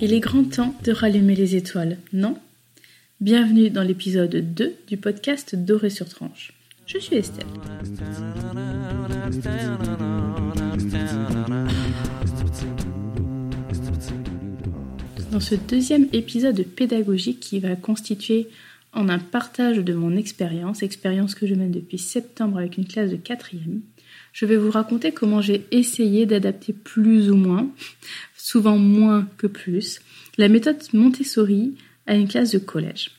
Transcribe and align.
Il 0.00 0.14
est 0.14 0.20
grand 0.20 0.44
temps 0.44 0.74
de 0.82 0.92
rallumer 0.92 1.34
les 1.34 1.56
étoiles, 1.56 1.98
non? 2.14 2.38
Bienvenue 3.20 3.68
dans 3.68 3.82
l'épisode 3.82 4.34
2 4.34 4.74
du 4.88 4.96
podcast 4.96 5.54
Doré 5.56 5.90
sur 5.90 6.08
tranche. 6.08 6.54
Je 6.86 6.96
suis 6.98 7.16
Estelle. 7.16 7.44
Dans 15.30 15.40
ce 15.40 15.54
deuxième 15.54 16.06
épisode 16.14 16.62
pédagogique 16.62 17.40
qui 17.40 17.60
va 17.60 17.76
constituer 17.76 18.48
en 18.94 19.08
un 19.08 19.18
partage 19.18 19.78
de 19.78 19.92
mon 19.92 20.16
expérience, 20.16 20.82
expérience 20.82 21.34
que 21.34 21.46
je 21.46 21.54
mène 21.54 21.70
depuis 21.70 21.98
septembre 21.98 22.58
avec 22.58 22.78
une 22.78 22.86
classe 22.86 23.10
de 23.10 23.16
quatrième, 23.16 23.80
je 24.32 24.46
vais 24.46 24.56
vous 24.56 24.70
raconter 24.70 25.12
comment 25.12 25.40
j'ai 25.40 25.64
essayé 25.70 26.26
d'adapter 26.26 26.72
plus 26.72 27.30
ou 27.30 27.36
moins, 27.36 27.68
souvent 28.36 28.76
moins 28.76 29.28
que 29.38 29.46
plus, 29.46 30.00
la 30.38 30.48
méthode 30.48 30.82
Montessori 30.92 31.74
à 32.06 32.16
une 32.16 32.28
classe 32.28 32.50
de 32.52 32.58
collège. 32.58 33.12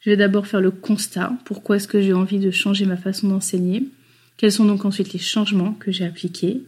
Je 0.00 0.10
vais 0.10 0.16
d'abord 0.16 0.46
faire 0.46 0.60
le 0.60 0.70
constat, 0.70 1.32
pourquoi 1.44 1.76
est-ce 1.76 1.88
que 1.88 2.00
j'ai 2.00 2.12
envie 2.12 2.38
de 2.38 2.50
changer 2.50 2.86
ma 2.86 2.96
façon 2.96 3.28
d'enseigner, 3.28 3.84
quels 4.36 4.52
sont 4.52 4.64
donc 4.64 4.84
ensuite 4.84 5.12
les 5.12 5.18
changements 5.18 5.74
que 5.74 5.90
j'ai 5.90 6.04
appliqués, 6.04 6.62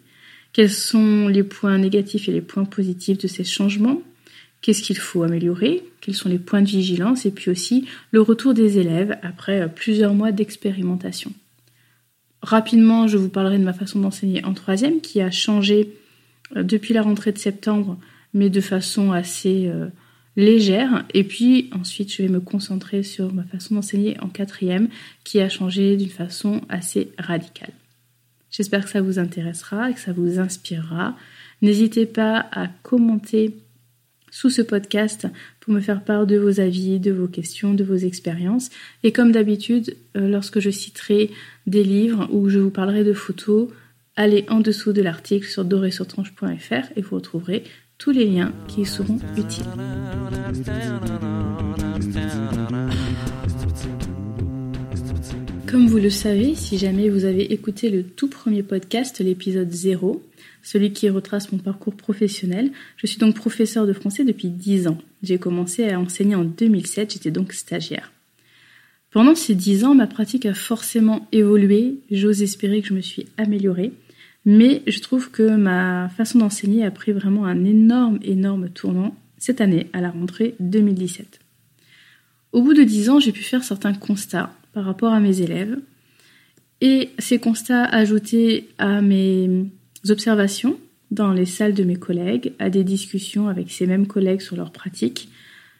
quels 0.52 0.70
sont 0.70 1.28
les 1.28 1.44
points 1.44 1.78
négatifs 1.78 2.28
et 2.28 2.32
les 2.32 2.40
points 2.40 2.64
positifs 2.64 3.18
de 3.18 3.28
ces 3.28 3.44
changements, 3.44 4.02
qu'est-ce 4.60 4.82
qu'il 4.82 4.98
faut 4.98 5.22
améliorer, 5.22 5.84
quels 6.00 6.14
sont 6.14 6.28
les 6.28 6.38
points 6.38 6.62
de 6.62 6.68
vigilance, 6.68 7.26
et 7.26 7.30
puis 7.30 7.50
aussi 7.50 7.86
le 8.10 8.20
retour 8.20 8.54
des 8.54 8.78
élèves 8.78 9.18
après 9.22 9.68
plusieurs 9.72 10.14
mois 10.14 10.32
d'expérimentation. 10.32 11.32
Rapidement, 12.42 13.06
je 13.06 13.18
vous 13.18 13.28
parlerai 13.28 13.58
de 13.58 13.64
ma 13.64 13.72
façon 13.72 14.00
d'enseigner 14.00 14.44
en 14.44 14.54
troisième, 14.54 15.00
qui 15.00 15.20
a 15.20 15.30
changé 15.30 15.94
euh, 16.56 16.62
depuis 16.62 16.94
la 16.94 17.02
rentrée 17.02 17.32
de 17.32 17.38
septembre, 17.38 17.98
mais 18.32 18.48
de 18.48 18.60
façon 18.60 19.12
assez 19.12 19.66
euh, 19.68 19.88
légère. 20.36 21.04
Et 21.12 21.24
puis 21.24 21.70
ensuite, 21.72 22.12
je 22.12 22.22
vais 22.22 22.28
me 22.28 22.40
concentrer 22.40 23.02
sur 23.02 23.32
ma 23.32 23.44
façon 23.44 23.74
d'enseigner 23.74 24.18
en 24.20 24.28
quatrième, 24.28 24.88
qui 25.24 25.40
a 25.40 25.48
changé 25.48 25.96
d'une 25.96 26.08
façon 26.08 26.62
assez 26.68 27.12
radicale. 27.18 27.72
J'espère 28.50 28.84
que 28.84 28.90
ça 28.90 29.02
vous 29.02 29.18
intéressera 29.18 29.90
et 29.90 29.94
que 29.94 30.00
ça 30.00 30.12
vous 30.12 30.38
inspirera. 30.38 31.16
N'hésitez 31.62 32.06
pas 32.06 32.48
à 32.52 32.68
commenter 32.68 33.54
sous 34.30 34.50
ce 34.50 34.62
podcast 34.62 35.26
pour 35.60 35.72
me 35.74 35.80
faire 35.80 36.04
part 36.04 36.26
de 36.26 36.36
vos 36.36 36.60
avis, 36.60 36.98
de 36.98 37.12
vos 37.12 37.28
questions, 37.28 37.74
de 37.74 37.84
vos 37.84 37.96
expériences. 37.96 38.70
Et 39.02 39.12
comme 39.12 39.32
d'habitude, 39.32 39.96
euh, 40.16 40.28
lorsque 40.28 40.60
je 40.60 40.70
citerai 40.70 41.30
des 41.66 41.84
livres 41.84 42.28
ou 42.32 42.48
je 42.48 42.58
vous 42.58 42.70
parlerai 42.70 43.04
de 43.04 43.12
photos, 43.12 43.68
allez 44.16 44.44
en 44.48 44.60
dessous 44.60 44.92
de 44.92 45.02
l'article 45.02 45.46
sur 45.46 45.64
dorésurtranche.fr 45.64 46.92
et 46.96 47.02
vous 47.02 47.16
retrouverez 47.16 47.64
tous 47.98 48.10
les 48.10 48.24
liens 48.24 48.52
qui 48.66 48.84
seront 48.84 49.18
utiles. 49.36 49.64
Comme 55.70 55.86
vous 55.86 55.98
le 55.98 56.10
savez, 56.10 56.56
si 56.56 56.78
jamais 56.78 57.08
vous 57.08 57.24
avez 57.24 57.52
écouté 57.52 57.90
le 57.90 58.02
tout 58.02 58.28
premier 58.28 58.64
podcast, 58.64 59.20
l'épisode 59.20 59.70
0, 59.70 60.20
celui 60.62 60.92
qui 60.92 61.08
retrace 61.08 61.52
mon 61.52 61.58
parcours 61.58 61.94
professionnel. 61.94 62.70
Je 62.96 63.06
suis 63.06 63.18
donc 63.18 63.34
professeur 63.34 63.86
de 63.86 63.92
français 63.92 64.24
depuis 64.24 64.48
10 64.48 64.88
ans. 64.88 64.98
J'ai 65.22 65.38
commencé 65.38 65.88
à 65.88 66.00
enseigner 66.00 66.34
en 66.34 66.44
2007, 66.44 67.14
j'étais 67.14 67.30
donc 67.30 67.52
stagiaire. 67.52 68.12
Pendant 69.10 69.34
ces 69.34 69.54
10 69.54 69.84
ans, 69.84 69.94
ma 69.94 70.06
pratique 70.06 70.46
a 70.46 70.54
forcément 70.54 71.26
évolué, 71.32 71.98
j'ose 72.10 72.42
espérer 72.42 72.80
que 72.80 72.88
je 72.88 72.94
me 72.94 73.00
suis 73.00 73.26
améliorée, 73.36 73.92
mais 74.44 74.82
je 74.86 75.00
trouve 75.00 75.30
que 75.30 75.56
ma 75.56 76.08
façon 76.10 76.38
d'enseigner 76.38 76.84
a 76.84 76.90
pris 76.90 77.12
vraiment 77.12 77.44
un 77.44 77.64
énorme, 77.64 78.20
énorme 78.22 78.68
tournant 78.70 79.16
cette 79.36 79.60
année, 79.60 79.88
à 79.92 80.00
la 80.00 80.10
rentrée 80.10 80.54
2017. 80.60 81.40
Au 82.52 82.62
bout 82.62 82.74
de 82.74 82.82
10 82.82 83.10
ans, 83.10 83.20
j'ai 83.20 83.32
pu 83.32 83.42
faire 83.42 83.64
certains 83.64 83.94
constats 83.94 84.52
par 84.72 84.84
rapport 84.84 85.12
à 85.12 85.20
mes 85.20 85.40
élèves, 85.40 85.78
et 86.80 87.10
ces 87.18 87.38
constats 87.38 87.84
ajoutés 87.84 88.68
à 88.78 89.02
mes 89.02 89.66
observations 90.08 90.78
dans 91.10 91.32
les 91.32 91.46
salles 91.46 91.74
de 91.74 91.84
mes 91.84 91.96
collègues, 91.96 92.52
à 92.58 92.70
des 92.70 92.84
discussions 92.84 93.48
avec 93.48 93.70
ces 93.70 93.86
mêmes 93.86 94.06
collègues 94.06 94.40
sur 94.40 94.56
leurs 94.56 94.72
pratiques, 94.72 95.28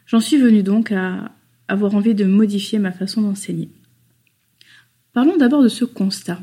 j'en 0.07 0.21
suis 0.21 0.39
venue 0.39 0.63
donc 0.63 0.93
à 0.93 1.31
avoir 1.69 1.95
envie 1.95 2.15
de 2.15 2.25
modifier 2.25 2.79
ma 2.79 2.91
façon 2.91 3.23
d'enseigner. 3.23 3.69
Parlons 5.13 5.37
d'abord 5.37 5.63
de 5.63 5.69
ce 5.69 5.85
constat. 5.85 6.41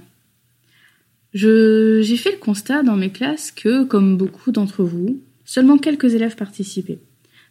J'ai 1.34 2.18
fait 2.18 2.32
le 2.32 2.38
constat 2.38 2.84
dans 2.84 2.96
mes 2.96 3.12
classes 3.12 3.52
que, 3.52 3.84
comme 3.84 4.18
beaucoup 4.18 4.52
d'entre 4.52 4.84
vous, 4.84 5.22
seulement 5.46 5.78
quelques 5.78 6.16
élèves 6.16 6.36
participaient. 6.36 7.00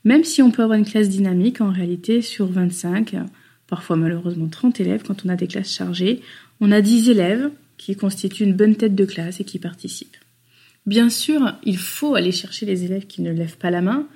Même 0.05 0.25
si 0.25 0.43
on 0.43 0.51
peut 0.51 0.63
avoir 0.63 0.79
une 0.79 0.85
classe 0.85 1.09
dynamique, 1.09 1.61
en 1.61 1.71
réalité, 1.71 2.23
sur 2.23 2.47
25, 2.47 3.17
parfois 3.67 3.97
malheureusement 3.97 4.49
30 4.49 4.81
élèves, 4.81 5.03
quand 5.07 5.25
on 5.25 5.29
a 5.29 5.37
des 5.37 5.47
classes 5.47 5.73
chargées, 5.73 6.21
on 6.61 6.73
a 6.73 6.81
10 6.81 7.11
élèves 7.11 7.51
qui 7.79 7.97
constituent 7.97 8.45
une 8.45 8.55
bonne 8.55 8.77
tête 8.77 8.95
de 8.95 9.05
classe 9.05 9.41
et 9.41 9.45
qui 9.45 9.59
participent. 9.59 10.17
Bien 10.87 11.11
sûr, 11.11 11.55
il 11.65 11.79
faut 11.79 12.15
aller 12.15 12.33
chercher 12.33 12.67
les 12.67 12.85
élèves 12.85 13.07
qui 13.07 13.23
ne 13.23 13.33
lèvent 13.33 13.59
pas 13.59 13.71
la 13.71 13.83
main, 13.83 14.07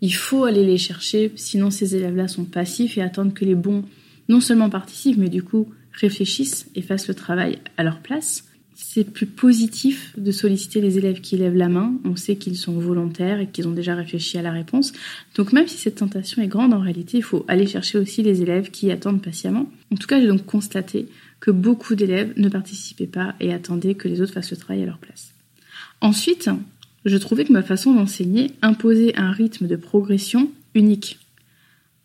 il 0.00 0.14
faut 0.14 0.44
aller 0.44 0.64
les 0.64 0.78
chercher, 0.78 1.32
sinon 1.36 1.70
ces 1.70 1.96
élèves-là 1.96 2.28
sont 2.28 2.44
passifs 2.44 2.98
et 2.98 3.02
attendent 3.02 3.34
que 3.34 3.44
les 3.44 3.54
bons 3.54 3.84
non 4.28 4.40
seulement 4.40 4.70
participent, 4.70 5.18
mais 5.18 5.30
du 5.30 5.42
coup 5.42 5.72
réfléchissent 5.92 6.68
et 6.74 6.82
fassent 6.82 7.08
le 7.08 7.14
travail 7.14 7.58
à 7.76 7.82
leur 7.82 8.00
place. 8.00 8.47
C'est 8.80 9.02
plus 9.02 9.26
positif 9.26 10.14
de 10.16 10.30
solliciter 10.30 10.80
les 10.80 10.98
élèves 10.98 11.20
qui 11.20 11.36
lèvent 11.36 11.56
la 11.56 11.68
main. 11.68 11.94
On 12.04 12.14
sait 12.14 12.36
qu'ils 12.36 12.56
sont 12.56 12.78
volontaires 12.78 13.40
et 13.40 13.48
qu'ils 13.48 13.66
ont 13.66 13.72
déjà 13.72 13.96
réfléchi 13.96 14.38
à 14.38 14.42
la 14.42 14.52
réponse. 14.52 14.92
Donc 15.34 15.52
même 15.52 15.66
si 15.66 15.76
cette 15.76 15.96
tentation 15.96 16.40
est 16.42 16.46
grande, 16.46 16.72
en 16.72 16.78
réalité, 16.78 17.18
il 17.18 17.24
faut 17.24 17.44
aller 17.48 17.66
chercher 17.66 17.98
aussi 17.98 18.22
les 18.22 18.40
élèves 18.40 18.70
qui 18.70 18.92
attendent 18.92 19.20
patiemment. 19.20 19.68
En 19.92 19.96
tout 19.96 20.06
cas, 20.06 20.20
j'ai 20.20 20.28
donc 20.28 20.46
constaté 20.46 21.08
que 21.40 21.50
beaucoup 21.50 21.96
d'élèves 21.96 22.32
ne 22.36 22.48
participaient 22.48 23.08
pas 23.08 23.34
et 23.40 23.52
attendaient 23.52 23.96
que 23.96 24.06
les 24.06 24.20
autres 24.20 24.32
fassent 24.32 24.52
le 24.52 24.56
travail 24.56 24.84
à 24.84 24.86
leur 24.86 24.98
place. 24.98 25.34
Ensuite, 26.00 26.48
je 27.04 27.16
trouvais 27.16 27.44
que 27.44 27.52
ma 27.52 27.64
façon 27.64 27.92
d'enseigner 27.92 28.52
imposait 28.62 29.16
un 29.16 29.32
rythme 29.32 29.66
de 29.66 29.76
progression 29.76 30.52
unique. 30.76 31.18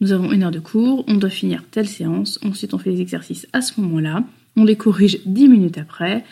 Nous 0.01 0.11
avons 0.11 0.31
une 0.31 0.41
heure 0.41 0.49
de 0.49 0.59
cours, 0.59 1.05
on 1.07 1.17
doit 1.17 1.29
finir 1.29 1.63
telle 1.69 1.87
séance, 1.87 2.39
ensuite 2.43 2.73
on 2.73 2.79
fait 2.79 2.89
les 2.89 3.01
exercices 3.01 3.47
à 3.53 3.61
ce 3.61 3.79
moment-là, 3.79 4.25
on 4.55 4.63
les 4.63 4.75
corrige 4.75 5.19
dix 5.27 5.47
minutes 5.47 5.77
après. 5.77 6.25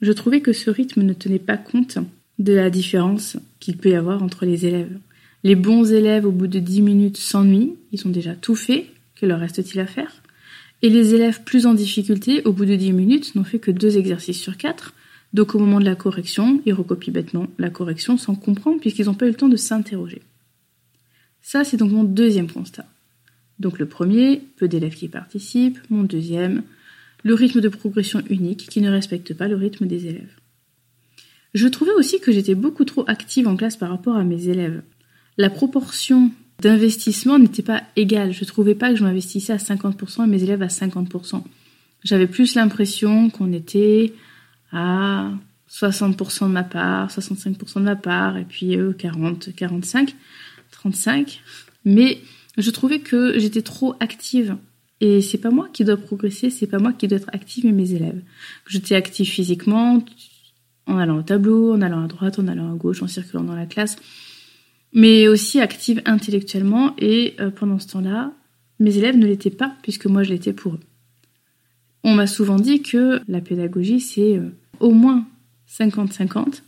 Je 0.00 0.12
trouvais 0.12 0.40
que 0.40 0.52
ce 0.52 0.70
rythme 0.70 1.02
ne 1.02 1.12
tenait 1.12 1.38
pas 1.38 1.56
compte 1.56 1.98
de 2.38 2.52
la 2.52 2.70
différence 2.70 3.36
qu'il 3.60 3.76
peut 3.76 3.90
y 3.90 3.94
avoir 3.94 4.22
entre 4.22 4.44
les 4.44 4.66
élèves. 4.66 4.98
Les 5.42 5.54
bons 5.54 5.92
élèves, 5.92 6.26
au 6.26 6.32
bout 6.32 6.48
de 6.48 6.58
dix 6.58 6.82
minutes, 6.82 7.16
s'ennuient, 7.16 7.74
ils 7.92 8.06
ont 8.06 8.10
déjà 8.10 8.34
tout 8.34 8.56
fait, 8.56 8.86
que 9.14 9.26
leur 9.26 9.40
reste-t-il 9.40 9.80
à 9.80 9.86
faire? 9.86 10.22
Et 10.82 10.90
les 10.90 11.14
élèves 11.14 11.42
plus 11.42 11.66
en 11.66 11.74
difficulté, 11.74 12.42
au 12.44 12.52
bout 12.52 12.66
de 12.66 12.76
10 12.76 12.92
minutes, 12.92 13.34
n'ont 13.34 13.44
fait 13.44 13.58
que 13.58 13.70
deux 13.70 13.96
exercices 13.96 14.40
sur 14.40 14.56
quatre. 14.56 14.94
Donc 15.32 15.54
au 15.54 15.58
moment 15.58 15.80
de 15.80 15.84
la 15.84 15.96
correction, 15.96 16.62
ils 16.66 16.74
recopient 16.74 17.12
bêtement 17.12 17.46
la 17.58 17.70
correction 17.70 18.18
sans 18.18 18.34
comprendre 18.34 18.80
puisqu'ils 18.80 19.06
n'ont 19.06 19.14
pas 19.14 19.26
eu 19.26 19.30
le 19.30 19.36
temps 19.36 19.48
de 19.48 19.56
s'interroger. 19.56 20.22
Ça, 21.40 21.64
c'est 21.64 21.76
donc 21.76 21.90
mon 21.90 22.04
deuxième 22.04 22.50
constat. 22.50 22.86
Donc 23.58 23.78
le 23.78 23.86
premier, 23.86 24.42
peu 24.56 24.68
d'élèves 24.68 24.94
qui 24.94 25.08
participent. 25.08 25.78
Mon 25.90 26.02
deuxième, 26.02 26.62
le 27.22 27.34
rythme 27.34 27.60
de 27.60 27.68
progression 27.68 28.22
unique 28.30 28.68
qui 28.68 28.80
ne 28.80 28.90
respecte 28.90 29.34
pas 29.34 29.48
le 29.48 29.56
rythme 29.56 29.86
des 29.86 30.06
élèves. 30.06 30.36
Je 31.54 31.68
trouvais 31.68 31.92
aussi 31.92 32.20
que 32.20 32.32
j'étais 32.32 32.54
beaucoup 32.54 32.84
trop 32.84 33.04
active 33.08 33.48
en 33.48 33.56
classe 33.56 33.76
par 33.76 33.90
rapport 33.90 34.16
à 34.16 34.24
mes 34.24 34.48
élèves. 34.48 34.82
La 35.38 35.50
proportion 35.50 36.30
d'investissement 36.60 37.38
n'était 37.38 37.62
pas 37.62 37.82
égal. 37.96 38.32
Je 38.32 38.44
trouvais 38.44 38.74
pas 38.74 38.90
que 38.90 38.96
je 38.96 39.04
m'investissais 39.04 39.52
à 39.52 39.56
50% 39.56 40.24
et 40.24 40.26
mes 40.26 40.42
élèves 40.42 40.62
à 40.62 40.66
50%. 40.66 41.42
J'avais 42.04 42.26
plus 42.26 42.54
l'impression 42.54 43.30
qu'on 43.30 43.52
était 43.52 44.12
à 44.72 45.30
60% 45.70 46.48
de 46.48 46.52
ma 46.52 46.62
part, 46.62 47.10
65% 47.10 47.76
de 47.76 47.80
ma 47.80 47.96
part, 47.96 48.36
et 48.36 48.44
puis 48.44 48.76
eux 48.76 48.94
40, 48.96 49.54
45, 49.54 50.14
35. 50.70 51.40
Mais 51.84 52.18
je 52.58 52.70
trouvais 52.70 53.00
que 53.00 53.38
j'étais 53.38 53.62
trop 53.62 53.94
active. 54.00 54.56
Et 55.00 55.20
c'est 55.20 55.38
pas 55.38 55.50
moi 55.50 55.68
qui 55.72 55.84
dois 55.84 55.96
progresser, 55.96 56.50
c'est 56.50 56.66
pas 56.66 56.78
moi 56.78 56.92
qui 56.92 57.06
dois 57.06 57.18
être 57.18 57.30
active, 57.32 57.66
mais 57.66 57.72
mes 57.72 57.92
élèves. 57.92 58.22
J'étais 58.66 58.94
active 58.94 59.28
physiquement, 59.28 60.02
en 60.86 60.98
allant 60.98 61.18
au 61.18 61.22
tableau, 61.22 61.74
en 61.74 61.82
allant 61.82 62.04
à 62.04 62.06
droite, 62.06 62.38
en 62.38 62.48
allant 62.48 62.72
à 62.72 62.76
gauche, 62.76 63.02
en 63.02 63.06
circulant 63.06 63.44
dans 63.44 63.54
la 63.54 63.66
classe 63.66 63.96
mais 64.96 65.28
aussi 65.28 65.60
active 65.60 66.02
intellectuellement. 66.06 66.94
Et 66.98 67.34
euh, 67.38 67.50
pendant 67.50 67.78
ce 67.78 67.88
temps-là, 67.88 68.32
mes 68.80 68.96
élèves 68.96 69.16
ne 69.16 69.26
l'étaient 69.26 69.50
pas, 69.50 69.76
puisque 69.82 70.06
moi 70.06 70.22
je 70.24 70.30
l'étais 70.30 70.54
pour 70.54 70.74
eux. 70.74 70.80
On 72.02 72.14
m'a 72.14 72.26
souvent 72.26 72.56
dit 72.56 72.82
que 72.82 73.20
la 73.28 73.40
pédagogie, 73.40 74.00
c'est 74.00 74.38
euh, 74.38 74.48
au 74.80 74.92
moins 74.92 75.26
50-50. 75.68 76.62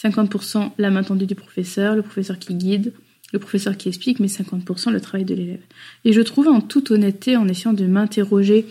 50%, 0.00 0.70
la 0.78 0.90
main 0.90 1.02
tendue 1.02 1.26
du 1.26 1.34
professeur, 1.34 1.96
le 1.96 2.02
professeur 2.02 2.38
qui 2.38 2.54
guide, 2.54 2.94
le 3.32 3.38
professeur 3.38 3.76
qui 3.76 3.88
explique, 3.88 4.20
mais 4.20 4.26
50% 4.26 4.90
le 4.90 5.00
travail 5.00 5.24
de 5.24 5.34
l'élève. 5.34 5.62
Et 6.04 6.12
je 6.12 6.20
trouvais 6.20 6.48
en 6.48 6.60
toute 6.60 6.90
honnêteté, 6.90 7.36
en 7.36 7.48
essayant 7.48 7.72
de 7.72 7.86
m'interroger 7.86 8.66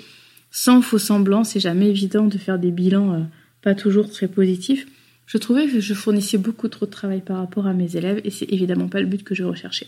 sans 0.51 0.81
faux 0.81 0.97
semblant, 0.97 1.43
c'est 1.43 1.59
jamais 1.59 1.89
évident 1.89 2.25
de 2.25 2.37
faire 2.37 2.59
des 2.59 2.71
bilans 2.71 3.13
euh, 3.13 3.23
pas 3.61 3.75
toujours 3.75 4.09
très 4.09 4.27
positifs. 4.27 4.87
Je 5.25 5.37
trouvais 5.37 5.67
que 5.67 5.79
je 5.79 5.93
fournissais 5.93 6.37
beaucoup 6.37 6.67
trop 6.67 6.85
de 6.85 6.91
travail 6.91 7.21
par 7.21 7.37
rapport 7.37 7.67
à 7.67 7.73
mes 7.73 7.95
élèves 7.95 8.19
et 8.23 8.31
c'est 8.31 8.51
évidemment 8.51 8.87
pas 8.87 8.99
le 8.99 9.05
but 9.05 9.23
que 9.23 9.35
je 9.35 9.43
recherchais. 9.43 9.87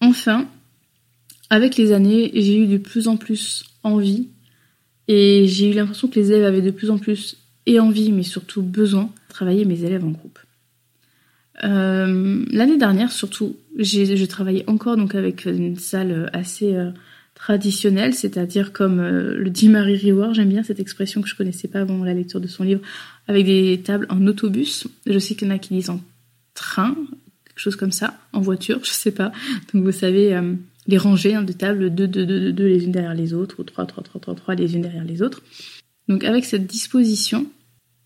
Enfin, 0.00 0.46
avec 1.48 1.76
les 1.76 1.92
années, 1.92 2.30
j'ai 2.34 2.58
eu 2.58 2.66
de 2.66 2.76
plus 2.76 3.08
en 3.08 3.16
plus 3.16 3.64
envie 3.82 4.28
et 5.08 5.46
j'ai 5.48 5.70
eu 5.70 5.72
l'impression 5.72 6.08
que 6.08 6.20
les 6.20 6.30
élèves 6.30 6.44
avaient 6.44 6.62
de 6.62 6.70
plus 6.70 6.90
en 6.90 6.98
plus 6.98 7.38
et 7.64 7.80
envie, 7.80 8.12
mais 8.12 8.22
surtout 8.22 8.62
besoin, 8.62 9.04
de 9.04 9.32
travailler 9.32 9.64
mes 9.64 9.82
élèves 9.82 10.04
en 10.04 10.10
groupe. 10.10 10.38
Euh, 11.64 12.44
l'année 12.50 12.76
dernière, 12.76 13.10
surtout, 13.10 13.56
je 13.78 14.24
travaillais 14.26 14.64
encore 14.68 14.98
avec 15.14 15.46
une 15.46 15.78
salle 15.78 16.28
assez 16.32 16.74
euh, 16.74 16.90
traditionnelle, 17.34 18.14
c'est-à-dire 18.14 18.72
comme 18.72 19.00
euh, 19.00 19.34
le 19.36 19.50
dit 19.50 19.68
Marie 19.68 19.96
Riwar, 19.96 20.34
j'aime 20.34 20.50
bien 20.50 20.62
cette 20.62 20.80
expression 20.80 21.22
que 21.22 21.28
je 21.28 21.34
connaissais 21.34 21.68
pas 21.68 21.80
avant 21.80 22.04
la 22.04 22.14
lecture 22.14 22.40
de 22.40 22.46
son 22.46 22.64
livre, 22.64 22.82
avec 23.28 23.46
des 23.46 23.80
tables 23.82 24.06
en 24.10 24.26
autobus. 24.26 24.86
Je 25.06 25.18
sais 25.18 25.34
qu'il 25.34 25.48
y 25.48 25.50
en 25.50 25.54
a 25.54 25.58
qui 25.58 25.74
disent 25.74 25.90
en 25.90 26.00
train, 26.54 26.94
quelque 27.46 27.58
chose 27.58 27.76
comme 27.76 27.92
ça, 27.92 28.14
en 28.32 28.40
voiture, 28.40 28.80
je 28.82 28.90
sais 28.90 29.12
pas. 29.12 29.32
Donc 29.72 29.84
vous 29.84 29.92
savez, 29.92 30.38
les 30.86 30.98
rangées 30.98 31.34
hein, 31.34 31.42
de 31.42 31.52
tables, 31.52 31.94
deux, 31.94 32.06
deux, 32.06 32.26
deux, 32.26 32.52
deux, 32.52 32.66
les 32.66 32.84
unes 32.84 32.92
derrière 32.92 33.14
les 33.14 33.32
autres, 33.32 33.60
ou 33.60 33.64
trois, 33.64 33.86
trois, 33.86 34.02
trois, 34.02 34.20
trois, 34.20 34.34
trois, 34.34 34.54
les 34.54 34.74
unes 34.74 34.82
derrière 34.82 35.04
les 35.04 35.22
autres. 35.22 35.42
Donc 36.08 36.24
avec 36.24 36.44
cette 36.44 36.66
disposition, 36.66 37.46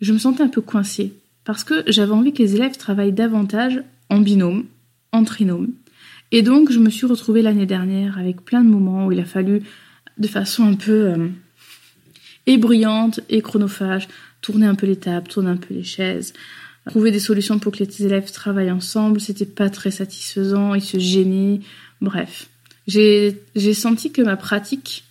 je 0.00 0.12
me 0.12 0.18
sentais 0.18 0.44
un 0.44 0.48
peu 0.48 0.60
coincée 0.60 1.12
parce 1.48 1.64
que 1.64 1.82
j'avais 1.86 2.12
envie 2.12 2.34
que 2.34 2.42
les 2.42 2.56
élèves 2.56 2.76
travaillent 2.76 3.14
davantage 3.14 3.82
en 4.10 4.18
binôme, 4.20 4.66
en 5.12 5.24
trinôme. 5.24 5.68
Et 6.30 6.42
donc 6.42 6.70
je 6.70 6.78
me 6.78 6.90
suis 6.90 7.06
retrouvée 7.06 7.40
l'année 7.40 7.64
dernière 7.64 8.18
avec 8.18 8.42
plein 8.42 8.62
de 8.62 8.68
moments 8.68 9.06
où 9.06 9.12
il 9.12 9.18
a 9.18 9.24
fallu, 9.24 9.62
de 10.18 10.28
façon 10.28 10.64
un 10.64 10.74
peu 10.74 10.92
euh, 10.92 11.28
ébruyante 12.44 13.20
et 13.30 13.40
chronophage, 13.40 14.08
tourner 14.42 14.66
un 14.66 14.74
peu 14.74 14.86
les 14.86 14.96
tables, 14.96 15.26
tourner 15.26 15.48
un 15.48 15.56
peu 15.56 15.72
les 15.72 15.84
chaises, 15.84 16.34
trouver 16.84 17.12
des 17.12 17.18
solutions 17.18 17.58
pour 17.58 17.72
que 17.72 17.82
les 17.82 18.04
élèves 18.04 18.30
travaillent 18.30 18.70
ensemble. 18.70 19.18
C'était 19.18 19.46
pas 19.46 19.70
très 19.70 19.90
satisfaisant, 19.90 20.74
ils 20.74 20.82
se 20.82 20.98
gênaient. 20.98 21.60
Bref, 22.02 22.50
j'ai 22.86 23.32
senti 23.72 24.12
que 24.12 24.20
ma 24.20 24.36
pratique 24.36 25.04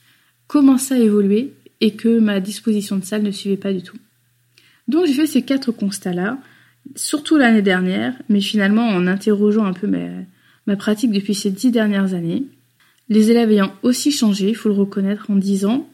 commençait 0.45 0.93
à 0.93 0.99
évoluer 0.99 1.55
et 1.81 1.95
que 1.95 2.19
ma 2.19 2.39
disposition 2.41 2.97
de 2.97 3.05
salle 3.05 3.23
ne 3.23 3.31
suivait 3.31 3.57
pas 3.57 3.73
du 3.73 3.81
tout. 3.81 3.97
Donc 4.87 5.05
j'ai 5.05 5.13
fait 5.13 5.27
ces 5.27 5.41
quatre 5.41 5.71
constats-là, 5.71 6.37
surtout 6.95 7.37
l'année 7.37 7.61
dernière, 7.61 8.13
mais 8.29 8.41
finalement 8.41 8.87
en 8.87 9.07
interrogeant 9.07 9.65
un 9.65 9.73
peu 9.73 9.87
ma, 9.87 10.75
pratique 10.75 11.11
depuis 11.11 11.35
ces 11.35 11.51
dix 11.51 11.71
dernières 11.71 12.13
années. 12.13 12.45
Les 13.09 13.31
élèves 13.31 13.51
ayant 13.51 13.73
aussi 13.83 14.11
changé, 14.11 14.49
il 14.49 14.55
faut 14.55 14.69
le 14.69 14.75
reconnaître 14.75 15.29
en 15.29 15.35
dix 15.35 15.65
ans, 15.65 15.89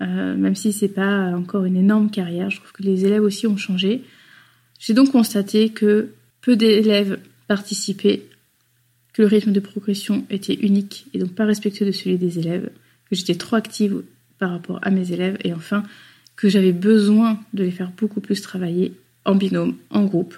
euh, 0.00 0.36
même 0.36 0.54
si 0.54 0.72
c'est 0.72 0.88
pas 0.88 1.30
encore 1.34 1.64
une 1.64 1.76
énorme 1.76 2.10
carrière, 2.10 2.50
je 2.50 2.58
trouve 2.58 2.72
que 2.72 2.82
les 2.82 3.04
élèves 3.04 3.22
aussi 3.22 3.46
ont 3.46 3.56
changé. 3.56 4.02
J'ai 4.78 4.94
donc 4.94 5.12
constaté 5.12 5.70
que 5.70 6.10
peu 6.40 6.56
d'élèves 6.56 7.18
participaient, 7.48 8.22
que 9.12 9.22
le 9.22 9.28
rythme 9.28 9.52
de 9.52 9.60
progression 9.60 10.26
était 10.30 10.54
unique 10.54 11.06
et 11.14 11.18
donc 11.18 11.34
pas 11.34 11.44
respectueux 11.44 11.86
de 11.86 11.92
celui 11.92 12.18
des 12.18 12.38
élèves, 12.38 12.70
que 13.08 13.16
j'étais 13.16 13.36
trop 13.36 13.56
active 13.56 14.02
par 14.38 14.50
rapport 14.50 14.78
à 14.82 14.90
mes 14.90 15.12
élèves 15.12 15.38
et 15.44 15.52
enfin 15.52 15.84
que 16.36 16.48
j'avais 16.48 16.72
besoin 16.72 17.38
de 17.52 17.64
les 17.64 17.70
faire 17.70 17.92
beaucoup 17.96 18.20
plus 18.20 18.40
travailler 18.40 18.92
en 19.24 19.34
binôme, 19.34 19.76
en 19.90 20.04
groupe. 20.04 20.36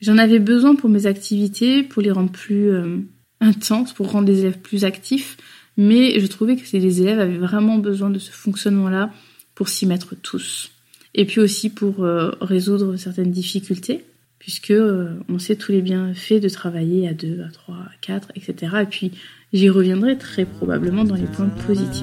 J'en 0.00 0.18
avais 0.18 0.38
besoin 0.38 0.74
pour 0.74 0.90
mes 0.90 1.06
activités, 1.06 1.82
pour 1.82 2.02
les 2.02 2.10
rendre 2.10 2.32
plus 2.32 2.70
euh, 2.70 2.98
intenses, 3.40 3.92
pour 3.92 4.10
rendre 4.10 4.28
les 4.28 4.40
élèves 4.40 4.58
plus 4.58 4.84
actifs, 4.84 5.36
mais 5.76 6.18
je 6.18 6.26
trouvais 6.26 6.56
que 6.56 6.76
les 6.76 7.02
élèves 7.02 7.20
avaient 7.20 7.38
vraiment 7.38 7.78
besoin 7.78 8.10
de 8.10 8.18
ce 8.18 8.30
fonctionnement-là 8.30 9.10
pour 9.54 9.68
s'y 9.68 9.86
mettre 9.86 10.14
tous. 10.14 10.72
Et 11.14 11.24
puis 11.24 11.40
aussi 11.40 11.70
pour 11.70 12.04
euh, 12.04 12.32
résoudre 12.40 12.96
certaines 12.96 13.30
difficultés, 13.30 14.04
puisque 14.38 14.70
euh, 14.70 15.14
on 15.28 15.38
sait 15.38 15.56
tous 15.56 15.72
les 15.72 15.82
bienfaits 15.82 16.40
de 16.40 16.48
travailler 16.48 17.06
à 17.08 17.14
deux, 17.14 17.42
à 17.42 17.50
trois, 17.52 17.76
à 17.76 17.92
quatre, 18.00 18.32
etc. 18.34 18.72
Et 18.82 18.86
puis 18.86 19.12
j'y 19.52 19.68
reviendrai 19.68 20.18
très 20.18 20.44
probablement 20.44 21.04
dans 21.04 21.14
les 21.14 21.26
points 21.26 21.48
positifs. 21.66 22.02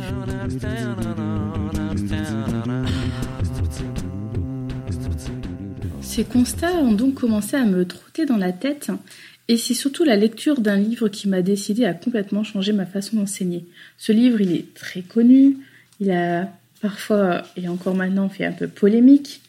Ces 6.09 6.23
constats 6.23 6.73
ont 6.73 6.91
donc 6.91 7.13
commencé 7.13 7.55
à 7.55 7.65
me 7.65 7.85
trotter 7.85 8.25
dans 8.25 8.35
la 8.35 8.51
tête 8.51 8.89
et 9.47 9.57
c'est 9.57 9.75
surtout 9.75 10.03
la 10.03 10.15
lecture 10.15 10.59
d'un 10.59 10.75
livre 10.75 11.07
qui 11.07 11.29
m'a 11.29 11.43
décidé 11.43 11.85
à 11.85 11.93
complètement 11.93 12.43
changer 12.43 12.73
ma 12.73 12.87
façon 12.87 13.17
d'enseigner. 13.17 13.67
Ce 13.99 14.11
livre, 14.11 14.41
il 14.41 14.53
est 14.53 14.73
très 14.73 15.03
connu, 15.03 15.57
il 15.99 16.09
a 16.09 16.51
parfois 16.81 17.43
et 17.57 17.67
encore 17.67 17.93
maintenant 17.93 18.27
fait 18.27 18.43
un 18.43 18.51
peu 18.51 18.67
polémique, 18.67 19.41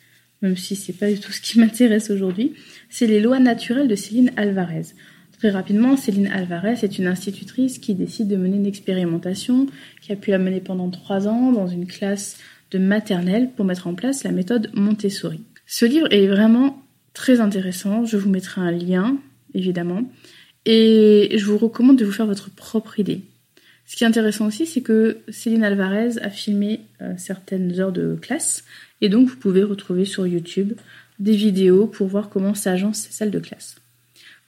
même 0.42 0.54
si 0.54 0.76
c'est 0.76 0.92
pas 0.92 1.10
du 1.10 1.18
tout 1.18 1.32
ce 1.32 1.40
qui 1.40 1.58
m'intéresse 1.60 2.10
aujourd'hui. 2.10 2.52
C'est 2.90 3.06
Les 3.06 3.20
lois 3.20 3.40
naturelles 3.40 3.88
de 3.88 3.96
Céline 3.96 4.30
Alvarez. 4.36 4.88
Très 5.38 5.48
rapidement, 5.48 5.96
Céline 5.96 6.26
Alvarez 6.26 6.76
est 6.82 6.98
une 6.98 7.06
institutrice 7.06 7.78
qui 7.78 7.94
décide 7.94 8.28
de 8.28 8.36
mener 8.36 8.56
une 8.56 8.66
expérimentation, 8.66 9.66
qui 10.02 10.12
a 10.12 10.16
pu 10.16 10.30
la 10.30 10.38
mener 10.38 10.60
pendant 10.60 10.90
trois 10.90 11.26
ans 11.26 11.52
dans 11.52 11.68
une 11.68 11.86
classe 11.86 12.36
de 12.70 12.78
maternelle 12.78 13.48
pour 13.56 13.64
mettre 13.64 13.86
en 13.86 13.94
place 13.94 14.24
la 14.24 14.30
méthode 14.32 14.70
Montessori. 14.74 15.40
Ce 15.72 15.84
livre 15.84 16.08
est 16.10 16.26
vraiment 16.26 16.82
très 17.14 17.38
intéressant. 17.38 18.04
Je 18.04 18.16
vous 18.16 18.28
mettrai 18.28 18.60
un 18.60 18.72
lien, 18.72 19.16
évidemment. 19.54 20.02
Et 20.66 21.30
je 21.36 21.44
vous 21.44 21.58
recommande 21.58 21.96
de 21.96 22.04
vous 22.04 22.10
faire 22.10 22.26
votre 22.26 22.50
propre 22.50 22.98
idée. 22.98 23.20
Ce 23.86 23.94
qui 23.94 24.02
est 24.02 24.06
intéressant 24.08 24.48
aussi, 24.48 24.66
c'est 24.66 24.80
que 24.80 25.18
Céline 25.28 25.62
Alvarez 25.62 26.18
a 26.22 26.28
filmé 26.28 26.80
euh, 27.00 27.12
certaines 27.16 27.78
heures 27.78 27.92
de 27.92 28.18
classe. 28.20 28.64
Et 29.00 29.08
donc, 29.08 29.28
vous 29.28 29.36
pouvez 29.36 29.62
retrouver 29.62 30.04
sur 30.04 30.26
YouTube 30.26 30.72
des 31.20 31.36
vidéos 31.36 31.86
pour 31.86 32.08
voir 32.08 32.30
comment 32.30 32.54
s'agencent 32.54 33.02
ces 33.02 33.12
salles 33.12 33.30
de 33.30 33.38
classe. 33.38 33.76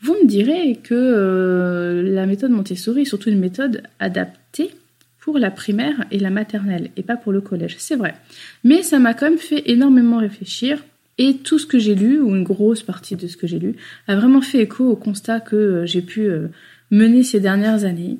Vous 0.00 0.14
me 0.14 0.26
direz 0.26 0.80
que 0.82 0.92
euh, 0.92 2.02
la 2.02 2.26
méthode 2.26 2.50
Montessori 2.50 3.02
est 3.02 3.04
surtout 3.04 3.30
une 3.30 3.38
méthode 3.38 3.84
adaptée 4.00 4.72
pour 5.20 5.38
la 5.38 5.52
primaire 5.52 6.04
et 6.10 6.18
la 6.18 6.30
maternelle 6.30 6.90
et 6.96 7.04
pas 7.04 7.16
pour 7.16 7.30
le 7.30 7.40
collège. 7.40 7.76
C'est 7.78 7.94
vrai. 7.94 8.16
Mais 8.64 8.82
ça 8.82 8.98
m'a 8.98 9.14
quand 9.14 9.30
même 9.30 9.38
fait 9.38 9.62
énormément 9.70 10.18
réfléchir 10.18 10.82
et 11.18 11.38
tout 11.38 11.58
ce 11.58 11.66
que 11.66 11.78
j'ai 11.78 11.94
lu, 11.94 12.20
ou 12.20 12.34
une 12.34 12.44
grosse 12.44 12.82
partie 12.82 13.16
de 13.16 13.26
ce 13.26 13.36
que 13.36 13.46
j'ai 13.46 13.58
lu, 13.58 13.76
a 14.06 14.16
vraiment 14.16 14.40
fait 14.40 14.62
écho 14.62 14.88
au 14.88 14.96
constat 14.96 15.40
que 15.40 15.56
euh, 15.56 15.86
j'ai 15.86 16.02
pu 16.02 16.22
euh, 16.22 16.48
mener 16.90 17.22
ces 17.22 17.40
dernières 17.40 17.84
années. 17.84 18.18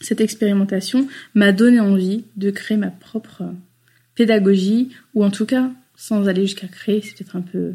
Cette 0.00 0.20
expérimentation 0.20 1.08
m'a 1.34 1.52
donné 1.52 1.80
envie 1.80 2.24
de 2.36 2.50
créer 2.50 2.76
ma 2.76 2.90
propre 2.90 3.44
pédagogie, 4.14 4.90
ou 5.14 5.24
en 5.24 5.30
tout 5.30 5.46
cas, 5.46 5.70
sans 5.96 6.28
aller 6.28 6.42
jusqu'à 6.42 6.68
créer, 6.68 7.02
c'est 7.02 7.14
peut-être 7.16 7.36
un 7.36 7.42
peu 7.42 7.74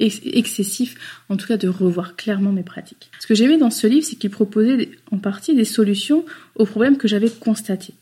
excessif, 0.00 1.22
en 1.28 1.36
tout 1.36 1.46
cas 1.46 1.58
de 1.58 1.68
revoir 1.68 2.16
clairement 2.16 2.52
mes 2.52 2.62
pratiques. 2.62 3.10
Ce 3.20 3.26
que 3.26 3.34
j'aimais 3.34 3.58
dans 3.58 3.70
ce 3.70 3.86
livre, 3.86 4.06
c'est 4.06 4.16
qu'il 4.16 4.30
proposait 4.30 4.90
en 5.10 5.18
partie 5.18 5.54
des 5.54 5.66
solutions 5.66 6.24
aux 6.54 6.64
problèmes 6.64 6.96
que 6.96 7.06
j'avais 7.06 7.28
constatés. 7.28 7.94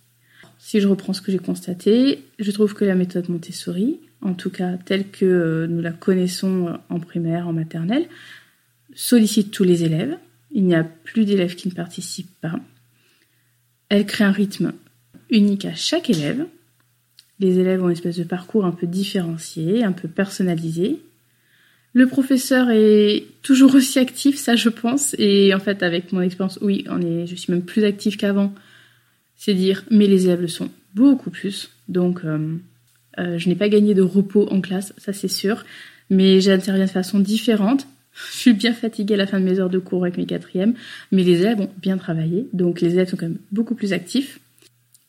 Si 0.59 0.81
je 0.81 0.89
reprends 0.89 1.13
ce 1.13 1.21
que 1.21 1.33
j'ai 1.33 1.39
constaté, 1.39 2.25
je 2.39 2.51
trouve 2.51 2.75
que 2.75 2.85
la 2.85 2.95
méthode 2.95 3.29
Montessori, 3.29 3.99
en 4.23 4.35
tout 4.35 4.51
cas 4.51 4.77
telle 4.77 5.09
que 5.11 5.25
euh, 5.25 5.67
nous 5.67 5.81
la 5.81 5.93
connaissons 5.93 6.79
en 6.89 7.01
primaire, 7.01 7.49
en 7.49 7.53
maternelle, 7.53 8.09
sollicite 8.95 9.51
tous 9.51 9.65
les 9.65 9.85
élèves. 9.85 10.17
Il 10.51 10.65
n'y 10.65 10.75
a 10.75 10.85
plus 10.85 11.25
d'élèves 11.25 11.55
qui 11.55 11.69
ne 11.69 11.75
participent 11.75 12.41
pas. 12.41 12.59
Elle 13.89 14.07
crée 14.07 14.25
un 14.25 14.33
rythme 14.33 14.73
unique 15.31 15.65
à 15.65 15.75
chaque 15.75 16.11
élève. 16.11 16.47
Les 17.41 17.59
élèves 17.59 17.83
ont 17.83 17.87
une 17.87 17.93
espèce 17.93 18.17
de 18.17 18.25
parcours 18.25 18.65
un 18.65 18.73
peu 18.73 18.87
différencié, 18.87 19.85
un 19.85 19.93
peu 19.93 20.09
personnalisé. 20.09 21.01
Le 21.93 22.07
professeur 22.07 22.71
est 22.71 23.25
toujours 23.43 23.75
aussi 23.75 23.99
actif, 23.99 24.37
ça 24.37 24.57
je 24.57 24.69
pense. 24.69 25.15
Et 25.19 25.55
en 25.55 25.61
fait, 25.61 25.83
avec 25.83 26.13
mon 26.13 26.21
expérience, 26.21 26.59
oui, 26.61 26.85
on 26.89 27.01
est, 27.01 27.27
je 27.27 27.35
suis 27.35 27.53
même 27.53 27.63
plus 27.63 27.85
active 27.85 28.17
qu'avant. 28.17 28.53
C'est 29.37 29.55
dire, 29.55 29.85
mais 29.91 30.07
les 30.07 30.25
élèves 30.25 30.41
le 30.41 30.49
sont 30.49 30.71
beaucoup 30.95 31.31
plus. 31.31 31.71
Donc, 31.89 32.25
euh, 32.25 32.57
euh, 33.19 33.39
je 33.39 33.49
n'ai 33.49 33.55
pas 33.55 33.69
gagné 33.69 33.95
de 33.95 34.03
repos 34.03 34.49
en 34.51 34.61
classe, 34.61 34.93
ça 34.99 35.13
c'est 35.13 35.29
sûr, 35.29 35.65
mais 36.11 36.41
j'interviens 36.41 36.87
de 36.87 36.91
façon 36.91 37.21
différente. 37.21 37.87
Je 38.33 38.37
suis 38.37 38.53
bien 38.53 38.73
fatiguée 38.73 39.15
à 39.15 39.17
la 39.19 39.27
fin 39.29 39.39
de 39.39 39.45
mes 39.45 39.61
heures 39.61 39.71
de 39.71 39.79
cours 39.79 40.03
avec 40.03 40.17
mes 40.17 40.27
quatrièmes, 40.27 40.75
mais 41.13 41.23
les 41.23 41.41
élèves 41.41 41.61
ont 41.61 41.71
bien 41.81 41.97
travaillé, 41.97 42.49
donc 42.53 42.81
les 42.81 42.95
élèves 42.95 43.09
sont 43.11 43.17
quand 43.17 43.29
même 43.29 43.39
beaucoup 43.53 43.77
plus 43.77 43.93
actifs. 43.93 44.41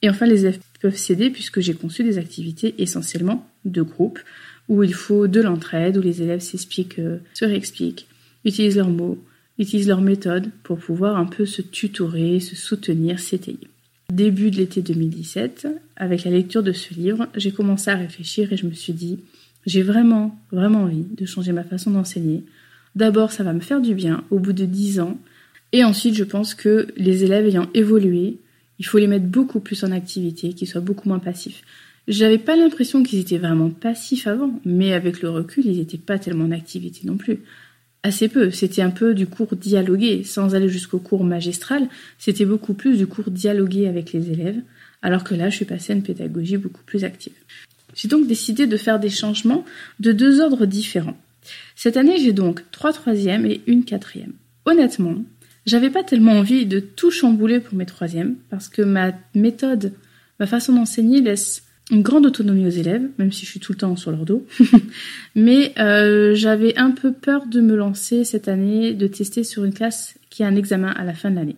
Et 0.04 0.10
enfin, 0.10 0.28
les 0.28 0.42
élèves 0.42 0.60
peuvent 0.80 0.96
s'aider 0.96 1.32
puisque 1.32 1.60
j'ai 1.60 1.74
conçu 1.74 2.04
des 2.04 2.20
activités 2.20 2.76
essentiellement 2.78 3.48
de 3.66 3.82
groupe, 3.82 4.20
où 4.68 4.84
il 4.84 4.94
faut 4.94 5.28
de 5.28 5.42
l'entraide, 5.42 5.98
où 5.98 6.02
les 6.02 6.22
élèves 6.22 6.42
s'expliquent, 6.42 7.00
euh, 7.00 7.18
se 7.34 7.46
réexpliquent, 7.46 8.08
utilisent 8.46 8.78
leurs 8.78 8.90
mots, 8.90 9.18
utilisent 9.58 9.88
leurs 9.88 10.02
méthodes 10.02 10.52
pour 10.64 10.78
pouvoir 10.78 11.18
un 11.18 11.26
peu 11.26 11.46
se 11.46 11.64
tutorer, 11.64 12.40
se 12.40 12.56
soutenir, 12.56 13.20
s'étayer. 13.20 13.68
Début 14.12 14.50
de 14.50 14.58
l'été 14.58 14.82
2017, 14.82 15.68
avec 15.96 16.24
la 16.24 16.32
lecture 16.32 16.64
de 16.64 16.72
ce 16.72 16.94
livre, 16.94 17.28
j'ai 17.36 17.52
commencé 17.52 17.92
à 17.92 17.96
réfléchir 17.96 18.52
et 18.52 18.58
je 18.58 18.66
me 18.66 18.74
suis 18.74 18.94
dit, 18.94 19.20
j'ai 19.66 19.84
vraiment, 19.84 20.40
vraiment 20.52 20.84
envie 20.84 21.06
de 21.16 21.26
changer 21.26 21.52
ma 21.52 21.64
façon 21.64 21.92
d'enseigner. 21.92 22.44
D'abord, 22.96 23.32
ça 23.32 23.44
va 23.44 23.54
me 23.54 23.60
faire 23.60 23.82
du 23.82 23.94
bien 23.94 24.24
au 24.32 24.40
bout 24.40 24.54
de 24.54 24.66
dix 24.66 25.00
ans. 25.00 25.18
Et 25.74 25.84
ensuite, 25.84 26.16
je 26.16 26.24
pense 26.24 26.56
que 26.56 26.88
les 26.98 27.24
élèves 27.24 27.46
ayant 27.46 27.70
évolué, 27.74 28.38
Il 28.80 28.86
faut 28.86 28.98
les 28.98 29.08
mettre 29.08 29.26
beaucoup 29.26 29.60
plus 29.60 29.84
en 29.84 29.92
activité, 29.92 30.54
qu'ils 30.54 30.68
soient 30.68 30.82
beaucoup 30.82 31.10
moins 31.10 31.20
passifs. 31.20 31.64
J'avais 32.08 32.38
pas 32.38 32.56
l'impression 32.56 33.04
qu'ils 33.04 33.20
étaient 33.20 33.38
vraiment 33.38 33.70
passifs 33.70 34.26
avant, 34.26 34.60
mais 34.66 34.94
avec 34.94 35.22
le 35.22 35.30
recul, 35.30 35.66
ils 35.66 35.78
n'étaient 35.78 35.98
pas 35.98 36.18
tellement 36.18 36.46
en 36.46 36.52
activité 36.52 37.02
non 37.04 37.18
plus. 37.18 37.42
Assez 38.02 38.30
peu, 38.30 38.50
c'était 38.50 38.82
un 38.82 38.92
peu 38.92 39.14
du 39.14 39.28
cours 39.28 39.56
dialogué, 39.58 40.24
sans 40.24 40.56
aller 40.56 40.70
jusqu'au 40.70 41.00
cours 41.00 41.26
magistral, 41.26 41.90
c'était 42.18 42.46
beaucoup 42.46 42.74
plus 42.74 42.98
du 42.98 43.08
cours 43.08 43.30
dialogué 43.30 43.88
avec 43.88 44.14
les 44.14 44.32
élèves, 44.32 44.62
alors 45.02 45.26
que 45.26 45.36
là, 45.36 45.50
je 45.50 45.58
suis 45.58 45.66
passée 45.66 45.92
à 45.92 45.96
une 45.98 46.04
pédagogie 46.04 46.58
beaucoup 46.58 46.84
plus 46.86 47.04
active. 47.04 47.34
J'ai 47.96 48.08
donc 48.08 48.26
décidé 48.26 48.68
de 48.68 48.78
faire 48.78 49.00
des 49.00 49.10
changements 49.10 49.66
de 50.00 50.14
deux 50.14 50.40
ordres 50.40 50.66
différents. 50.66 51.18
Cette 51.76 51.98
année, 51.98 52.18
j'ai 52.20 52.32
donc 52.32 52.64
trois 52.72 52.94
troisièmes 52.94 53.46
et 53.46 53.62
une 53.68 53.84
quatrième. 53.84 54.34
Honnêtement, 54.66 55.16
j'avais 55.66 55.90
pas 55.90 56.04
tellement 56.04 56.34
envie 56.34 56.66
de 56.66 56.80
tout 56.80 57.12
chambouler 57.12 57.60
pour 57.60 57.76
mes 57.76 57.86
troisièmes, 57.86 58.36
parce 58.50 58.70
que 58.70 58.82
ma 58.82 59.12
méthode, 59.36 59.92
ma 60.40 60.48
façon 60.48 60.74
d'enseigner 60.74 61.20
laisse 61.20 61.64
une 61.92 62.02
grande 62.02 62.26
autonomie 62.26 62.66
aux 62.66 62.70
élèves, 62.70 63.08
même 63.18 63.32
si 63.32 63.46
je 63.46 63.52
suis 63.52 63.60
tout 63.60 63.72
le 63.72 63.78
temps 63.78 63.96
sur 63.96 64.12
leur 64.12 64.26
dos. 64.26 64.46
Mais 65.36 65.74
euh, 65.80 66.36
j'avais 66.36 66.78
un 66.78 66.92
peu 66.92 67.12
peur 67.12 67.48
de 67.48 67.62
me 67.62 67.76
lancer 67.76 68.24
cette 68.24 68.48
année, 68.48 68.94
de 68.94 69.08
tester 69.08 69.44
sur 69.44 69.64
une 69.64 69.74
classe 69.74 70.16
qui 70.30 70.44
a 70.44 70.48
un 70.48 70.56
examen 70.56 70.90
à 70.90 71.04
la 71.04 71.14
fin 71.14 71.32
de 71.32 71.36
l'année. 71.36 71.56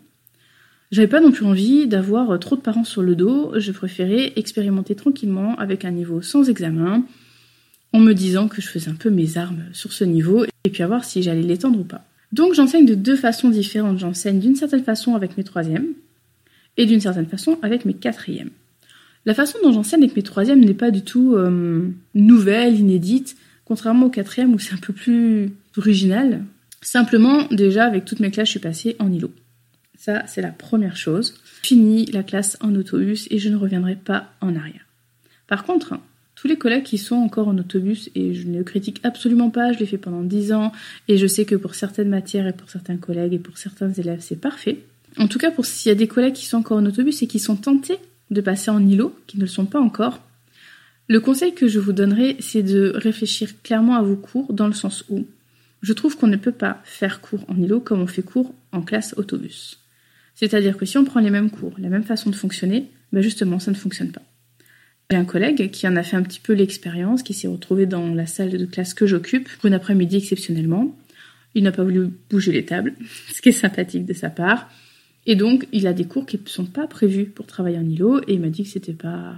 J'avais 0.92 1.08
pas 1.08 1.22
non 1.22 1.32
plus 1.32 1.46
envie 1.46 1.88
d'avoir 1.88 2.38
trop 2.40 2.56
de 2.56 2.62
parents 2.62 2.84
sur 2.84 3.02
le 3.02 3.16
dos, 3.16 3.54
je 3.58 3.72
préférais 3.72 4.34
expérimenter 4.36 4.94
tranquillement 4.94 5.56
avec 5.56 5.86
un 5.86 5.92
niveau 5.92 6.22
sans 6.22 6.50
examen, 6.50 7.06
en 7.94 8.00
me 8.00 8.14
disant 8.14 8.48
que 8.50 8.62
je 8.62 8.68
faisais 8.68 8.90
un 8.90 8.96
peu 8.96 9.10
mes 9.10 9.38
armes 9.38 9.64
sur 9.72 9.94
ce 9.94 10.04
niveau, 10.04 10.46
et 10.64 10.70
puis 10.70 10.84
à 10.84 10.88
voir 10.88 11.06
si 11.06 11.24
j'allais 11.24 11.42
l'étendre 11.42 11.80
ou 11.80 11.84
pas. 11.84 12.06
Donc 12.34 12.54
j'enseigne 12.54 12.86
de 12.86 12.96
deux 12.96 13.16
façons 13.16 13.50
différentes. 13.50 14.00
J'enseigne 14.00 14.40
d'une 14.40 14.56
certaine 14.56 14.84
façon 14.84 15.16
avec 15.16 15.38
mes 15.38 15.44
troisièmes, 15.44 15.88
et 16.78 16.86
d'une 16.86 17.02
certaine 17.02 17.26
façon 17.26 17.58
avec 17.62 17.86
mes 17.86 17.94
quatrièmes. 17.94 18.52
La 19.26 19.34
façon 19.34 19.60
dont 19.64 19.72
j'enseigne 19.72 20.04
avec 20.04 20.16
mes 20.16 20.24
troisièmes 20.24 20.64
n'est 20.64 20.74
pas 20.74 20.92
du 20.92 21.04
tout 21.04 21.36
euh, 21.36 21.88
nouvelle, 22.16 22.80
inédite, 22.80 23.38
contrairement 23.66 24.08
au 24.08 24.10
quatrième 24.10 24.54
où 24.54 24.60
c'est 24.60 24.74
un 24.74 24.78
peu 24.78 24.94
plus 24.94 25.52
original. 25.78 26.44
Simplement, 26.82 27.44
déjà, 27.52 27.86
avec 27.86 28.06
toutes 28.06 28.20
mes 28.20 28.32
classes, 28.32 28.48
je 28.48 28.52
suis 28.52 28.60
passée 28.60 28.96
en 29.00 29.12
îlot. 29.12 29.32
Ça, 29.98 30.24
c'est 30.26 30.42
la 30.42 30.50
première 30.50 30.98
chose. 30.98 31.36
Fini 31.62 32.08
la 32.08 32.24
classe 32.24 32.58
en 32.62 32.74
autobus 32.74 33.28
et 33.30 33.38
je 33.38 33.50
ne 33.50 33.56
reviendrai 33.56 33.96
pas 33.96 34.34
en 34.42 34.56
arrière. 34.56 34.88
Par 35.46 35.64
contre, 35.64 35.94
tous 36.34 36.48
les 36.48 36.58
collègues 36.58 36.84
qui 36.84 36.98
sont 36.98 37.18
encore 37.18 37.50
en 37.50 37.58
autobus, 37.60 38.10
et 38.16 38.34
je 38.34 38.48
ne 38.48 38.64
critique 38.64 39.00
absolument 39.04 39.52
pas, 39.52 39.74
je 39.74 39.78
l'ai 39.78 39.86
fait 39.86 40.00
pendant 40.00 40.24
10 40.24 40.54
ans, 40.54 40.72
et 41.08 41.18
je 41.18 41.28
sais 41.28 41.46
que 41.46 41.54
pour 41.54 41.76
certaines 41.76 42.10
matières 42.10 42.48
et 42.48 42.54
pour 42.54 42.68
certains 42.72 42.98
collègues 42.98 43.34
et 43.34 43.40
pour 43.40 43.60
certains 43.60 43.92
élèves, 43.92 44.22
c'est 44.22 44.42
parfait. 44.42 44.80
En 45.18 45.28
tout 45.28 45.38
cas, 45.38 45.52
pour 45.52 45.68
s'il 45.68 45.90
y 45.90 45.92
a 45.92 45.96
des 45.96 46.08
collègues 46.08 46.34
qui 46.34 46.48
sont 46.48 46.58
encore 46.58 46.80
en 46.80 46.86
autobus 46.88 47.22
et 47.22 47.28
qui 47.28 47.38
sont 47.38 47.58
tentés 47.58 48.00
de 48.32 48.42
passer 48.42 48.72
en 48.72 48.86
îlot, 48.86 49.16
qui 49.28 49.38
ne 49.38 49.42
le 49.42 49.48
sont 49.48 49.66
pas 49.66 49.80
encore, 49.80 50.22
le 51.08 51.20
conseil 51.20 51.54
que 51.54 51.68
je 51.68 51.80
vous 51.80 51.92
donnerai, 51.92 52.38
c'est 52.40 52.64
de 52.64 52.94
réfléchir 52.96 53.62
clairement 53.64 53.96
à 53.96 54.02
vos 54.02 54.16
cours 54.16 54.54
dans 54.54 54.68
le 54.68 54.74
sens 54.74 55.04
où 55.10 55.28
je 55.82 55.94
trouve 55.94 56.16
qu'on 56.16 56.28
ne 56.28 56.38
peut 56.38 56.52
pas 56.52 56.82
faire 56.86 57.22
cours 57.22 57.44
en 57.50 57.58
îlot 57.58 57.82
comme 57.82 58.02
on 58.02 58.08
fait 58.08 58.22
cours 58.22 58.54
en 58.72 58.82
classe 58.82 59.14
autobus. 59.18 59.80
C'est-à-dire 60.36 60.78
que 60.78 60.86
si 60.86 60.98
on 60.98 61.04
prend 61.04 61.20
les 61.20 61.30
mêmes 61.30 61.52
cours, 61.52 61.74
la 61.78 61.90
même 61.90 62.04
façon 62.04 62.30
de 62.30 62.36
fonctionner, 62.36 62.90
ben 63.12 63.22
justement, 63.22 63.60
ça 63.60 63.72
ne 63.72 63.76
fonctionne 63.76 64.12
pas. 64.12 64.22
J'ai 65.10 65.18
un 65.18 65.26
collègue 65.26 65.70
qui 65.72 65.86
en 65.88 65.98
a 65.98 66.04
fait 66.04 66.16
un 66.16 66.24
petit 66.24 66.40
peu 66.40 66.54
l'expérience, 66.54 67.24
qui 67.24 67.34
s'est 67.34 67.50
retrouvé 67.50 67.86
dans 67.86 68.14
la 68.14 68.26
salle 68.26 68.58
de 68.58 68.66
classe 68.66 68.94
que 68.94 69.06
j'occupe 69.06 69.50
pour 69.58 69.66
une 69.66 69.74
après-midi 69.74 70.16
exceptionnellement. 70.16 70.98
Il 71.54 71.64
n'a 71.64 71.74
pas 71.74 71.84
voulu 71.84 72.10
bouger 72.30 72.54
les 72.54 72.64
tables, 72.64 72.94
ce 73.34 73.42
qui 73.42 73.50
est 73.50 73.52
sympathique 73.52 74.06
de 74.06 74.14
sa 74.14 74.30
part. 74.30 74.72
Et 75.26 75.36
donc, 75.36 75.68
il 75.72 75.88
a 75.88 75.94
des 75.94 76.06
cours 76.06 76.26
qui 76.26 76.40
ne 76.40 76.48
sont 76.48 76.66
pas 76.66 76.88
prévus 76.88 77.26
pour 77.26 77.46
travailler 77.46 77.78
en 77.78 77.88
îlot, 77.88 78.22
et 78.28 78.34
il 78.34 78.40
m'a 78.40 78.50
dit 78.50 78.64
que 78.64 78.70
c'était 78.70 78.94
pas, 78.94 79.36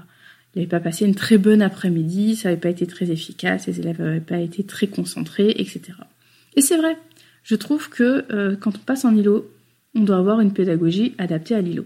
il 0.54 0.60
n'avait 0.60 0.70
pas 0.70 0.80
passé 0.80 1.06
une 1.06 1.16
très 1.16 1.38
bonne 1.38 1.62
après-midi, 1.62 2.36
ça 2.36 2.50
n'avait 2.50 2.62
pas 2.62 2.70
été 2.70 2.88
très 2.88 3.12
efficace, 3.12 3.68
les 3.68 3.80
élèves 3.80 4.00
n'avaient 4.00 4.22
pas 4.22 4.40
été 4.40 4.64
très 4.64 4.88
concentrés, 4.88 5.50
etc. 5.58 5.82
Et 6.56 6.62
c'est 6.62 6.78
vrai. 6.78 6.98
Je 7.44 7.56
trouve 7.56 7.90
que 7.90 8.26
euh, 8.32 8.56
quand 8.56 8.76
on 8.76 8.80
passe 8.80 9.04
en 9.04 9.16
îlot, 9.16 9.52
on 9.96 10.02
doit 10.02 10.18
avoir 10.18 10.40
une 10.40 10.54
pédagogie 10.54 11.14
adaptée 11.18 11.56
à 11.56 11.62
l'îlot. 11.62 11.86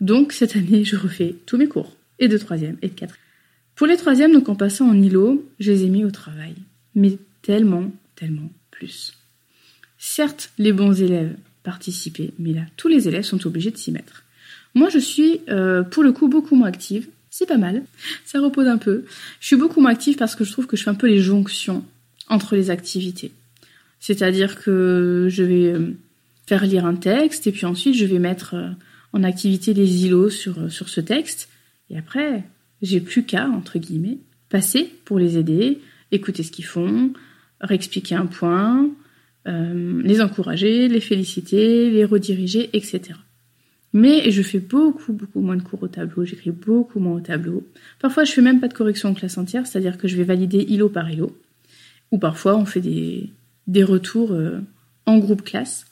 Donc, 0.00 0.32
cette 0.32 0.56
année, 0.56 0.84
je 0.84 0.96
refais 0.96 1.36
tous 1.46 1.56
mes 1.56 1.68
cours, 1.68 1.96
et 2.18 2.26
de 2.26 2.38
troisième, 2.38 2.76
et 2.82 2.88
de 2.88 2.94
quatrième. 2.94 3.24
Pour 3.76 3.86
les 3.86 3.96
troisièmes, 3.96 4.32
donc 4.32 4.48
en 4.48 4.56
passant 4.56 4.90
en 4.90 5.00
îlot, 5.00 5.48
je 5.58 5.70
les 5.70 5.84
ai 5.84 5.88
mis 5.88 6.04
au 6.04 6.10
travail. 6.10 6.54
Mais 6.94 7.16
tellement, 7.42 7.90
tellement 8.16 8.50
plus. 8.70 9.14
Certes, 9.96 10.50
les 10.58 10.72
bons 10.72 11.00
élèves 11.00 11.34
participer. 11.62 12.32
Mais 12.38 12.52
là, 12.52 12.62
tous 12.76 12.88
les 12.88 13.08
élèves 13.08 13.24
sont 13.24 13.46
obligés 13.46 13.70
de 13.70 13.76
s'y 13.76 13.92
mettre. 13.92 14.24
Moi, 14.74 14.88
je 14.88 14.98
suis 14.98 15.40
euh, 15.48 15.82
pour 15.82 16.02
le 16.02 16.12
coup 16.12 16.28
beaucoup 16.28 16.54
moins 16.54 16.68
active. 16.68 17.08
C'est 17.30 17.46
pas 17.46 17.58
mal. 17.58 17.84
Ça 18.24 18.40
repose 18.40 18.66
un 18.66 18.78
peu. 18.78 19.04
Je 19.40 19.46
suis 19.46 19.56
beaucoup 19.56 19.80
moins 19.80 19.92
active 19.92 20.16
parce 20.16 20.34
que 20.34 20.44
je 20.44 20.52
trouve 20.52 20.66
que 20.66 20.76
je 20.76 20.84
fais 20.84 20.90
un 20.90 20.94
peu 20.94 21.06
les 21.06 21.18
jonctions 21.18 21.84
entre 22.28 22.56
les 22.56 22.70
activités. 22.70 23.32
C'est-à-dire 23.98 24.60
que 24.60 25.26
je 25.28 25.42
vais 25.42 25.72
euh, 25.72 25.96
faire 26.46 26.64
lire 26.64 26.86
un 26.86 26.94
texte 26.94 27.46
et 27.46 27.52
puis 27.52 27.66
ensuite 27.66 27.94
je 27.94 28.04
vais 28.04 28.18
mettre 28.18 28.54
euh, 28.54 28.70
en 29.12 29.22
activité 29.22 29.74
les 29.74 30.06
îlots 30.06 30.30
sur, 30.30 30.70
sur 30.70 30.88
ce 30.88 31.00
texte. 31.00 31.48
Et 31.90 31.98
après, 31.98 32.44
j'ai 32.82 33.00
plus 33.00 33.24
qu'à, 33.24 33.48
entre 33.48 33.78
guillemets, 33.78 34.18
passer 34.48 34.92
pour 35.04 35.18
les 35.18 35.36
aider, 35.36 35.80
écouter 36.12 36.42
ce 36.42 36.50
qu'ils 36.50 36.64
font, 36.64 37.12
réexpliquer 37.60 38.14
un 38.14 38.26
point, 38.26 38.88
euh, 39.48 40.02
les 40.02 40.20
encourager, 40.20 40.88
les 40.88 41.00
féliciter, 41.00 41.90
les 41.90 42.04
rediriger, 42.04 42.70
etc. 42.72 43.14
Mais 43.92 44.30
je 44.30 44.42
fais 44.42 44.60
beaucoup, 44.60 45.12
beaucoup 45.12 45.40
moins 45.40 45.56
de 45.56 45.62
cours 45.62 45.82
au 45.82 45.88
tableau, 45.88 46.24
j'écris 46.24 46.52
beaucoup 46.52 47.00
moins 47.00 47.16
au 47.16 47.20
tableau. 47.20 47.66
Parfois, 48.00 48.24
je 48.24 48.32
fais 48.32 48.42
même 48.42 48.60
pas 48.60 48.68
de 48.68 48.74
correction 48.74 49.08
en 49.08 49.14
classe 49.14 49.38
entière, 49.38 49.66
c'est-à-dire 49.66 49.98
que 49.98 50.06
je 50.06 50.16
vais 50.16 50.24
valider 50.24 50.58
îlot 50.68 50.88
par 50.88 51.10
îlot. 51.10 51.36
Ou 52.12 52.18
parfois, 52.18 52.56
on 52.56 52.64
fait 52.64 52.80
des, 52.80 53.30
des 53.66 53.82
retours 53.82 54.32
euh, 54.32 54.60
en 55.06 55.18
groupe 55.18 55.42
classe. 55.42 55.86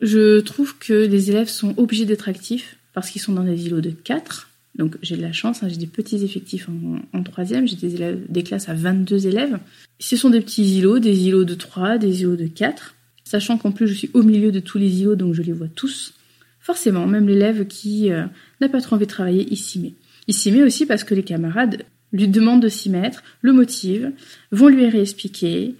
Je 0.00 0.40
trouve 0.40 0.78
que 0.78 0.92
les 0.92 1.30
élèves 1.30 1.48
sont 1.48 1.74
obligés 1.76 2.06
d'être 2.06 2.28
actifs 2.28 2.76
parce 2.92 3.10
qu'ils 3.10 3.20
sont 3.20 3.32
dans 3.32 3.44
des 3.44 3.66
îlots 3.66 3.80
de 3.80 3.90
4. 3.90 4.48
Donc 4.74 4.96
j'ai 5.02 5.16
de 5.16 5.22
la 5.22 5.32
chance, 5.32 5.62
hein, 5.62 5.68
j'ai 5.68 5.76
des 5.76 5.86
petits 5.86 6.24
effectifs 6.24 6.68
en, 7.12 7.22
troisième, 7.22 7.68
j'ai 7.68 7.76
des, 7.76 7.94
élèves, 7.94 8.20
des 8.28 8.42
classes 8.42 8.68
à 8.68 8.74
22 8.74 9.26
élèves. 9.26 9.58
Ce 10.00 10.16
sont 10.16 10.30
des 10.30 10.40
petits 10.40 10.78
îlots, 10.78 10.98
des 10.98 11.26
îlots 11.26 11.44
de 11.44 11.54
3, 11.54 11.98
des 11.98 12.22
îlots 12.22 12.36
de 12.36 12.46
4, 12.46 12.94
sachant 13.24 13.58
qu'en 13.58 13.72
plus 13.72 13.86
je 13.86 13.94
suis 13.94 14.10
au 14.14 14.22
milieu 14.22 14.50
de 14.50 14.60
tous 14.60 14.78
les 14.78 15.02
îlots, 15.02 15.16
donc 15.16 15.34
je 15.34 15.42
les 15.42 15.52
vois 15.52 15.68
tous. 15.68 16.14
Forcément, 16.60 17.06
même 17.06 17.28
l'élève 17.28 17.66
qui 17.66 18.10
euh, 18.12 18.24
n'a 18.60 18.68
pas 18.68 18.80
trop 18.80 18.96
envie 18.96 19.06
de 19.06 19.10
travailler, 19.10 19.46
il 19.50 19.56
s'y 19.56 19.78
met. 19.80 19.94
Il 20.28 20.34
s'y 20.34 20.52
met 20.52 20.62
aussi 20.62 20.86
parce 20.86 21.04
que 21.04 21.14
les 21.14 21.24
camarades 21.24 21.84
lui 22.12 22.28
demandent 22.28 22.62
de 22.62 22.68
s'y 22.68 22.88
mettre, 22.88 23.22
le 23.40 23.52
motivent, 23.52 24.12
vont 24.52 24.68
lui 24.68 24.88
réexpliquer, 24.88 25.74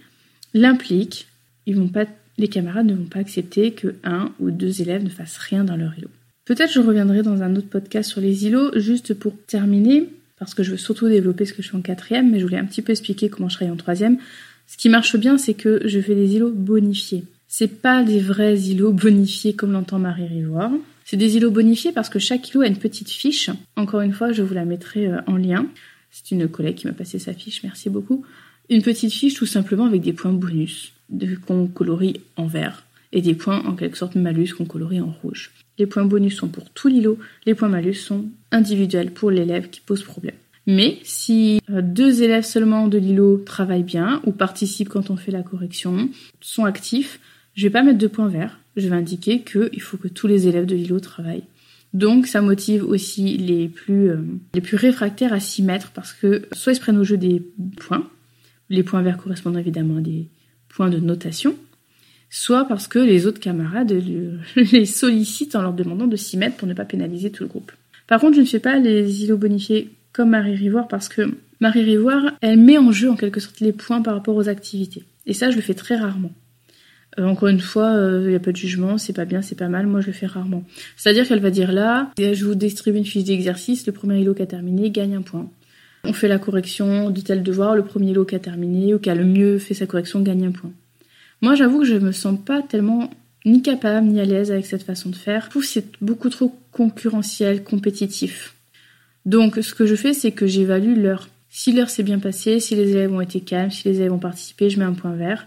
l'impliquent. 0.53 1.27
Ils 1.65 1.75
vont 1.75 1.87
pas, 1.87 2.05
les 2.37 2.47
camarades 2.47 2.87
ne 2.87 2.95
vont 2.95 3.05
pas 3.05 3.19
accepter 3.19 3.71
que 3.71 3.95
un 4.03 4.33
ou 4.39 4.51
deux 4.51 4.81
élèves 4.81 5.03
ne 5.03 5.09
fassent 5.09 5.37
rien 5.37 5.63
dans 5.63 5.77
leur 5.77 5.97
îlot. 5.97 6.09
Peut-être 6.45 6.73
je 6.73 6.79
reviendrai 6.79 7.21
dans 7.21 7.41
un 7.41 7.55
autre 7.55 7.69
podcast 7.69 8.09
sur 8.09 8.21
les 8.21 8.45
îlots, 8.45 8.77
juste 8.77 9.13
pour 9.13 9.33
terminer 9.47 10.09
parce 10.43 10.55
que 10.55 10.63
je 10.63 10.71
veux 10.71 10.77
surtout 10.77 11.07
développer 11.07 11.45
ce 11.45 11.53
que 11.53 11.61
je 11.61 11.69
fais 11.69 11.77
en 11.77 11.81
quatrième, 11.81 12.29
mais 12.29 12.39
je 12.39 12.43
voulais 12.43 12.57
un 12.57 12.65
petit 12.65 12.81
peu 12.81 12.91
expliquer 12.91 13.29
comment 13.29 13.47
je 13.47 13.55
travaille 13.55 13.73
en 13.73 13.77
troisième. 13.77 14.17
Ce 14.67 14.75
qui 14.75 14.89
marche 14.89 15.15
bien, 15.15 15.37
c'est 15.37 15.53
que 15.53 15.81
je 15.85 16.01
fais 16.01 16.15
des 16.15 16.35
îlots 16.35 16.51
bonifiés. 16.51 17.23
C'est 17.47 17.81
pas 17.81 18.03
des 18.03 18.19
vrais 18.19 18.59
îlots 18.59 18.91
bonifiés 18.91 19.53
comme 19.53 19.71
l'entend 19.71 19.99
Marie 19.99 20.27
Rivoire. 20.27 20.71
C'est 21.05 21.15
des 21.15 21.37
îlots 21.37 21.51
bonifiés 21.51 21.93
parce 21.93 22.09
que 22.09 22.19
chaque 22.19 22.49
îlot 22.49 22.61
a 22.61 22.67
une 22.67 22.77
petite 22.77 23.09
fiche. 23.09 23.51
Encore 23.77 24.01
une 24.01 24.11
fois, 24.11 24.33
je 24.33 24.41
vous 24.41 24.53
la 24.53 24.65
mettrai 24.65 25.07
euh, 25.07 25.21
en 25.27 25.37
lien. 25.37 25.65
C'est 26.11 26.31
une 26.31 26.49
collègue 26.49 26.75
qui 26.75 26.87
m'a 26.87 26.93
passé 26.93 27.19
sa 27.19 27.33
fiche, 27.33 27.63
merci 27.63 27.89
beaucoup. 27.89 28.25
Une 28.69 28.81
petite 28.81 29.13
fiche 29.13 29.35
tout 29.35 29.45
simplement 29.45 29.85
avec 29.85 30.01
des 30.01 30.13
points 30.13 30.33
bonus 30.33 30.91
qu'on 31.45 31.67
colorie 31.67 32.19
en 32.35 32.47
vert 32.47 32.83
et 33.13 33.21
des 33.21 33.35
points 33.35 33.63
en 33.65 33.75
quelque 33.75 33.97
sorte 33.97 34.15
malus 34.15 34.53
qu'on 34.57 34.65
colorie 34.65 34.99
en 34.99 35.15
rouge. 35.21 35.51
Les 35.77 35.85
points 35.85 36.03
bonus 36.03 36.35
sont 36.35 36.49
pour 36.49 36.69
tout 36.71 36.89
l'îlot, 36.89 37.17
les 37.45 37.55
points 37.55 37.69
malus 37.69 37.93
sont 37.93 38.25
individuels 38.51 39.11
pour 39.11 39.31
l'élève 39.31 39.69
qui 39.69 39.79
pose 39.79 40.03
problème. 40.03 40.35
Mais 40.65 40.99
si 41.03 41.61
euh, 41.69 41.81
deux 41.81 42.23
élèves 42.23 42.45
seulement 42.45 42.87
de 42.87 42.97
l'îlot 42.97 43.37
travaillent 43.37 43.83
bien 43.83 44.21
ou 44.25 44.31
participent 44.31 44.89
quand 44.89 45.09
on 45.09 45.15
fait 45.15 45.31
la 45.31 45.43
correction, 45.43 46.09
sont 46.41 46.65
actifs, 46.65 47.19
je 47.53 47.63
vais 47.63 47.69
pas 47.69 47.83
mettre 47.83 47.99
de 47.99 48.07
points 48.07 48.27
verts. 48.27 48.59
Je 48.75 48.87
vais 48.87 48.95
indiquer 48.95 49.41
qu'il 49.41 49.81
faut 49.81 49.97
que 49.97 50.07
tous 50.07 50.27
les 50.27 50.47
élèves 50.47 50.65
de 50.65 50.75
l'îlot 50.75 50.99
travaillent. 50.99 51.43
Donc 51.93 52.25
ça 52.25 52.41
motive 52.41 52.83
aussi 52.83 53.37
les 53.37 53.67
plus, 53.67 54.09
euh, 54.09 54.17
les 54.55 54.61
plus 54.61 54.77
réfractaires 54.77 55.33
à 55.33 55.39
s'y 55.39 55.61
mettre 55.61 55.91
parce 55.91 56.13
que 56.13 56.47
soit 56.53 56.71
ils 56.71 56.75
se 56.75 56.81
prennent 56.81 56.97
au 56.97 57.03
jeu 57.03 57.17
des 57.17 57.43
points, 57.77 58.09
les 58.69 58.81
points 58.81 59.03
verts 59.03 59.17
correspondent 59.17 59.57
évidemment 59.57 59.97
à 59.97 60.01
des 60.01 60.27
points 60.69 60.89
de 60.89 60.97
notation, 60.97 61.55
soit 62.33 62.65
parce 62.67 62.87
que 62.87 62.97
les 62.97 63.27
autres 63.27 63.39
camarades 63.39 63.91
les 64.55 64.85
sollicitent 64.87 65.55
en 65.55 65.61
leur 65.61 65.73
demandant 65.73 66.07
de 66.07 66.15
s'y 66.15 66.35
mettre 66.35 66.57
pour 66.57 66.67
ne 66.67 66.73
pas 66.73 66.83
pénaliser 66.83 67.29
tout 67.29 67.43
le 67.43 67.49
groupe. 67.49 67.71
Par 68.07 68.19
contre, 68.19 68.35
je 68.35 68.41
ne 68.41 68.45
fais 68.45 68.59
pas 68.59 68.79
les 68.79 69.23
îlots 69.23 69.37
bonifiés 69.37 69.91
comme 70.13 70.31
Marie 70.31 70.55
Rivoire 70.55 70.87
parce 70.87 71.09
que 71.09 71.35
Marie 71.59 71.83
Rivoire, 71.83 72.33
elle 72.41 72.57
met 72.57 72.79
en 72.79 72.91
jeu 72.91 73.11
en 73.11 73.15
quelque 73.15 73.39
sorte 73.39 73.59
les 73.59 73.71
points 73.71 74.01
par 74.01 74.15
rapport 74.15 74.35
aux 74.35 74.49
activités. 74.49 75.03
Et 75.27 75.33
ça, 75.33 75.51
je 75.51 75.55
le 75.55 75.61
fais 75.61 75.75
très 75.75 75.95
rarement. 75.95 76.31
Euh, 77.19 77.25
encore 77.25 77.49
une 77.49 77.59
fois, 77.59 77.95
il 77.99 78.29
n'y 78.29 78.35
a 78.35 78.39
pas 78.39 78.51
de 78.51 78.57
jugement, 78.57 78.97
c'est 78.97 79.13
pas 79.13 79.25
bien, 79.25 79.43
c'est 79.43 79.57
pas 79.57 79.69
mal, 79.69 79.85
moi 79.85 80.01
je 80.01 80.07
le 80.07 80.13
fais 80.13 80.25
rarement. 80.25 80.63
C'est-à-dire 80.97 81.27
qu'elle 81.27 81.39
va 81.39 81.51
dire 81.51 81.71
là, 81.71 82.11
je 82.17 82.45
vous 82.45 82.55
distribue 82.55 82.97
une 82.97 83.05
fiche 83.05 83.25
d'exercice, 83.25 83.85
le 83.85 83.93
premier 83.93 84.19
îlot 84.19 84.33
qui 84.33 84.41
a 84.41 84.47
terminé 84.47 84.89
gagne 84.89 85.15
un 85.15 85.21
point. 85.21 85.47
On 86.03 86.13
fait 86.13 86.27
la 86.27 86.39
correction 86.39 87.11
de 87.11 87.21
tel 87.21 87.43
devoir, 87.43 87.75
le 87.75 87.83
premier 87.83 88.09
îlot 88.09 88.25
qui 88.25 88.33
a 88.33 88.39
terminé 88.39 88.95
ou 88.95 88.99
qui 88.99 89.11
a 89.11 89.15
le 89.15 89.23
mieux 89.23 89.59
fait 89.59 89.75
sa 89.75 89.85
correction 89.85 90.21
gagne 90.21 90.47
un 90.47 90.51
point. 90.51 90.71
Moi 91.43 91.55
j'avoue 91.55 91.79
que 91.79 91.85
je 91.85 91.95
me 91.95 92.13
sens 92.13 92.39
pas 92.39 92.61
tellement 92.61 93.09
ni 93.43 93.61
capable 93.61 94.07
ni 94.07 94.21
à 94.21 94.23
l'aise 94.23 94.49
avec 94.49 94.65
cette 94.65 94.83
façon 94.83 95.09
de 95.09 95.15
faire. 95.17 95.43
Je 95.43 95.49
trouve 95.49 95.65
c'est 95.65 96.01
beaucoup 96.01 96.29
trop 96.29 96.57
concurrentiel, 96.71 97.65
compétitif. 97.65 98.55
Donc 99.25 99.57
ce 99.61 99.73
que 99.73 99.85
je 99.85 99.95
fais, 99.95 100.13
c'est 100.13 100.31
que 100.31 100.47
j'évalue 100.47 100.97
l'heure. 100.97 101.27
Si 101.49 101.73
l'heure 101.73 101.89
s'est 101.89 102.03
bien 102.03 102.19
passée, 102.19 102.61
si 102.61 102.75
les 102.75 102.91
élèves 102.91 103.11
ont 103.11 103.19
été 103.19 103.41
calmes, 103.41 103.71
si 103.71 103.89
les 103.89 103.97
élèves 103.99 104.13
ont 104.13 104.19
participé, 104.19 104.69
je 104.69 104.79
mets 104.79 104.85
un 104.85 104.93
point 104.93 105.11
vert. 105.15 105.45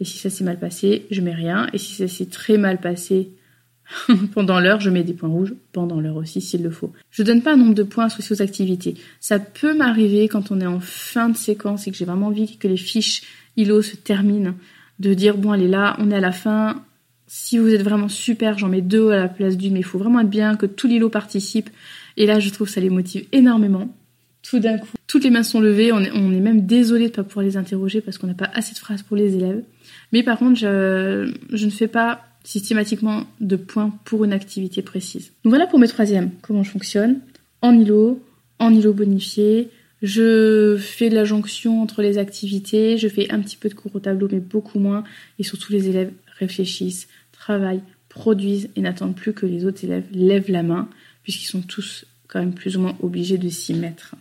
Et 0.00 0.04
si 0.04 0.18
ça 0.18 0.30
s'est 0.30 0.42
mal 0.42 0.58
passé, 0.58 1.06
je 1.12 1.20
mets 1.20 1.32
rien. 1.32 1.68
Et 1.72 1.78
si 1.78 1.94
ça 1.94 2.08
s'est 2.08 2.26
très 2.26 2.58
mal 2.58 2.80
passé 2.80 3.30
pendant 4.34 4.58
l'heure, 4.58 4.80
je 4.80 4.90
mets 4.90 5.04
des 5.04 5.12
points 5.12 5.28
rouges 5.28 5.54
pendant 5.70 6.00
l'heure 6.00 6.16
aussi 6.16 6.40
s'il 6.40 6.64
le 6.64 6.70
faut. 6.70 6.92
Je 7.12 7.22
donne 7.22 7.42
pas 7.42 7.52
un 7.52 7.56
nombre 7.56 7.74
de 7.74 7.84
points 7.84 8.06
associés 8.06 8.34
aux 8.34 8.42
activités. 8.42 8.96
Ça 9.20 9.38
peut 9.38 9.76
m'arriver 9.76 10.26
quand 10.26 10.50
on 10.50 10.60
est 10.60 10.66
en 10.66 10.80
fin 10.80 11.28
de 11.28 11.36
séquence 11.36 11.86
et 11.86 11.92
que 11.92 11.96
j'ai 11.96 12.04
vraiment 12.04 12.26
envie 12.26 12.58
que 12.58 12.66
les 12.66 12.76
fiches 12.76 13.22
ILO 13.56 13.80
se 13.80 13.94
terminent, 13.94 14.56
de 14.98 15.14
dire 15.14 15.36
bon 15.36 15.52
allez 15.52 15.68
là, 15.68 15.96
on 15.98 16.10
est 16.10 16.16
à 16.16 16.20
la 16.20 16.32
fin, 16.32 16.82
si 17.26 17.58
vous 17.58 17.68
êtes 17.68 17.82
vraiment 17.82 18.08
super, 18.08 18.58
j'en 18.58 18.68
mets 18.68 18.80
deux 18.80 19.10
à 19.10 19.16
la 19.16 19.28
place 19.28 19.56
d'une, 19.56 19.72
mais 19.72 19.80
il 19.80 19.84
faut 19.84 19.98
vraiment 19.98 20.20
être 20.20 20.30
bien, 20.30 20.56
que 20.56 20.66
tout 20.66 20.86
l'îlot 20.86 21.10
participe. 21.10 21.70
Et 22.16 22.26
là, 22.26 22.38
je 22.38 22.50
trouve 22.50 22.68
que 22.68 22.72
ça 22.72 22.80
les 22.80 22.90
motive 22.90 23.26
énormément. 23.32 23.94
Tout 24.42 24.60
d'un 24.60 24.78
coup, 24.78 24.88
toutes 25.06 25.24
les 25.24 25.30
mains 25.30 25.42
sont 25.42 25.60
levées, 25.60 25.92
on 25.92 26.00
est, 26.00 26.12
on 26.12 26.32
est 26.32 26.40
même 26.40 26.66
désolé 26.66 27.06
de 27.06 27.10
ne 27.10 27.14
pas 27.14 27.24
pouvoir 27.24 27.44
les 27.44 27.56
interroger 27.56 28.00
parce 28.00 28.16
qu'on 28.16 28.28
n'a 28.28 28.34
pas 28.34 28.50
assez 28.54 28.74
de 28.74 28.78
phrases 28.78 29.02
pour 29.02 29.16
les 29.16 29.34
élèves. 29.34 29.62
Mais 30.12 30.22
par 30.22 30.38
contre, 30.38 30.58
je, 30.58 31.34
je 31.52 31.64
ne 31.66 31.70
fais 31.70 31.88
pas 31.88 32.22
systématiquement 32.44 33.24
de 33.40 33.56
points 33.56 33.92
pour 34.04 34.24
une 34.24 34.32
activité 34.32 34.82
précise. 34.82 35.32
Donc 35.42 35.50
voilà 35.50 35.66
pour 35.66 35.80
mes 35.80 35.88
troisièmes, 35.88 36.30
comment 36.42 36.62
je 36.62 36.70
fonctionne? 36.70 37.18
En 37.60 37.76
îlot, 37.76 38.22
en 38.60 38.72
îlot 38.72 38.92
bonifié, 38.92 39.68
je 40.02 40.76
fais 40.78 41.08
de 41.08 41.14
la 41.14 41.24
jonction 41.24 41.82
entre 41.82 42.02
les 42.02 42.18
activités, 42.18 42.98
je 42.98 43.08
fais 43.08 43.30
un 43.32 43.40
petit 43.40 43.56
peu 43.56 43.68
de 43.68 43.74
cours 43.74 43.94
au 43.94 44.00
tableau, 44.00 44.28
mais 44.30 44.40
beaucoup 44.40 44.78
moins. 44.78 45.04
Et 45.38 45.42
surtout, 45.42 45.72
les 45.72 45.88
élèves 45.88 46.12
réfléchissent, 46.38 47.08
travaillent, 47.32 47.82
produisent 48.08 48.68
et 48.76 48.80
n'attendent 48.80 49.16
plus 49.16 49.32
que 49.32 49.46
les 49.46 49.64
autres 49.64 49.84
élèves 49.84 50.06
lèvent 50.12 50.50
la 50.50 50.62
main, 50.62 50.88
puisqu'ils 51.22 51.46
sont 51.46 51.62
tous 51.62 52.06
quand 52.28 52.40
même 52.40 52.54
plus 52.54 52.76
ou 52.76 52.80
moins 52.80 52.96
obligés 53.02 53.38
de 53.38 53.48
s'y 53.48 53.74
mettre. 53.74 54.16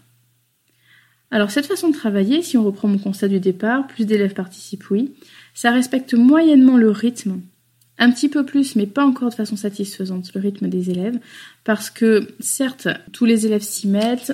Alors 1.32 1.52
cette 1.52 1.66
façon 1.66 1.90
de 1.90 1.94
travailler, 1.94 2.42
si 2.42 2.58
on 2.58 2.64
reprend 2.64 2.88
mon 2.88 2.98
constat 2.98 3.28
du 3.28 3.40
départ, 3.40 3.88
plus 3.88 4.06
d'élèves 4.06 4.34
participent, 4.34 4.90
oui, 4.92 5.14
ça 5.54 5.72
respecte 5.72 6.14
moyennement 6.14 6.78
le 6.78 6.92
rythme, 6.92 7.42
un 7.98 8.12
petit 8.12 8.30
peu 8.30 8.46
plus, 8.46 8.76
mais 8.76 8.86
pas 8.86 9.06
encore 9.06 9.30
de 9.30 9.36
façon 9.36 9.56
satisfaisante, 9.56 10.34
le 10.34 10.42
rythme 10.42 10.70
des 10.70 10.92
élèves, 10.92 11.20
parce 11.64 11.90
que 11.90 12.28
certes, 12.40 12.88
tous 13.12 13.26
les 13.26 13.46
élèves 13.46 13.64
s'y 13.64 13.88
mettent, 13.88 14.34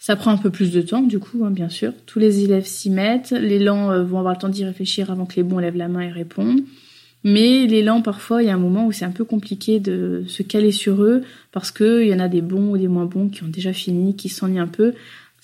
ça 0.00 0.16
prend 0.16 0.30
un 0.30 0.38
peu 0.38 0.50
plus 0.50 0.72
de 0.72 0.80
temps, 0.80 1.02
du 1.02 1.18
coup, 1.18 1.44
hein, 1.44 1.50
bien 1.50 1.68
sûr. 1.68 1.92
Tous 2.06 2.18
les 2.18 2.42
élèves 2.42 2.64
s'y 2.64 2.88
mettent. 2.88 3.32
Les 3.32 3.58
lents 3.58 3.92
euh, 3.92 4.02
vont 4.02 4.18
avoir 4.18 4.32
le 4.32 4.40
temps 4.40 4.48
d'y 4.48 4.64
réfléchir 4.64 5.10
avant 5.10 5.26
que 5.26 5.36
les 5.36 5.42
bons 5.42 5.58
lèvent 5.58 5.76
la 5.76 5.88
main 5.88 6.00
et 6.00 6.10
répondent. 6.10 6.62
Mais 7.22 7.66
les 7.66 7.82
lents, 7.82 8.00
parfois, 8.00 8.42
il 8.42 8.46
y 8.46 8.48
a 8.48 8.54
un 8.54 8.58
moment 8.58 8.86
où 8.86 8.92
c'est 8.92 9.04
un 9.04 9.10
peu 9.10 9.26
compliqué 9.26 9.78
de 9.78 10.24
se 10.26 10.42
caler 10.42 10.72
sur 10.72 11.02
eux 11.02 11.22
parce 11.52 11.70
qu'il 11.70 12.06
y 12.06 12.14
en 12.14 12.18
a 12.18 12.28
des 12.28 12.40
bons 12.40 12.70
ou 12.70 12.78
des 12.78 12.88
moins 12.88 13.04
bons 13.04 13.28
qui 13.28 13.44
ont 13.44 13.48
déjà 13.48 13.74
fini, 13.74 14.16
qui 14.16 14.30
s'ennuient 14.30 14.58
un 14.58 14.66
peu. 14.66 14.94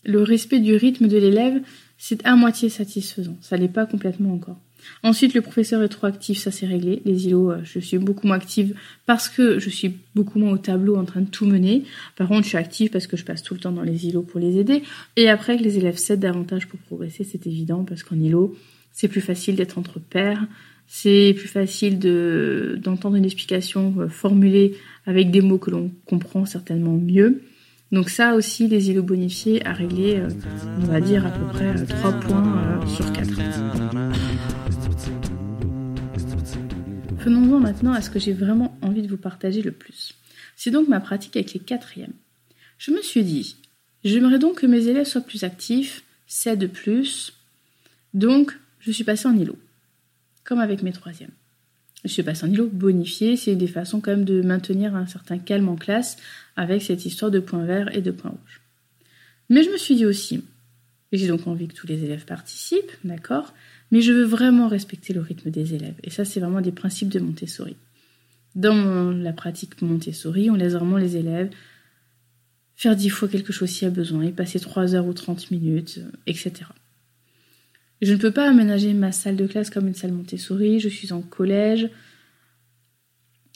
Le 0.06 0.22
respect 0.22 0.60
du 0.60 0.74
rythme 0.74 1.06
de 1.06 1.18
l'élève, 1.18 1.60
c'est 1.98 2.24
à 2.24 2.34
moitié 2.34 2.70
satisfaisant. 2.70 3.36
Ça 3.42 3.58
l'est 3.58 3.68
pas 3.68 3.84
complètement 3.84 4.32
encore. 4.32 4.56
Ensuite, 5.02 5.34
le 5.34 5.40
professeur 5.40 5.82
est 5.82 5.88
trop 5.88 6.06
actif, 6.06 6.38
ça 6.38 6.50
c'est 6.50 6.66
réglé. 6.66 7.02
Les 7.04 7.26
îlots, 7.26 7.52
euh, 7.52 7.60
je 7.64 7.78
suis 7.78 7.98
beaucoup 7.98 8.26
moins 8.26 8.36
active 8.36 8.74
parce 9.06 9.28
que 9.28 9.58
je 9.58 9.70
suis 9.70 9.94
beaucoup 10.14 10.38
moins 10.38 10.52
au 10.52 10.58
tableau 10.58 10.96
en 10.96 11.04
train 11.04 11.20
de 11.20 11.28
tout 11.28 11.46
mener. 11.46 11.84
Par 12.16 12.28
contre, 12.28 12.44
je 12.44 12.48
suis 12.48 12.58
active 12.58 12.90
parce 12.90 13.06
que 13.06 13.16
je 13.16 13.24
passe 13.24 13.42
tout 13.42 13.54
le 13.54 13.60
temps 13.60 13.72
dans 13.72 13.82
les 13.82 14.06
îlots 14.06 14.22
pour 14.22 14.40
les 14.40 14.58
aider. 14.58 14.82
Et 15.16 15.28
après, 15.28 15.56
que 15.56 15.62
les 15.62 15.78
élèves 15.78 15.96
s'aident 15.96 16.20
davantage 16.20 16.66
pour 16.66 16.78
progresser, 16.80 17.24
c'est 17.24 17.46
évident 17.46 17.84
parce 17.84 18.02
qu'en 18.02 18.16
îlot, 18.16 18.56
c'est 18.92 19.08
plus 19.08 19.20
facile 19.20 19.56
d'être 19.56 19.78
entre 19.78 20.00
pairs. 20.00 20.46
C'est 20.86 21.34
plus 21.36 21.48
facile 21.48 21.98
de, 21.98 22.78
d'entendre 22.82 23.16
une 23.16 23.24
explication 23.24 23.94
euh, 23.98 24.08
formulée 24.08 24.76
avec 25.04 25.30
des 25.30 25.40
mots 25.40 25.58
que 25.58 25.70
l'on 25.70 25.90
comprend 26.06 26.46
certainement 26.46 26.96
mieux. 26.96 27.42
Donc 27.92 28.10
ça 28.10 28.34
aussi, 28.34 28.66
les 28.66 28.90
îlots 28.90 29.04
bonifiés 29.04 29.64
à 29.64 29.72
régler, 29.72 30.16
euh, 30.16 30.28
on 30.78 30.86
va 30.86 31.00
dire 31.00 31.24
à 31.24 31.30
peu 31.30 31.46
près 31.46 31.74
3 31.84 32.12
points 32.12 32.86
sur 32.86 33.12
4. 33.12 33.30
Venons-en 37.18 37.60
maintenant 37.60 37.92
à 37.92 38.00
ce 38.00 38.10
que 38.10 38.18
j'ai 38.18 38.32
vraiment 38.32 38.76
envie 38.82 39.02
de 39.02 39.08
vous 39.08 39.16
partager 39.16 39.62
le 39.62 39.70
plus. 39.70 40.14
C'est 40.56 40.70
donc 40.70 40.88
ma 40.88 41.00
pratique 41.00 41.36
avec 41.36 41.52
les 41.52 41.60
quatrièmes. 41.60 42.14
Je 42.78 42.90
me 42.90 43.02
suis 43.02 43.22
dit, 43.22 43.56
j'aimerais 44.04 44.38
donc 44.38 44.60
que 44.60 44.66
mes 44.66 44.88
élèves 44.88 45.06
soient 45.06 45.20
plus 45.20 45.44
actifs, 45.44 46.02
c'est 46.26 46.56
de 46.56 46.66
plus. 46.66 47.34
Donc, 48.14 48.58
je 48.80 48.90
suis 48.90 49.04
passée 49.04 49.28
en 49.28 49.36
îlot, 49.36 49.58
comme 50.44 50.58
avec 50.58 50.82
mes 50.82 50.92
troisièmes. 50.92 51.30
En 52.42 52.46
îlot 52.46 52.70
bonifié, 52.72 53.36
c'est 53.36 53.56
des 53.56 53.66
façons 53.66 54.00
quand 54.00 54.10
même 54.10 54.24
de 54.24 54.42
maintenir 54.42 54.94
un 54.94 55.06
certain 55.06 55.38
calme 55.38 55.68
en 55.68 55.76
classe 55.76 56.16
avec 56.56 56.82
cette 56.82 57.04
histoire 57.04 57.30
de 57.30 57.40
points 57.40 57.64
verts 57.64 57.94
et 57.94 58.00
de 58.00 58.10
points 58.10 58.30
rouges. 58.30 58.60
Mais 59.48 59.62
je 59.62 59.70
me 59.70 59.76
suis 59.76 59.96
dit 59.96 60.06
aussi, 60.06 60.42
j'ai 61.12 61.28
donc 61.28 61.46
envie 61.46 61.68
que 61.68 61.74
tous 61.74 61.86
les 61.86 62.04
élèves 62.04 62.24
participent, 62.24 62.92
d'accord 63.04 63.52
mais 63.90 64.00
je 64.00 64.12
veux 64.12 64.24
vraiment 64.24 64.68
respecter 64.68 65.12
le 65.12 65.20
rythme 65.20 65.50
des 65.50 65.74
élèves. 65.74 65.94
Et 66.02 66.10
ça, 66.10 66.24
c'est 66.24 66.40
vraiment 66.40 66.60
des 66.60 66.72
principes 66.72 67.08
de 67.08 67.20
Montessori. 67.20 67.76
Dans 68.54 69.10
la 69.10 69.32
pratique 69.32 69.80
Montessori, 69.82 70.50
on 70.50 70.54
laisse 70.54 70.72
vraiment 70.72 70.96
les 70.96 71.16
élèves 71.16 71.50
faire 72.74 72.96
dix 72.96 73.10
fois 73.10 73.28
quelque 73.28 73.52
chose 73.52 73.70
s'il 73.70 73.84
y 73.84 73.86
a 73.86 73.90
besoin, 73.90 74.22
et 74.22 74.32
passer 74.32 74.60
trois 74.60 74.94
heures 74.94 75.06
ou 75.06 75.12
trente 75.12 75.50
minutes, 75.50 76.00
etc. 76.26 76.52
Je 78.02 78.12
ne 78.12 78.18
peux 78.18 78.30
pas 78.30 78.48
aménager 78.48 78.92
ma 78.92 79.12
salle 79.12 79.36
de 79.36 79.46
classe 79.46 79.70
comme 79.70 79.88
une 79.88 79.94
salle 79.94 80.12
Montessori, 80.12 80.80
je 80.80 80.88
suis 80.88 81.12
en 81.12 81.22
collège. 81.22 81.88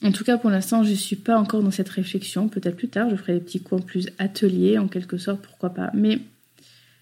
En 0.03 0.13
tout 0.13 0.25
cas, 0.25 0.39
pour 0.39 0.49
l'instant, 0.49 0.83
je 0.83 0.91
ne 0.91 0.97
suis 0.97 1.17
pas 1.17 1.39
encore 1.39 1.63
dans 1.63 1.71
cette 1.71 1.91
réflexion. 1.91 2.49
Peut-être 2.49 2.77
plus 2.77 2.89
tard, 2.89 3.11
je 3.11 3.17
ferai 3.17 3.35
des 3.35 3.41
petits 3.41 3.61
coins 3.61 3.81
plus 3.81 4.09
ateliers, 4.19 4.79
en 4.79 4.89
quelque 4.89 5.19
sorte, 5.19 5.43
pourquoi 5.43 5.71
pas. 5.71 5.91
Mais 5.93 6.21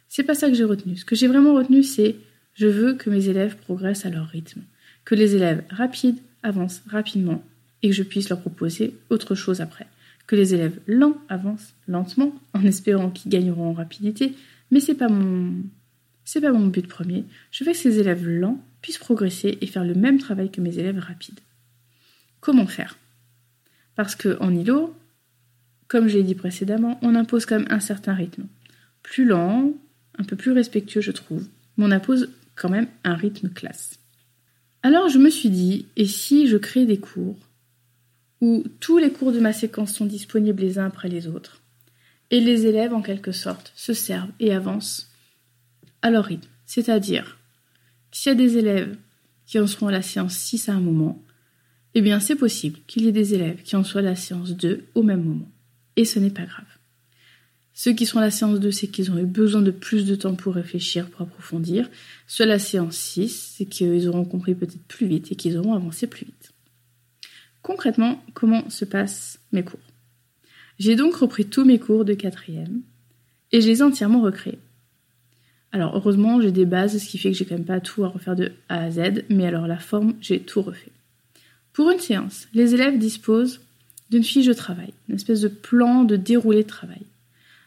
c'est 0.09 0.25
pas 0.25 0.35
ça 0.35 0.49
que 0.49 0.55
j'ai 0.55 0.65
retenu. 0.65 0.97
Ce 0.97 1.05
que 1.05 1.15
j'ai 1.15 1.29
vraiment 1.29 1.55
retenu, 1.55 1.85
c'est 1.85 2.17
je 2.55 2.67
veux 2.67 2.95
que 2.95 3.09
mes 3.09 3.29
élèves 3.29 3.57
progressent 3.57 4.05
à 4.05 4.11
leur 4.11 4.27
rythme, 4.27 4.63
que 5.05 5.15
les 5.15 5.37
élèves 5.37 5.63
rapides 5.71 6.19
avancent 6.43 6.83
rapidement 6.89 7.45
et 7.83 7.89
que 7.89 7.95
je 7.95 8.03
puisse 8.03 8.29
leur 8.29 8.41
proposer 8.41 8.97
autre 9.11 9.37
chose 9.37 9.61
après. 9.61 9.87
Que 10.27 10.35
les 10.35 10.55
élèves 10.55 10.81
lents 10.89 11.17
avancent 11.29 11.75
lentement 11.87 12.35
en 12.53 12.65
espérant 12.65 13.11
qu'ils 13.11 13.31
gagneront 13.31 13.71
en 13.71 13.75
rapidité, 13.75 14.35
mais 14.73 14.81
c'est 14.81 14.97
pas 14.97 15.09
mon 15.09 15.55
c'est 16.29 16.43
pas 16.43 16.53
mon 16.53 16.67
but 16.67 16.87
premier. 16.87 17.25
Je 17.51 17.65
veux 17.65 17.73
que 17.73 17.79
ces 17.79 18.01
élèves 18.01 18.29
lents 18.29 18.63
puissent 18.83 18.99
progresser 18.99 19.57
et 19.63 19.67
faire 19.67 19.83
le 19.83 19.95
même 19.95 20.19
travail 20.19 20.51
que 20.51 20.61
mes 20.61 20.79
élèves 20.79 20.99
rapides. 20.99 21.41
Comment 22.41 22.67
faire? 22.67 22.99
Parce 23.95 24.15
que 24.15 24.37
en 24.41 24.55
îlot, 24.55 24.95
comme 25.87 26.07
je 26.07 26.19
l'ai 26.19 26.23
dit 26.23 26.35
précédemment, 26.35 26.99
on 27.01 27.15
impose 27.15 27.47
quand 27.47 27.59
même 27.59 27.69
un 27.71 27.81
certain 27.81 28.13
rythme. 28.13 28.47
Plus 29.03 29.25
lent, 29.25 29.73
un 30.19 30.25
peu 30.25 30.37
plus 30.37 30.53
respectueux, 30.53 31.01
je 31.01 31.13
trouve, 31.13 31.49
mais 31.79 31.87
on 31.87 31.91
impose 31.91 32.29
quand 32.57 32.69
même 32.69 32.89
un 33.05 33.15
rythme 33.15 33.49
classe. 33.49 33.99
Alors 34.83 35.09
je 35.09 35.19
me 35.19 35.31
suis 35.31 35.49
dit, 35.49 35.87
et 35.97 36.05
si 36.05 36.47
je 36.47 36.59
crée 36.59 36.85
des 36.85 36.99
cours 36.99 37.39
où 38.43 38.65
tous 38.81 38.99
les 38.99 39.13
cours 39.13 39.33
de 39.33 39.41
ma 39.41 39.55
séquence 39.55 39.95
sont 39.95 40.05
disponibles 40.05 40.61
les 40.61 40.79
uns 40.79 40.89
après 40.89 41.09
les 41.09 41.27
autres, 41.27 41.63
et 42.31 42.41
les 42.41 42.67
élèves 42.67 42.93
en 42.93 43.01
quelque 43.01 43.33
sorte 43.33 43.73
se 43.75 43.95
servent 43.95 44.33
et 44.41 44.53
avancent 44.53 45.08
à 46.03 46.11
leur 46.11 46.25
rythme, 46.25 46.49
c'est-à-dire 46.67 47.39
s'il 48.11 48.31
y 48.31 48.35
a 48.35 48.39
des 48.39 48.57
élèves 48.57 48.97
qui 49.47 49.59
en 49.59 49.67
seront 49.67 49.89
à 49.89 49.93
la 49.93 50.03
séance 50.03 50.37
6 50.37 50.69
à 50.69 50.75
un 50.75 50.81
moment, 50.81 51.23
eh 51.95 52.01
bien 52.01 52.21
c'est 52.21 52.37
possible 52.37 52.79
qu'il 52.87 53.05
y 53.05 53.09
ait 53.09 53.13
des 53.13 53.35
élèves 53.35 53.63
qui 53.63 53.77
en 53.77 53.85
soient 53.85 54.01
à 54.01 54.05
la 54.05 54.17
séance 54.17 54.51
2 54.51 54.85
au 54.95 55.03
même 55.03 55.23
moment. 55.23 55.49
Et 55.97 56.05
ce 56.05 56.19
n'est 56.19 56.31
pas 56.31 56.45
grave. 56.45 56.67
Ceux 57.81 57.93
qui 57.93 58.07
sont 58.07 58.19
à 58.19 58.23
la 58.23 58.33
séance 58.33 58.59
2, 58.59 58.73
c'est 58.73 58.89
qu'ils 58.89 59.13
ont 59.13 59.19
eu 59.19 59.25
besoin 59.25 59.63
de 59.63 59.71
plus 59.71 60.05
de 60.05 60.17
temps 60.17 60.35
pour 60.35 60.55
réfléchir, 60.55 61.09
pour 61.11 61.23
approfondir. 61.23 61.89
Ceux 62.27 62.43
à 62.43 62.49
la 62.49 62.59
séance 62.59 62.97
6, 62.97 63.55
c'est 63.57 63.67
qu'ils 63.67 64.09
auront 64.09 64.25
compris 64.25 64.57
peut-être 64.57 64.83
plus 64.89 65.07
vite 65.07 65.31
et 65.31 65.37
qu'ils 65.37 65.57
auront 65.57 65.75
avancé 65.75 66.09
plus 66.09 66.27
vite. 66.27 66.53
Concrètement, 67.63 68.21
comment 68.35 68.69
se 68.69 68.85
passent 68.85 69.39
mes 69.53 69.63
cours? 69.63 69.79
J'ai 70.81 70.97
donc 70.97 71.15
repris 71.15 71.47
tous 71.47 71.65
mes 71.65 71.79
cours 71.79 72.05
de 72.05 72.15
quatrième 72.15 72.81
et 73.53 73.61
je 73.61 73.69
les 73.69 73.79
ai 73.79 73.83
entièrement 73.83 74.23
recréés. 74.23 74.59
Alors 75.73 75.95
heureusement, 75.97 76.41
j'ai 76.41 76.53
des 76.53 76.65
bases, 76.65 76.99
ce 76.99 77.09
qui 77.09 77.19
fait 77.19 77.31
que 77.31 77.37
j'ai 77.37 77.45
quand 77.45 77.57
même 77.57 77.65
pas 77.65 77.81
tout 77.81 78.05
à 78.05 78.09
refaire 78.09 78.37
de 78.37 78.53
A 78.69 78.85
à 78.85 78.91
Z, 78.91 79.25
mais 79.29 79.47
alors 79.47 79.67
la 79.67 79.79
forme, 79.79 80.15
j'ai 80.21 80.41
tout 80.41 80.63
refait. 80.63 80.93
Pour 81.73 81.91
une 81.91 81.99
séance, 81.99 82.49
les 82.55 82.75
élèves 82.75 82.99
disposent 82.99 83.61
d'une 84.11 84.25
fiche 84.25 84.47
de 84.47 84.55
travail, 84.55 84.93
une 85.09 85.17
espèce 85.17 85.43
de 85.43 85.49
plan 85.49 86.05
de 86.05 86.17
déroulé 86.17 86.63
de 86.63 86.69
travail. 86.69 87.03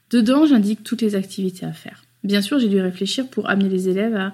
Dedans, 0.09 0.45
j'indique 0.45 0.83
toutes 0.83 1.01
les 1.01 1.15
activités 1.15 1.65
à 1.65 1.71
faire. 1.71 2.03
Bien 2.23 2.41
sûr, 2.41 2.59
j'ai 2.59 2.67
dû 2.67 2.81
réfléchir 2.81 3.27
pour 3.29 3.49
amener 3.49 3.69
les 3.69 3.87
élèves 3.87 4.15
à 4.15 4.33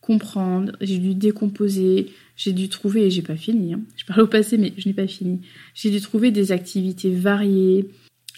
comprendre, 0.00 0.72
j'ai 0.80 0.98
dû 0.98 1.14
décomposer, 1.14 2.12
j'ai 2.36 2.52
dû 2.52 2.68
trouver, 2.68 3.06
et 3.06 3.10
j'ai 3.10 3.22
pas 3.22 3.36
fini, 3.36 3.74
hein. 3.74 3.80
je 3.96 4.06
parle 4.06 4.22
au 4.22 4.26
passé 4.26 4.56
mais 4.56 4.72
je 4.78 4.88
n'ai 4.88 4.94
pas 4.94 5.06
fini, 5.06 5.40
j'ai 5.74 5.90
dû 5.90 6.00
trouver 6.00 6.30
des 6.30 6.50
activités 6.50 7.10
variées. 7.10 7.90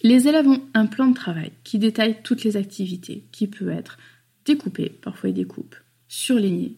Les 0.03 0.27
élèves 0.27 0.49
ont 0.49 0.63
un 0.75 0.87
plan 0.87 1.07
de 1.07 1.15
travail 1.15 1.53
qui 1.63 1.79
détaille 1.79 2.17
toutes 2.25 2.43
les 2.43 2.57
activités, 2.57 3.23
qui 3.31 3.47
peut 3.47 3.71
être 3.71 3.99
découpé, 4.45 4.91
parfois 5.03 5.31
ils 5.31 5.35
découpent, 5.35 5.77
surligné, 6.09 6.77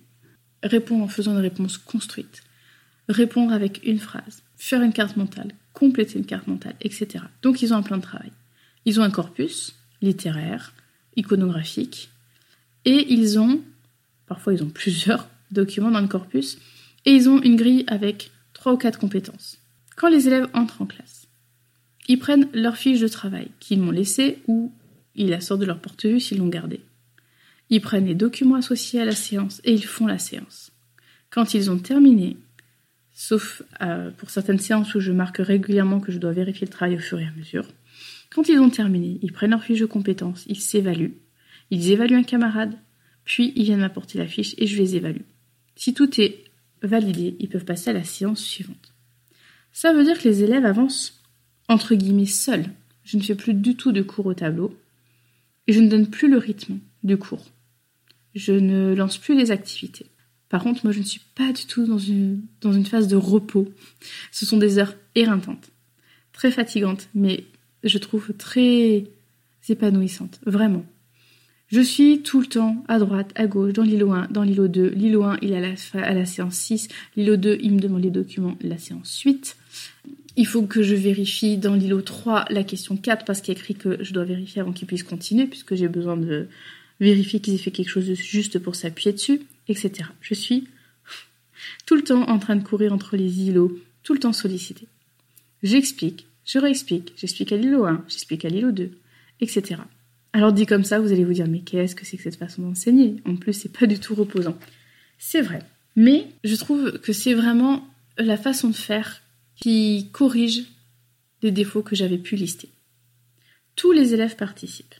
répondre 0.62 1.04
en 1.04 1.08
faisant 1.08 1.32
une 1.32 1.38
réponse 1.38 1.78
construite, 1.78 2.42
répondre 3.08 3.52
avec 3.52 3.80
une 3.84 3.98
phrase, 3.98 4.42
faire 4.56 4.82
une 4.82 4.92
carte 4.92 5.16
mentale, 5.16 5.52
compléter 5.72 6.18
une 6.18 6.26
carte 6.26 6.46
mentale, 6.46 6.76
etc. 6.80 7.24
Donc 7.42 7.62
ils 7.62 7.72
ont 7.72 7.76
un 7.76 7.82
plan 7.82 7.96
de 7.96 8.02
travail. 8.02 8.32
Ils 8.84 9.00
ont 9.00 9.04
un 9.04 9.10
corpus 9.10 9.74
littéraire, 10.00 10.74
iconographique, 11.16 12.10
et 12.84 13.12
ils 13.12 13.38
ont, 13.38 13.60
parfois 14.26 14.54
ils 14.54 14.62
ont 14.62 14.70
plusieurs 14.74 15.28
documents 15.50 15.90
dans 15.90 16.00
le 16.00 16.08
corpus, 16.08 16.58
et 17.04 17.12
ils 17.12 17.28
ont 17.28 17.40
une 17.42 17.56
grille 17.56 17.84
avec 17.86 18.30
trois 18.52 18.72
ou 18.72 18.76
quatre 18.76 18.98
compétences. 18.98 19.58
Quand 19.96 20.08
les 20.08 20.26
élèves 20.26 20.48
entrent 20.54 20.82
en 20.82 20.86
classe, 20.86 21.26
ils 22.08 22.18
prennent 22.18 22.48
leur 22.52 22.76
fiche 22.76 23.00
de 23.00 23.08
travail 23.08 23.48
qu'ils 23.60 23.80
m'ont 23.80 23.90
laissée 23.90 24.38
ou 24.46 24.72
ils 25.14 25.28
la 25.28 25.40
sortent 25.40 25.60
de 25.60 25.66
leur 25.66 25.78
porte-vue 25.78 26.20
s'ils 26.20 26.38
l'ont 26.38 26.48
gardée. 26.48 26.80
Ils 27.72 27.80
prennent 27.80 28.04
les 28.04 28.14
documents 28.14 28.56
associés 28.56 29.00
à 29.00 29.06
la 29.06 29.14
séance 29.14 29.62
et 29.64 29.72
ils 29.72 29.86
font 29.86 30.06
la 30.06 30.18
séance. 30.18 30.72
Quand 31.30 31.54
ils 31.54 31.70
ont 31.70 31.78
terminé, 31.78 32.36
sauf 33.14 33.62
euh, 33.80 34.10
pour 34.10 34.28
certaines 34.28 34.58
séances 34.58 34.94
où 34.94 35.00
je 35.00 35.10
marque 35.10 35.38
régulièrement 35.38 35.98
que 35.98 36.12
je 36.12 36.18
dois 36.18 36.32
vérifier 36.32 36.66
le 36.66 36.70
travail 36.70 36.96
au 36.96 36.98
fur 36.98 37.18
et 37.18 37.24
à 37.24 37.30
mesure, 37.30 37.66
quand 38.28 38.46
ils 38.50 38.58
ont 38.58 38.68
terminé, 38.68 39.18
ils 39.22 39.32
prennent 39.32 39.52
leur 39.52 39.64
fiche 39.64 39.80
de 39.80 39.86
compétences, 39.86 40.44
ils 40.48 40.60
s'évaluent, 40.60 41.14
ils 41.70 41.90
évaluent 41.90 42.18
un 42.18 42.24
camarade, 42.24 42.74
puis 43.24 43.54
ils 43.56 43.64
viennent 43.64 43.80
m'apporter 43.80 44.18
la 44.18 44.26
fiche 44.26 44.54
et 44.58 44.66
je 44.66 44.76
les 44.76 44.96
évalue. 44.96 45.22
Si 45.74 45.94
tout 45.94 46.20
est 46.20 46.44
validé, 46.82 47.36
ils 47.40 47.48
peuvent 47.48 47.64
passer 47.64 47.88
à 47.88 47.94
la 47.94 48.04
séance 48.04 48.44
suivante. 48.44 48.92
Ça 49.72 49.94
veut 49.94 50.04
dire 50.04 50.20
que 50.20 50.28
les 50.28 50.42
élèves 50.42 50.66
avancent 50.66 51.22
entre 51.70 51.94
guillemets 51.94 52.26
seuls. 52.26 52.66
Je 53.02 53.16
ne 53.16 53.22
fais 53.22 53.34
plus 53.34 53.54
du 53.54 53.76
tout 53.76 53.92
de 53.92 54.02
cours 54.02 54.26
au 54.26 54.34
tableau 54.34 54.78
et 55.66 55.72
je 55.72 55.80
ne 55.80 55.88
donne 55.88 56.10
plus 56.10 56.28
le 56.28 56.36
rythme 56.36 56.78
du 57.02 57.16
cours. 57.16 57.46
Je 58.34 58.52
ne 58.52 58.94
lance 58.94 59.18
plus 59.18 59.36
les 59.36 59.50
activités. 59.50 60.06
Par 60.48 60.62
contre, 60.62 60.84
moi, 60.84 60.92
je 60.92 60.98
ne 60.98 61.04
suis 61.04 61.22
pas 61.34 61.50
du 61.52 61.64
tout 61.64 61.86
dans 61.86 61.98
une, 61.98 62.84
phase 62.84 63.08
de 63.08 63.16
repos. 63.16 63.72
Ce 64.30 64.44
sont 64.44 64.58
des 64.58 64.78
heures 64.78 64.94
éreintantes, 65.14 65.70
très 66.34 66.50
fatigantes, 66.50 67.08
mais 67.14 67.44
je 67.84 67.96
trouve 67.96 68.32
très 68.36 69.04
épanouissantes, 69.68 70.40
vraiment. 70.44 70.84
Je 71.68 71.80
suis 71.80 72.20
tout 72.20 72.40
le 72.40 72.46
temps 72.46 72.84
à 72.86 72.98
droite, 72.98 73.30
à 73.34 73.46
gauche, 73.46 73.72
dans 73.72 73.82
l'îlot 73.82 74.12
1, 74.12 74.28
dans 74.30 74.42
l'îlot 74.42 74.68
2. 74.68 74.90
L'îlot 74.90 75.22
1, 75.22 75.38
il 75.40 75.52
est 75.52 75.60
la, 75.60 76.04
à 76.04 76.12
la 76.12 76.26
séance 76.26 76.56
6. 76.56 76.88
L'îlot 77.16 77.36
2, 77.36 77.58
il 77.62 77.72
me 77.72 77.80
demande 77.80 78.02
les 78.02 78.10
documents, 78.10 78.58
la 78.60 78.76
séance 78.76 79.20
8. 79.20 79.56
Il 80.36 80.46
faut 80.46 80.64
que 80.64 80.82
je 80.82 80.94
vérifie 80.94 81.56
dans 81.56 81.74
l'îlot 81.74 82.02
3 82.02 82.44
la 82.50 82.62
question 82.62 82.98
4 82.98 83.24
parce 83.24 83.40
qu'il 83.40 83.52
écrit 83.52 83.74
que 83.74 84.04
je 84.04 84.12
dois 84.12 84.24
vérifier 84.24 84.60
avant 84.60 84.72
qu'il 84.72 84.86
puisse 84.86 85.02
continuer 85.02 85.46
puisque 85.46 85.74
j'ai 85.74 85.88
besoin 85.88 86.18
de 86.18 86.48
vérifier 87.00 87.40
qu'ils 87.40 87.54
aient 87.54 87.58
fait 87.58 87.70
quelque 87.70 87.90
chose 87.90 88.08
de 88.08 88.14
juste 88.14 88.58
pour 88.58 88.74
s'appuyer 88.74 89.12
dessus, 89.12 89.42
etc. 89.68 90.10
Je 90.20 90.34
suis 90.34 90.68
tout 91.86 91.94
le 91.94 92.02
temps 92.02 92.22
en 92.28 92.38
train 92.38 92.56
de 92.56 92.64
courir 92.64 92.92
entre 92.92 93.16
les 93.16 93.40
îlots, 93.42 93.78
tout 94.02 94.14
le 94.14 94.20
temps 94.20 94.32
sollicité. 94.32 94.86
J'explique, 95.62 96.26
je 96.44 96.58
réexplique, 96.58 97.12
j'explique 97.16 97.52
à 97.52 97.56
l'îlot 97.56 97.84
1, 97.84 98.04
j'explique 98.08 98.44
à 98.44 98.48
l'îlot 98.48 98.72
2, 98.72 98.90
etc. 99.40 99.80
Alors 100.32 100.52
dit 100.52 100.66
comme 100.66 100.84
ça, 100.84 100.98
vous 100.98 101.12
allez 101.12 101.24
vous 101.24 101.34
dire 101.34 101.48
mais 101.48 101.60
qu'est-ce 101.60 101.94
que 101.94 102.04
c'est 102.04 102.16
que 102.16 102.22
cette 102.22 102.36
façon 102.36 102.62
d'enseigner? 102.62 103.16
En 103.26 103.36
plus, 103.36 103.52
c'est 103.52 103.72
pas 103.72 103.86
du 103.86 103.98
tout 103.98 104.14
reposant. 104.14 104.58
C'est 105.18 105.42
vrai, 105.42 105.60
mais 105.94 106.26
je 106.42 106.56
trouve 106.56 106.98
que 106.98 107.12
c'est 107.12 107.34
vraiment 107.34 107.86
la 108.18 108.36
façon 108.36 108.68
de 108.68 108.74
faire 108.74 109.22
qui 109.56 110.08
corrige 110.12 110.64
les 111.42 111.50
défauts 111.50 111.82
que 111.82 111.94
j'avais 111.94 112.18
pu 112.18 112.36
lister. 112.36 112.68
Tous 113.76 113.92
les 113.92 114.14
élèves 114.14 114.36
participent. 114.36 114.94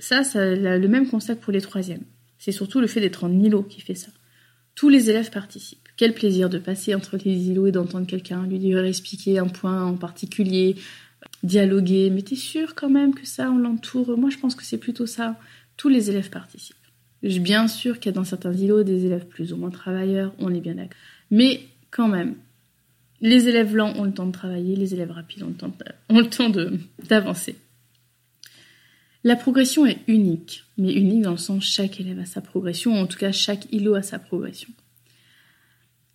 Ça, 0.00 0.24
ça 0.24 0.44
le 0.54 0.88
même 0.88 1.08
constat 1.08 1.36
que 1.36 1.42
pour 1.42 1.52
les 1.52 1.60
troisièmes. 1.60 2.02
C'est 2.38 2.52
surtout 2.52 2.80
le 2.80 2.86
fait 2.88 3.00
d'être 3.00 3.22
en 3.22 3.30
îlot 3.30 3.62
qui 3.62 3.80
fait 3.80 3.94
ça. 3.94 4.10
Tous 4.74 4.88
les 4.88 5.10
élèves 5.10 5.30
participent. 5.30 5.88
Quel 5.96 6.14
plaisir 6.14 6.48
de 6.48 6.58
passer 6.58 6.94
entre 6.94 7.18
les 7.22 7.48
îlots 7.48 7.66
et 7.66 7.72
d'entendre 7.72 8.06
quelqu'un 8.06 8.46
lui 8.46 8.58
dire 8.58 8.82
expliquer 8.82 9.38
un 9.38 9.46
point 9.46 9.84
en 9.84 9.96
particulier, 9.96 10.76
dialoguer, 11.42 12.08
mais 12.08 12.22
t'es 12.22 12.36
sûr 12.36 12.74
quand 12.74 12.88
même 12.88 13.14
que 13.14 13.26
ça, 13.26 13.50
on 13.50 13.58
l'entoure? 13.58 14.16
Moi, 14.16 14.30
je 14.30 14.38
pense 14.38 14.54
que 14.54 14.64
c'est 14.64 14.78
plutôt 14.78 15.04
ça. 15.06 15.38
Tous 15.76 15.90
les 15.90 16.08
élèves 16.08 16.30
participent. 16.30 16.76
Bien 17.22 17.68
sûr 17.68 18.00
qu'il 18.00 18.10
y 18.10 18.14
a 18.14 18.16
dans 18.16 18.24
certains 18.24 18.54
îlots 18.54 18.82
des 18.82 19.04
élèves 19.04 19.26
plus 19.26 19.52
ou 19.52 19.56
moins 19.56 19.70
travailleurs, 19.70 20.32
on 20.38 20.54
est 20.54 20.60
bien 20.60 20.76
d'accord. 20.76 20.96
Mais 21.30 21.60
quand 21.90 22.08
même, 22.08 22.36
les 23.20 23.48
élèves 23.48 23.76
lents 23.76 23.92
ont 23.98 24.04
le 24.04 24.12
temps 24.12 24.26
de 24.26 24.32
travailler, 24.32 24.76
les 24.76 24.94
élèves 24.94 25.10
rapides 25.10 25.42
ont 25.42 25.48
le 25.48 26.28
temps 26.30 26.50
d'avancer. 27.06 27.56
La 29.22 29.36
progression 29.36 29.84
est 29.84 29.98
unique, 30.06 30.64
mais 30.78 30.92
unique 30.94 31.22
dans 31.22 31.32
le 31.32 31.36
sens 31.36 31.64
chaque 31.64 32.00
élève 32.00 32.18
a 32.18 32.24
sa 32.24 32.40
progression, 32.40 32.94
ou 32.94 32.96
en 32.96 33.06
tout 33.06 33.18
cas 33.18 33.32
chaque 33.32 33.70
îlot 33.72 33.94
a 33.94 34.02
sa 34.02 34.18
progression. 34.18 34.70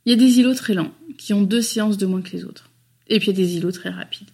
Il 0.06 0.12
y 0.12 0.14
a 0.14 0.18
des 0.18 0.40
îlots 0.40 0.56
très 0.56 0.74
lents, 0.74 0.94
qui 1.18 1.34
ont 1.34 1.44
deux 1.44 1.62
séances 1.62 1.98
de 1.98 2.06
moins 2.06 2.22
que 2.22 2.32
les 2.32 2.46
autres. 2.46 2.72
Et 3.08 3.20
puis 3.20 3.30
il 3.30 3.40
y 3.40 3.42
a 3.42 3.46
des 3.46 3.58
îlots 3.58 3.72
très 3.72 3.90
rapides. 3.90 4.30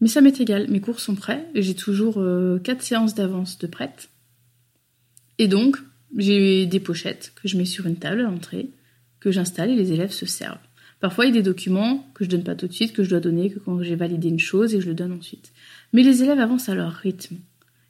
Mais 0.00 0.08
ça 0.08 0.20
m'est 0.20 0.40
égal, 0.40 0.68
mes 0.68 0.80
cours 0.80 1.00
sont 1.00 1.14
prêts, 1.14 1.48
j'ai 1.54 1.74
toujours 1.74 2.18
euh, 2.18 2.58
quatre 2.58 2.82
séances 2.82 3.14
d'avance 3.14 3.58
de 3.58 3.66
prête. 3.66 4.10
Et 5.38 5.48
donc, 5.48 5.76
j'ai 6.16 6.66
des 6.66 6.80
pochettes 6.80 7.32
que 7.36 7.48
je 7.48 7.56
mets 7.56 7.64
sur 7.64 7.86
une 7.86 7.96
table 7.96 8.20
à 8.20 8.24
l'entrée, 8.24 8.70
que 9.20 9.30
j'installe 9.30 9.70
et 9.70 9.76
les 9.76 9.92
élèves 9.92 10.12
se 10.12 10.26
servent. 10.26 10.58
Parfois, 11.00 11.26
il 11.26 11.28
y 11.28 11.38
a 11.38 11.40
des 11.40 11.42
documents 11.42 12.08
que 12.14 12.24
je 12.24 12.30
donne 12.30 12.42
pas 12.42 12.56
tout 12.56 12.66
de 12.66 12.72
suite, 12.72 12.92
que 12.92 13.04
je 13.04 13.10
dois 13.10 13.20
donner 13.20 13.50
que 13.50 13.60
quand 13.60 13.82
j'ai 13.82 13.94
validé 13.94 14.28
une 14.28 14.40
chose 14.40 14.74
et 14.74 14.80
je 14.80 14.88
le 14.88 14.94
donne 14.94 15.12
ensuite. 15.12 15.52
Mais 15.92 16.02
les 16.02 16.24
élèves 16.24 16.40
avancent 16.40 16.68
à 16.68 16.74
leur 16.74 16.92
rythme. 16.92 17.36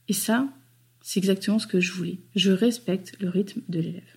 Et 0.09 0.13
ça, 0.13 0.49
c'est 1.03 1.21
exactement 1.21 1.59
ce 1.59 1.67
que 1.67 1.81
je 1.81 1.93
voulais. 1.93 2.19
Je 2.35 2.51
respecte 2.51 3.15
le 3.21 3.29
rythme 3.29 3.61
de 3.69 3.81
l'élève. 3.81 4.17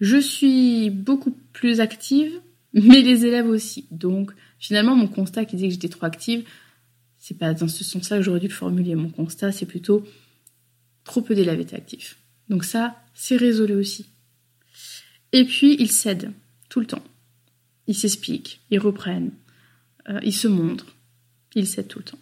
Je 0.00 0.18
suis 0.18 0.90
beaucoup 0.90 1.36
plus 1.52 1.80
active, 1.80 2.32
mais 2.72 3.02
les 3.02 3.26
élèves 3.26 3.48
aussi. 3.48 3.86
Donc, 3.90 4.32
Finalement, 4.58 4.96
mon 4.96 5.06
constat 5.06 5.44
qui 5.44 5.56
disait 5.56 5.68
que 5.68 5.74
j'étais 5.74 5.88
trop 5.88 6.06
active, 6.06 6.44
c'est 7.18 7.38
pas 7.38 7.54
dans 7.54 7.68
ce 7.68 7.84
sens-là 7.84 8.18
que 8.18 8.22
j'aurais 8.22 8.40
dû 8.40 8.48
le 8.48 8.52
formuler. 8.52 8.94
Mon 8.94 9.10
constat, 9.10 9.52
c'est 9.52 9.66
plutôt 9.66 10.04
trop 11.04 11.22
peu 11.22 11.34
d'élèves 11.34 11.60
étaient 11.60 11.76
actifs. 11.76 12.18
Donc 12.48 12.64
ça, 12.64 12.96
c'est 13.14 13.36
résolu 13.36 13.74
aussi. 13.74 14.06
Et 15.32 15.44
puis, 15.44 15.76
ils 15.78 15.90
cèdent 15.90 16.32
tout 16.68 16.80
le 16.80 16.86
temps. 16.86 17.04
Ils 17.86 17.94
s'expliquent, 17.94 18.60
ils 18.70 18.78
reprennent, 18.78 19.32
euh, 20.08 20.20
ils 20.22 20.34
se 20.34 20.48
montrent, 20.48 20.94
ils 21.54 21.66
cèdent 21.66 21.88
tout 21.88 22.00
le 22.00 22.04
temps. 22.04 22.18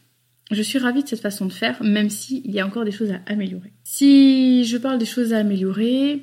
Je 0.50 0.62
suis 0.62 0.78
ravie 0.78 1.02
de 1.02 1.08
cette 1.08 1.20
façon 1.20 1.46
de 1.46 1.52
faire, 1.52 1.82
même 1.82 2.08
s'il 2.08 2.48
y 2.50 2.60
a 2.60 2.66
encore 2.66 2.84
des 2.84 2.92
choses 2.92 3.10
à 3.10 3.20
améliorer. 3.26 3.72
Si 3.82 4.64
je 4.64 4.76
parle 4.76 4.98
des 4.98 5.06
choses 5.06 5.32
à 5.32 5.38
améliorer, 5.38 6.22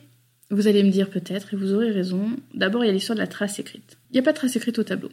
vous 0.49 0.67
allez 0.67 0.83
me 0.83 0.91
dire 0.91 1.09
peut-être, 1.09 1.53
et 1.53 1.57
vous 1.57 1.73
aurez 1.73 1.91
raison, 1.91 2.37
d'abord 2.53 2.83
il 2.83 2.87
y 2.87 2.89
a 2.89 2.93
l'histoire 2.93 3.15
de 3.15 3.21
la 3.21 3.27
trace 3.27 3.59
écrite. 3.59 3.97
Il 4.09 4.13
n'y 4.13 4.19
a 4.19 4.23
pas 4.23 4.31
de 4.31 4.37
trace 4.37 4.55
écrite 4.55 4.79
au 4.79 4.83
tableau. 4.83 5.09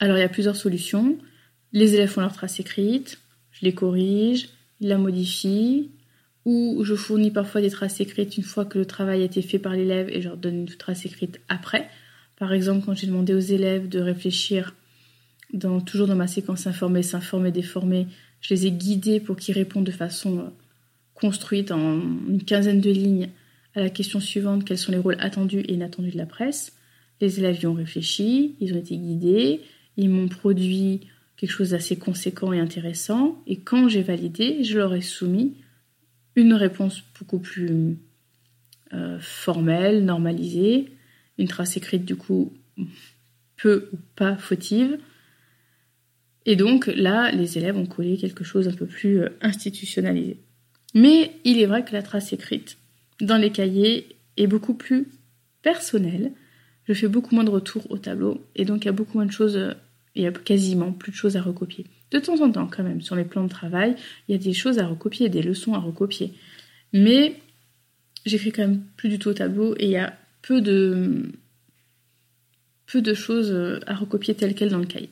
Alors 0.00 0.16
il 0.16 0.20
y 0.20 0.24
a 0.24 0.28
plusieurs 0.28 0.56
solutions. 0.56 1.18
Les 1.72 1.94
élèves 1.94 2.10
font 2.10 2.20
leur 2.20 2.32
trace 2.32 2.60
écrite, 2.60 3.18
je 3.52 3.64
les 3.64 3.74
corrige, 3.74 4.48
ils 4.80 4.88
la 4.88 4.98
modifient, 4.98 5.90
ou 6.44 6.82
je 6.84 6.94
fournis 6.94 7.30
parfois 7.30 7.60
des 7.60 7.70
traces 7.70 8.00
écrites 8.00 8.36
une 8.36 8.42
fois 8.42 8.64
que 8.64 8.78
le 8.78 8.86
travail 8.86 9.22
a 9.22 9.24
été 9.24 9.42
fait 9.42 9.58
par 9.58 9.72
l'élève 9.74 10.08
et 10.10 10.22
je 10.22 10.28
leur 10.28 10.36
donne 10.36 10.60
une 10.60 10.66
trace 10.66 11.04
écrite 11.04 11.40
après. 11.48 11.88
Par 12.36 12.52
exemple, 12.52 12.86
quand 12.86 12.94
j'ai 12.94 13.06
demandé 13.06 13.34
aux 13.34 13.38
élèves 13.38 13.88
de 13.88 13.98
réfléchir, 13.98 14.74
toujours 15.86 16.06
dans 16.06 16.16
ma 16.16 16.26
séquence 16.26 16.66
informée, 16.66 17.02
s'informer, 17.02 17.50
déformer, 17.50 18.06
je 18.40 18.54
les 18.54 18.66
ai 18.66 18.70
guidés 18.70 19.20
pour 19.20 19.36
qu'ils 19.36 19.54
répondent 19.54 19.84
de 19.84 19.90
façon 19.90 20.38
euh, 20.38 20.42
construite 21.14 21.70
en 21.72 22.00
une 22.28 22.42
quinzaine 22.44 22.80
de 22.80 22.90
lignes 22.90 23.30
à 23.74 23.80
la 23.80 23.90
question 23.90 24.20
suivante 24.20 24.64
quels 24.64 24.78
sont 24.78 24.92
les 24.92 24.98
rôles 24.98 25.16
attendus 25.18 25.60
et 25.60 25.74
inattendus 25.74 26.10
de 26.10 26.16
la 26.16 26.26
presse. 26.26 26.72
Les 27.20 27.38
élèves 27.38 27.62
y 27.62 27.66
ont 27.66 27.74
réfléchi, 27.74 28.56
ils 28.60 28.74
ont 28.74 28.78
été 28.78 28.96
guidés, 28.96 29.60
ils 29.96 30.08
m'ont 30.08 30.28
produit 30.28 31.00
quelque 31.36 31.50
chose 31.50 31.70
d'assez 31.70 31.96
conséquent 31.96 32.52
et 32.52 32.60
intéressant. 32.60 33.42
Et 33.46 33.56
quand 33.56 33.88
j'ai 33.88 34.02
validé, 34.02 34.62
je 34.64 34.78
leur 34.78 34.94
ai 34.94 35.00
soumis 35.00 35.54
une 36.36 36.54
réponse 36.54 37.02
beaucoup 37.18 37.38
plus 37.40 37.96
euh, 38.92 39.18
formelle, 39.20 40.04
normalisée, 40.04 40.92
une 41.36 41.48
trace 41.48 41.76
écrite 41.76 42.04
du 42.04 42.16
coup 42.16 42.52
peu 43.56 43.88
ou 43.92 43.96
pas 44.14 44.36
fautive. 44.36 44.98
Et 46.48 46.56
donc 46.56 46.86
là, 46.86 47.30
les 47.30 47.58
élèves 47.58 47.76
ont 47.76 47.84
collé 47.84 48.16
quelque 48.16 48.42
chose 48.42 48.68
un 48.68 48.72
peu 48.72 48.86
plus 48.86 49.20
euh, 49.20 49.28
institutionnalisé. 49.42 50.38
Mais 50.94 51.32
il 51.44 51.60
est 51.60 51.66
vrai 51.66 51.84
que 51.84 51.92
la 51.92 52.02
trace 52.02 52.32
écrite 52.32 52.78
dans 53.20 53.36
les 53.36 53.50
cahiers 53.50 54.16
est 54.38 54.46
beaucoup 54.46 54.72
plus 54.72 55.08
personnelle. 55.60 56.32
Je 56.86 56.94
fais 56.94 57.06
beaucoup 57.06 57.34
moins 57.34 57.44
de 57.44 57.50
retours 57.50 57.90
au 57.90 57.98
tableau 57.98 58.42
et 58.56 58.64
donc 58.64 58.82
il 58.82 58.86
y 58.86 58.88
a 58.88 58.92
beaucoup 58.92 59.18
moins 59.18 59.26
de 59.26 59.30
choses 59.30 59.58
euh, 59.58 59.74
il 60.14 60.22
y 60.22 60.26
a 60.26 60.32
quasiment 60.32 60.90
plus 60.90 61.12
de 61.12 61.16
choses 61.16 61.36
à 61.36 61.42
recopier. 61.42 61.84
De 62.12 62.18
temps 62.18 62.40
en 62.40 62.50
temps, 62.50 62.66
quand 62.66 62.82
même, 62.82 63.02
sur 63.02 63.14
les 63.14 63.24
plans 63.24 63.44
de 63.44 63.50
travail, 63.50 63.94
il 64.26 64.32
y 64.32 64.34
a 64.34 64.42
des 64.42 64.54
choses 64.54 64.78
à 64.78 64.86
recopier, 64.86 65.28
des 65.28 65.42
leçons 65.42 65.74
à 65.74 65.78
recopier. 65.78 66.32
Mais 66.94 67.36
j'écris 68.24 68.52
quand 68.52 68.62
même 68.62 68.80
plus 68.96 69.10
du 69.10 69.18
tout 69.18 69.28
au 69.28 69.34
tableau 69.34 69.74
et 69.76 69.84
il 69.84 69.90
y 69.90 69.98
a 69.98 70.18
peu 70.40 70.62
de, 70.62 71.30
peu 72.86 73.02
de 73.02 73.12
choses 73.12 73.52
euh, 73.52 73.80
à 73.86 73.94
recopier 73.94 74.34
telles 74.34 74.54
quelles 74.54 74.70
dans 74.70 74.78
le 74.78 74.86
cahier. 74.86 75.10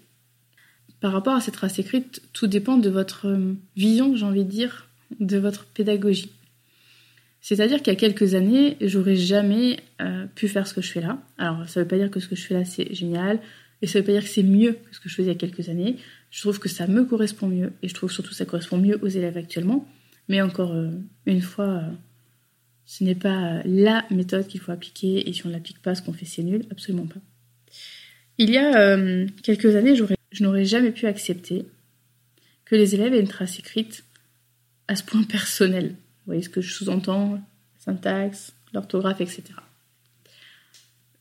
Par 1.00 1.12
rapport 1.12 1.34
à 1.34 1.40
cette 1.40 1.54
trace 1.54 1.78
écrite, 1.78 2.22
tout 2.32 2.46
dépend 2.46 2.76
de 2.76 2.88
votre 2.88 3.28
euh, 3.28 3.54
vision, 3.76 4.16
j'ai 4.16 4.24
envie 4.24 4.44
de 4.44 4.50
dire, 4.50 4.88
de 5.20 5.36
votre 5.38 5.66
pédagogie. 5.66 6.30
C'est-à-dire 7.40 7.78
qu'il 7.78 7.92
y 7.92 7.96
a 7.96 7.98
quelques 7.98 8.34
années, 8.34 8.76
j'aurais 8.80 9.14
jamais 9.14 9.78
euh, 10.00 10.26
pu 10.34 10.48
faire 10.48 10.66
ce 10.66 10.74
que 10.74 10.80
je 10.80 10.90
fais 10.90 11.00
là. 11.00 11.18
Alors, 11.38 11.68
ça 11.68 11.80
ne 11.80 11.84
veut 11.84 11.88
pas 11.88 11.98
dire 11.98 12.10
que 12.10 12.18
ce 12.18 12.28
que 12.28 12.34
je 12.34 12.42
fais 12.42 12.54
là, 12.54 12.64
c'est 12.64 12.92
génial, 12.94 13.40
et 13.82 13.86
ça 13.86 13.98
ne 13.98 14.02
veut 14.02 14.06
pas 14.06 14.12
dire 14.12 14.22
que 14.22 14.28
c'est 14.28 14.42
mieux 14.42 14.72
que 14.72 14.94
ce 14.94 15.00
que 15.00 15.08
je 15.08 15.14
faisais 15.14 15.30
il 15.30 15.32
y 15.32 15.36
a 15.36 15.38
quelques 15.38 15.68
années. 15.68 15.96
Je 16.30 16.40
trouve 16.40 16.58
que 16.58 16.68
ça 16.68 16.86
me 16.86 17.04
correspond 17.04 17.46
mieux, 17.46 17.72
et 17.82 17.88
je 17.88 17.94
trouve 17.94 18.10
surtout 18.10 18.30
que 18.30 18.36
ça 18.36 18.46
correspond 18.46 18.78
mieux 18.78 18.98
aux 19.02 19.08
élèves 19.08 19.36
actuellement. 19.36 19.86
Mais 20.28 20.40
encore 20.42 20.74
une 21.26 21.40
fois, 21.40 21.82
ce 22.86 23.04
n'est 23.04 23.14
pas 23.14 23.62
la 23.64 24.04
méthode 24.10 24.46
qu'il 24.46 24.60
faut 24.60 24.72
appliquer, 24.72 25.28
et 25.28 25.32
si 25.32 25.44
on 25.44 25.50
ne 25.50 25.54
l'applique 25.54 25.82
pas, 25.82 25.94
ce 25.94 26.02
qu'on 26.02 26.12
fait, 26.12 26.24
c'est 26.24 26.42
nul, 26.42 26.64
absolument 26.70 27.06
pas. 27.06 27.20
Il 28.38 28.50
y 28.50 28.58
a 28.58 28.78
euh, 28.78 29.26
quelques 29.42 29.74
années, 29.76 29.96
je 30.30 30.42
n'aurais 30.42 30.64
jamais 30.64 30.92
pu 30.92 31.06
accepter 31.06 31.66
que 32.64 32.74
les 32.74 32.94
élèves 32.94 33.14
aient 33.14 33.20
une 33.20 33.28
trace 33.28 33.58
écrite 33.58 34.04
à 34.88 34.96
ce 34.96 35.02
point 35.02 35.22
personnel. 35.22 35.90
Vous 35.90 36.26
voyez 36.26 36.42
ce 36.42 36.48
que 36.48 36.60
je 36.60 36.72
sous-entends 36.72 37.40
Syntaxe, 37.78 38.52
l'orthographe, 38.72 39.20
etc. 39.20 39.44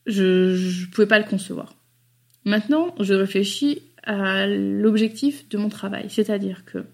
Je 0.06 0.82
ne 0.82 0.90
pouvais 0.90 1.06
pas 1.06 1.18
le 1.18 1.24
concevoir. 1.24 1.76
Maintenant, 2.44 2.94
je 3.00 3.14
réfléchis 3.14 3.82
à 4.02 4.46
l'objectif 4.46 5.48
de 5.48 5.58
mon 5.58 5.68
travail, 5.68 6.10
c'est-à-dire 6.10 6.64
que 6.64 6.84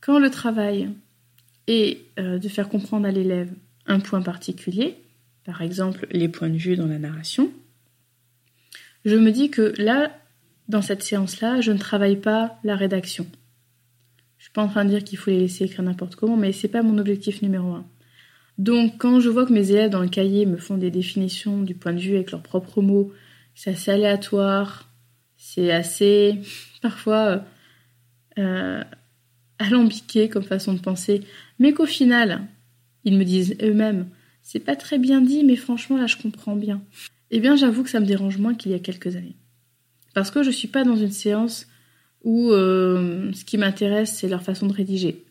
quand 0.00 0.18
le 0.18 0.30
travail 0.30 0.90
est 1.66 1.98
euh, 2.18 2.38
de 2.38 2.48
faire 2.48 2.68
comprendre 2.68 3.06
à 3.06 3.10
l'élève 3.10 3.52
un 3.86 4.00
point 4.00 4.22
particulier, 4.22 4.96
par 5.44 5.62
exemple 5.62 6.06
les 6.10 6.28
points 6.28 6.50
de 6.50 6.56
vue 6.56 6.76
dans 6.76 6.86
la 6.86 6.98
narration, 6.98 7.52
je 9.04 9.16
me 9.16 9.30
dis 9.30 9.50
que 9.50 9.74
là, 9.78 10.12
dans 10.68 10.82
cette 10.82 11.02
séance-là, 11.02 11.60
je 11.60 11.72
ne 11.72 11.78
travaille 11.78 12.16
pas 12.16 12.58
la 12.64 12.76
rédaction. 12.76 13.26
Je 14.36 14.44
suis 14.44 14.52
pas 14.52 14.62
en 14.62 14.68
train 14.68 14.84
de 14.84 14.90
dire 14.90 15.04
qu'il 15.04 15.18
faut 15.18 15.30
les 15.30 15.40
laisser 15.40 15.64
écrire 15.64 15.82
n'importe 15.82 16.16
comment, 16.16 16.36
mais 16.36 16.52
c'est 16.52 16.68
pas 16.68 16.82
mon 16.82 16.98
objectif 16.98 17.42
numéro 17.42 17.72
un. 17.72 17.86
Donc, 18.58 18.98
quand 18.98 19.20
je 19.20 19.28
vois 19.28 19.46
que 19.46 19.52
mes 19.52 19.70
élèves 19.70 19.90
dans 19.90 20.02
le 20.02 20.08
cahier 20.08 20.46
me 20.46 20.56
font 20.56 20.76
des 20.76 20.90
définitions 20.90 21.62
du 21.62 21.74
point 21.74 21.92
de 21.92 22.00
vue 22.00 22.16
avec 22.16 22.30
leurs 22.30 22.42
propres 22.42 22.82
mots, 22.82 23.12
c'est 23.54 23.70
assez 23.70 23.90
aléatoire, 23.90 24.88
c'est 25.36 25.72
assez 25.72 26.38
parfois 26.82 27.44
euh, 28.38 28.82
alambiqué 29.58 30.28
comme 30.28 30.44
façon 30.44 30.74
de 30.74 30.80
penser, 30.80 31.22
mais 31.58 31.72
qu'au 31.72 31.86
final, 31.86 32.46
ils 33.04 33.16
me 33.16 33.24
disent 33.24 33.56
eux-mêmes, 33.62 34.08
c'est 34.42 34.60
pas 34.60 34.76
très 34.76 34.98
bien 34.98 35.20
dit, 35.20 35.44
mais 35.44 35.56
franchement 35.56 35.96
là 35.96 36.06
je 36.06 36.16
comprends 36.16 36.56
bien. 36.56 36.82
Eh 37.30 37.40
bien, 37.40 37.56
j'avoue 37.56 37.82
que 37.82 37.90
ça 37.90 38.00
me 38.00 38.06
dérange 38.06 38.38
moins 38.38 38.54
qu'il 38.54 38.72
y 38.72 38.74
a 38.74 38.78
quelques 38.78 39.16
années. 39.16 39.36
Parce 40.18 40.32
que 40.32 40.42
je 40.42 40.50
suis 40.50 40.66
pas 40.66 40.82
dans 40.82 40.96
une 40.96 41.12
séance 41.12 41.68
où 42.24 42.50
euh, 42.50 43.32
ce 43.32 43.44
qui 43.44 43.56
m'intéresse, 43.56 44.16
c'est 44.16 44.26
leur 44.26 44.42
façon 44.42 44.66
de 44.66 44.72
rédiger. 44.72 45.24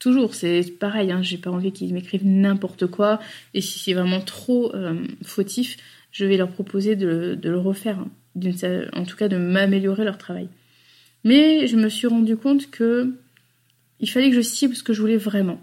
Toujours, 0.00 0.34
c'est 0.34 0.64
pareil, 0.80 1.12
hein, 1.12 1.22
j'ai 1.22 1.38
pas 1.38 1.52
envie 1.52 1.70
qu'ils 1.70 1.94
m'écrivent 1.94 2.26
n'importe 2.26 2.88
quoi, 2.88 3.20
et 3.54 3.60
si 3.60 3.78
c'est 3.78 3.92
vraiment 3.92 4.20
trop 4.20 4.74
euh, 4.74 5.06
fautif, 5.22 5.76
je 6.10 6.24
vais 6.24 6.36
leur 6.36 6.50
proposer 6.50 6.96
de, 6.96 7.38
le 7.40 7.58
refaire, 7.58 8.00
hein, 8.00 8.88
en 8.92 9.04
tout 9.04 9.16
cas 9.16 9.28
de 9.28 9.36
m'améliorer 9.36 10.04
leur 10.04 10.18
travail. 10.18 10.48
Mais 11.22 11.68
je 11.68 11.76
me 11.76 11.88
suis 11.88 12.08
rendu 12.08 12.36
compte 12.36 12.72
que 12.72 13.14
il 14.00 14.10
fallait 14.10 14.30
que 14.30 14.36
je 14.36 14.40
cible 14.40 14.74
ce 14.74 14.82
que 14.82 14.92
je 14.92 15.00
voulais 15.00 15.16
vraiment. 15.16 15.60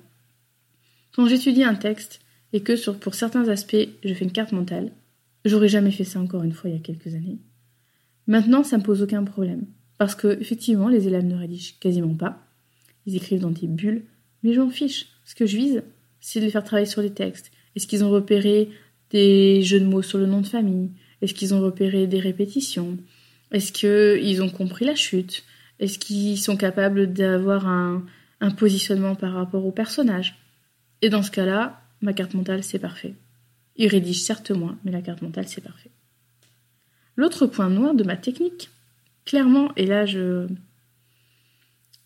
Quand 1.14 1.28
j'étudie 1.28 1.66
un 1.66 1.76
texte 1.76 2.22
et 2.54 2.62
que 2.62 2.90
pour 2.92 3.16
certains 3.16 3.50
aspects, 3.50 3.76
je 4.02 4.14
fais 4.14 4.24
une 4.24 4.32
carte 4.32 4.54
mentale, 4.54 4.92
J'aurais 5.46 5.70
jamais 5.70 5.92
fait 5.92 6.06
ça 6.06 6.20
encore 6.20 6.44
une 6.44 6.54
fois 6.54 6.72
il 6.72 6.74
y 6.74 6.80
a 6.80 6.82
quelques 6.82 7.14
années. 7.14 7.38
Maintenant, 8.28 8.64
ça 8.64 8.78
me 8.78 8.84
pose 8.84 9.02
aucun 9.02 9.24
problème. 9.24 9.66
Parce 9.98 10.16
que, 10.16 10.40
effectivement, 10.40 10.90
les 10.90 11.08
élèves 11.08 11.26
ne 11.26 11.36
rédigent 11.36 11.76
quasiment 11.80 12.16
pas. 12.16 12.46
Ils 13.06 13.16
écrivent 13.16 13.42
dans 13.42 13.52
des 13.52 13.68
bulles. 13.68 14.04
Mais 14.44 14.54
j'en 14.54 14.70
fiche. 14.70 15.08
Ce 15.26 15.36
que 15.36 15.46
je 15.46 15.58
vise, 15.58 15.84
c'est 16.20 16.40
de 16.40 16.46
les 16.46 16.52
faire 16.52 16.64
travailler 16.64 16.88
sur 16.88 17.02
les 17.02 17.14
textes. 17.14 17.52
Est-ce 17.76 17.88
qu'ils 17.88 18.04
ont 18.04 18.10
repéré 18.10 18.70
des 19.12 19.62
jeux 19.62 19.80
de 19.80 19.86
mots 19.86 20.02
sur 20.02 20.18
le 20.18 20.26
nom 20.26 20.42
de 20.42 20.48
famille? 20.48 20.92
Est-ce 21.22 21.34
qu'ils 21.34 21.54
ont 21.54 21.62
repéré 21.62 22.08
des 22.08 22.20
répétitions? 22.20 22.98
Est-ce 23.52 23.72
qu'ils 23.72 24.42
ont 24.42 24.50
compris 24.50 24.86
la 24.86 24.96
chute? 24.96 25.44
Est-ce 25.80 26.00
qu'ils 26.00 26.40
sont 26.40 26.58
capables 26.58 27.14
d'avoir 27.14 27.68
un, 27.68 28.06
un 28.42 28.52
positionnement 28.52 29.16
par 29.16 29.34
rapport 29.34 29.66
au 29.66 29.72
personnage? 29.72 30.36
Et 31.02 31.10
dans 31.10 31.24
ce 31.24 31.32
cas-là, 31.32 31.82
ma 32.02 32.14
carte 32.14 32.34
mentale, 32.34 32.64
c'est 32.64 32.80
parfait. 32.80 33.14
Il 33.76 33.88
rédige 33.88 34.22
certes 34.22 34.52
moins, 34.52 34.78
mais 34.84 34.92
la 34.92 35.02
carte 35.02 35.22
mentale, 35.22 35.48
c'est 35.48 35.62
parfait. 35.62 35.92
L'autre 37.16 37.46
point 37.46 37.70
noir 37.70 37.94
de 37.94 38.04
ma 38.04 38.18
technique, 38.18 38.70
clairement, 39.26 39.72
et 39.76 39.86
là 39.86 40.06
je, 40.06 40.48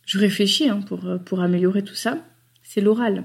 je 0.05 0.17
réfléchis 0.17 0.67
hein, 0.67 0.81
pour, 0.81 1.39
améliorer 1.39 1.83
tout 1.83 1.93
ça, 1.93 2.17
c'est 2.63 2.81
l'oral. 2.81 3.23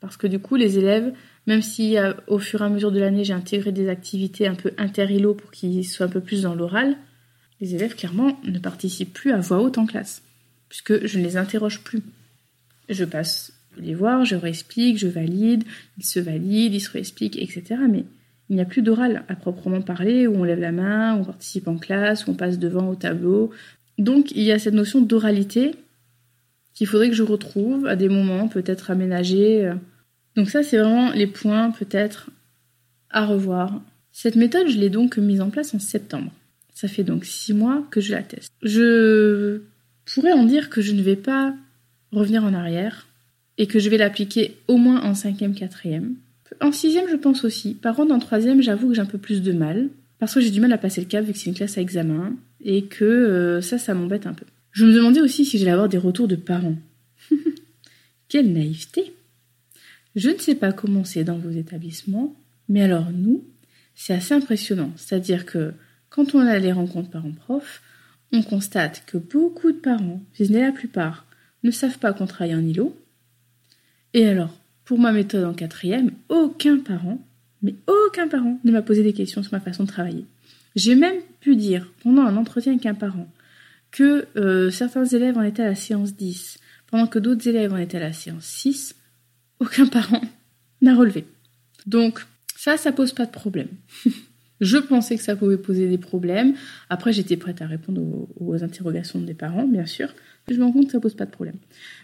Parce 0.00 0.16
que 0.16 0.26
du 0.26 0.40
coup, 0.40 0.56
les 0.56 0.78
élèves, 0.78 1.12
même 1.46 1.62
si 1.62 1.96
euh, 1.96 2.12
au 2.26 2.38
fur 2.38 2.60
et 2.60 2.64
à 2.64 2.68
mesure 2.68 2.90
de 2.90 2.98
l'année, 2.98 3.24
j'ai 3.24 3.32
intégré 3.32 3.70
des 3.70 3.88
activités 3.88 4.46
un 4.46 4.56
peu 4.56 4.72
inter-îlots 4.76 5.34
pour 5.34 5.52
qu'ils 5.52 5.86
soient 5.86 6.06
un 6.06 6.10
peu 6.10 6.20
plus 6.20 6.42
dans 6.42 6.56
l'oral, 6.56 6.96
les 7.60 7.76
élèves, 7.76 7.94
clairement, 7.94 8.38
ne 8.44 8.58
participent 8.58 9.12
plus 9.12 9.30
à 9.30 9.38
voix 9.38 9.60
haute 9.60 9.78
en 9.78 9.86
classe, 9.86 10.22
puisque 10.68 11.06
je 11.06 11.18
ne 11.20 11.24
les 11.24 11.36
interroge 11.36 11.82
plus. 11.84 12.02
Je 12.88 13.04
passe 13.04 13.52
les 13.76 13.94
voir, 13.94 14.24
je 14.24 14.34
réexplique, 14.34 14.98
je 14.98 15.06
valide, 15.06 15.64
ils 15.98 16.04
se 16.04 16.18
valident, 16.18 16.74
ils 16.74 16.80
se 16.80 16.90
réexpliquent, 16.90 17.38
etc. 17.38 17.76
Mais 17.88 18.04
il 18.50 18.56
n'y 18.56 18.62
a 18.62 18.66
plus 18.66 18.82
d'oral 18.82 19.24
à 19.28 19.34
proprement 19.34 19.80
parler, 19.80 20.26
où 20.26 20.34
on 20.36 20.44
lève 20.44 20.60
la 20.60 20.72
main, 20.72 21.16
où 21.16 21.20
on 21.20 21.24
participe 21.24 21.68
en 21.68 21.78
classe, 21.78 22.26
où 22.26 22.30
on 22.30 22.34
passe 22.34 22.58
devant 22.58 22.88
au 22.88 22.94
tableau. 22.94 23.50
Donc 23.98 24.32
il 24.32 24.42
y 24.42 24.52
a 24.52 24.58
cette 24.58 24.74
notion 24.74 25.00
d'oralité 25.00 25.74
qu'il 26.74 26.86
faudrait 26.86 27.08
que 27.08 27.14
je 27.14 27.22
retrouve 27.22 27.86
à 27.86 27.96
des 27.96 28.08
moments 28.08 28.48
peut-être 28.48 28.90
aménagés. 28.90 29.72
Donc 30.36 30.50
ça, 30.50 30.62
c'est 30.62 30.78
vraiment 30.78 31.12
les 31.12 31.28
points 31.28 31.70
peut-être 31.70 32.30
à 33.10 33.24
revoir. 33.24 33.80
Cette 34.12 34.36
méthode, 34.36 34.68
je 34.68 34.78
l'ai 34.78 34.90
donc 34.90 35.16
mise 35.16 35.40
en 35.40 35.50
place 35.50 35.74
en 35.74 35.78
septembre. 35.78 36.32
Ça 36.74 36.88
fait 36.88 37.04
donc 37.04 37.24
six 37.24 37.54
mois 37.54 37.86
que 37.90 38.00
je 38.00 38.12
la 38.12 38.22
teste. 38.22 38.52
Je 38.62 39.60
pourrais 40.04 40.32
en 40.32 40.44
dire 40.44 40.70
que 40.70 40.82
je 40.82 40.92
ne 40.92 41.02
vais 41.02 41.16
pas 41.16 41.54
revenir 42.12 42.44
en 42.44 42.52
arrière 42.52 43.06
et 43.58 43.66
que 43.66 43.78
je 43.78 43.88
vais 43.88 43.96
l'appliquer 43.96 44.56
au 44.66 44.76
moins 44.76 45.02
en 45.02 45.14
cinquième, 45.14 45.54
quatrième. 45.54 46.14
En 46.60 46.72
sixième, 46.72 47.08
je 47.08 47.16
pense 47.16 47.44
aussi. 47.44 47.74
Par 47.74 47.96
contre, 47.96 48.12
en 48.12 48.18
troisième, 48.18 48.62
j'avoue 48.62 48.88
que 48.88 48.94
j'ai 48.94 49.00
un 49.00 49.06
peu 49.06 49.18
plus 49.18 49.42
de 49.42 49.52
mal, 49.52 49.88
parce 50.18 50.34
que 50.34 50.40
j'ai 50.40 50.50
du 50.50 50.60
mal 50.60 50.72
à 50.72 50.78
passer 50.78 51.00
le 51.00 51.06
cap 51.06 51.24
vu 51.24 51.32
que 51.32 51.38
c'est 51.38 51.50
une 51.50 51.56
classe 51.56 51.78
à 51.78 51.80
examen, 51.80 52.34
et 52.62 52.84
que 52.84 53.04
euh, 53.04 53.60
ça, 53.60 53.78
ça 53.78 53.94
m'embête 53.94 54.26
un 54.26 54.34
peu. 54.34 54.46
Je 54.72 54.84
me 54.84 54.92
demandais 54.92 55.20
aussi 55.20 55.44
si 55.44 55.58
j'allais 55.58 55.70
avoir 55.70 55.88
des 55.88 55.98
retours 55.98 56.28
de 56.28 56.36
parents. 56.36 56.76
Quelle 58.28 58.52
naïveté 58.52 59.12
Je 60.16 60.30
ne 60.30 60.38
sais 60.38 60.54
pas 60.54 60.72
comment 60.72 61.04
c'est 61.04 61.24
dans 61.24 61.38
vos 61.38 61.50
établissements, 61.50 62.34
mais 62.68 62.82
alors 62.82 63.10
nous, 63.12 63.44
c'est 63.94 64.14
assez 64.14 64.34
impressionnant. 64.34 64.92
C'est-à-dire 64.96 65.46
que 65.46 65.72
quand 66.08 66.34
on 66.34 66.40
a 66.40 66.58
les 66.58 66.72
rencontres 66.72 67.10
parents-prof, 67.10 67.82
on 68.32 68.42
constate 68.42 69.04
que 69.06 69.18
beaucoup 69.18 69.70
de 69.70 69.78
parents, 69.78 70.20
si 70.32 70.46
ce 70.46 70.52
n'est 70.52 70.62
la 70.62 70.72
plupart, 70.72 71.26
ne 71.62 71.70
savent 71.70 71.98
pas 71.98 72.12
qu'on 72.12 72.26
travaille 72.26 72.54
en 72.54 72.64
îlot, 72.64 72.96
et 74.14 74.26
alors, 74.26 74.56
pour 74.84 74.98
ma 74.98 75.12
méthode 75.12 75.44
en 75.44 75.54
quatrième, 75.54 76.12
aucun 76.28 76.78
parent, 76.78 77.18
mais 77.62 77.74
aucun 77.86 78.28
parent 78.28 78.58
ne 78.64 78.72
m'a 78.72 78.82
posé 78.82 79.02
des 79.02 79.12
questions 79.12 79.42
sur 79.42 79.52
ma 79.52 79.60
façon 79.60 79.84
de 79.84 79.88
travailler. 79.88 80.26
J'ai 80.76 80.94
même 80.94 81.20
pu 81.40 81.56
dire, 81.56 81.90
pendant 82.02 82.22
un 82.22 82.36
entretien 82.36 82.72
avec 82.72 82.86
un 82.86 82.94
parent, 82.94 83.28
que 83.90 84.26
euh, 84.36 84.70
certains 84.70 85.04
élèves 85.04 85.38
en 85.38 85.42
étaient 85.42 85.62
à 85.62 85.68
la 85.68 85.74
séance 85.74 86.14
10, 86.16 86.58
pendant 86.88 87.06
que 87.06 87.18
d'autres 87.18 87.48
élèves 87.48 87.72
en 87.72 87.76
étaient 87.76 87.96
à 87.96 88.00
la 88.00 88.12
séance 88.12 88.44
6. 88.44 88.94
Aucun 89.60 89.86
parent 89.98 90.20
n'a 90.82 90.94
relevé. 90.94 91.26
Donc, 91.86 92.24
ça, 92.56 92.76
ça 92.76 92.92
pose 92.92 93.12
pas 93.12 93.26
de 93.26 93.30
problème. 93.30 93.68
Je 94.64 94.78
pensais 94.78 95.16
que 95.16 95.22
ça 95.22 95.36
pouvait 95.36 95.58
poser 95.58 95.88
des 95.88 95.98
problèmes. 95.98 96.54
Après, 96.88 97.12
j'étais 97.12 97.36
prête 97.36 97.60
à 97.60 97.66
répondre 97.66 98.00
aux, 98.00 98.28
aux, 98.40 98.64
interrogations 98.64 99.20
des 99.20 99.34
parents, 99.34 99.68
bien 99.68 99.86
sûr. 99.86 100.08
Je 100.48 100.54
me 100.54 100.64
rends 100.64 100.72
compte 100.72 100.86
que 100.86 100.92
ça 100.92 101.00
pose 101.00 101.14
pas 101.14 101.26
de 101.26 101.30
problème. 101.30 101.56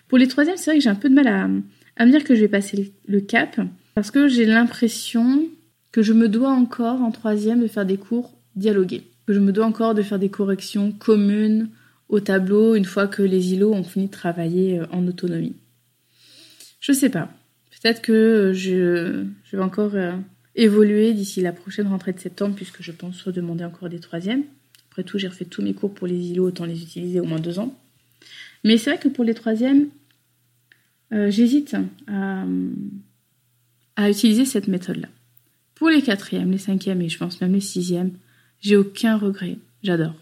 Pour 0.09 0.18
les 0.18 0.29
troisièmes, 0.29 0.57
c'est 0.57 0.70
vrai 0.70 0.79
que 0.79 0.85
j'ai 0.85 0.90
un 0.90 0.94
peu 0.94 1.09
de 1.09 1.14
mal 1.14 1.27
à, 1.27 1.49
me 1.49 2.11
dire 2.11 2.25
que 2.25 2.35
je 2.35 2.40
vais 2.40 2.49
passer 2.49 2.92
le 3.07 3.20
cap 3.20 3.61
parce 3.94 4.11
que 4.11 4.29
j'ai 4.29 4.46
l'impression 4.46 5.44
que 5.92 6.03
je 6.03 6.12
me 6.12 6.29
dois 6.29 6.51
encore 6.51 7.03
en 7.03 7.11
troisième 7.11 7.61
de 7.61 7.66
faire 7.66 7.87
des 7.87 7.96
cours 7.96 8.33
dialogués, 8.57 9.03
que 9.27 9.33
je 9.33 9.40
me 9.40 9.53
dois 9.53 9.66
encore 9.66 9.94
de 9.94 10.03
faire 10.03 10.18
des 10.18 10.29
corrections 10.29 10.92
communes 10.92 11.68
au 12.09 12.20
tableau 12.20 12.75
une 12.75 12.85
fois 12.85 13.07
que 13.07 13.23
les 13.23 13.55
îlots 13.55 13.73
ont 13.73 13.85
fini 13.85 14.07
de 14.07 14.11
travailler 14.11 14.81
euh, 14.81 14.87
en 14.92 15.07
autonomie. 15.07 15.55
Je 16.81 16.92
sais 16.92 17.09
pas. 17.11 17.31
Peut-être 17.70 18.03
que 18.03 18.53
je, 18.55 19.25
je, 19.44 19.57
vais 19.57 19.62
encore 19.62 19.94
euh, 19.94 20.12
évoluer 20.61 21.14
d'ici 21.14 21.40
la 21.40 21.53
prochaine 21.53 21.88
rentrée 21.88 22.12
de 22.12 22.20
septembre 22.20 22.55
puisque 22.55 22.83
je 22.83 22.92
pense 22.92 23.23
redemander 23.23 23.64
encore 23.64 23.88
des 23.88 23.99
troisièmes. 23.99 24.44
Après 24.90 25.05
tout, 25.05 25.18
j'ai 25.18 25.29
refait 25.29 25.46
tous 25.46 25.62
mes 25.62 25.73
cours 25.73 25.94
pour 25.94 26.07
les 26.07 26.31
îlots, 26.31 26.49
autant 26.49 26.66
les 26.66 26.83
utiliser 26.83 27.18
au 27.20 27.25
moins 27.25 27.40
deux 27.40 27.59
ans. 27.59 27.75
Mais 28.64 28.77
c'est 28.77 28.90
vrai 28.90 29.01
que 29.01 29.09
pour 29.09 29.25
les 29.25 29.35
troisièmes, 29.35 29.88
euh, 31.12 31.31
j'hésite 31.31 31.75
à, 32.07 32.44
à 33.96 34.11
utiliser 34.11 34.44
cette 34.44 34.68
méthode-là. 34.68 35.09
Pour 35.75 35.88
les 35.88 36.03
quatrièmes, 36.03 36.51
les 36.51 36.59
cinquièmes 36.59 37.01
et 37.01 37.09
je 37.09 37.16
pense 37.16 37.40
même 37.40 37.55
les 37.55 37.61
sixièmes, 37.61 38.12
j'ai 38.61 38.77
aucun 38.77 39.16
regret. 39.16 39.57
J'adore. 39.83 40.14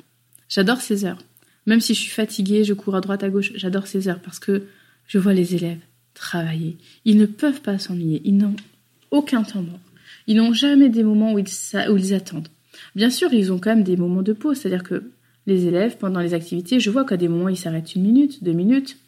J'adore 0.48 0.80
ces 0.80 1.04
heures. 1.04 1.18
Même 1.66 1.80
si 1.80 1.94
je 1.94 2.00
suis 2.00 2.10
fatiguée, 2.10 2.62
je 2.62 2.74
cours 2.74 2.94
à 2.94 3.00
droite 3.00 3.24
à 3.24 3.28
gauche, 3.28 3.52
j'adore 3.56 3.88
ces 3.88 4.06
heures 4.06 4.20
parce 4.20 4.38
que 4.38 4.62
je 5.08 5.18
vois 5.18 5.34
les 5.34 5.56
élèves 5.56 5.80
travailler. 6.14 6.76
Ils 7.04 7.16
ne 7.16 7.26
peuvent 7.26 7.60
pas 7.60 7.78
s'ennuyer. 7.78 8.22
Ils 8.24 8.36
n'ont 8.36 8.56
aucun 9.10 9.42
temps 9.42 9.62
mort. 9.62 9.80
Ils 10.28 10.36
n'ont 10.36 10.52
jamais 10.52 10.90
des 10.90 11.02
moments 11.02 11.32
où 11.32 11.38
ils, 11.38 11.48
où 11.90 12.14
attendent. 12.14 12.48
Bien 12.94 13.10
sûr, 13.10 13.32
ils 13.32 13.50
ont 13.50 13.58
quand 13.58 13.70
même 13.70 13.82
des 13.82 13.96
moments 13.96 14.22
de 14.22 14.34
pause, 14.34 14.58
c'est-à-dire 14.58 14.84
que 14.84 15.10
les 15.46 15.66
élèves, 15.66 15.96
pendant 15.96 16.20
les 16.20 16.34
activités, 16.34 16.78
je 16.78 16.90
vois 16.90 17.04
qu'à 17.04 17.16
des 17.16 17.28
moments, 17.28 17.48
ils 17.48 17.56
s'arrêtent 17.56 17.94
une 17.94 18.02
minute, 18.02 18.44
deux 18.44 18.52
minutes. 18.52 18.98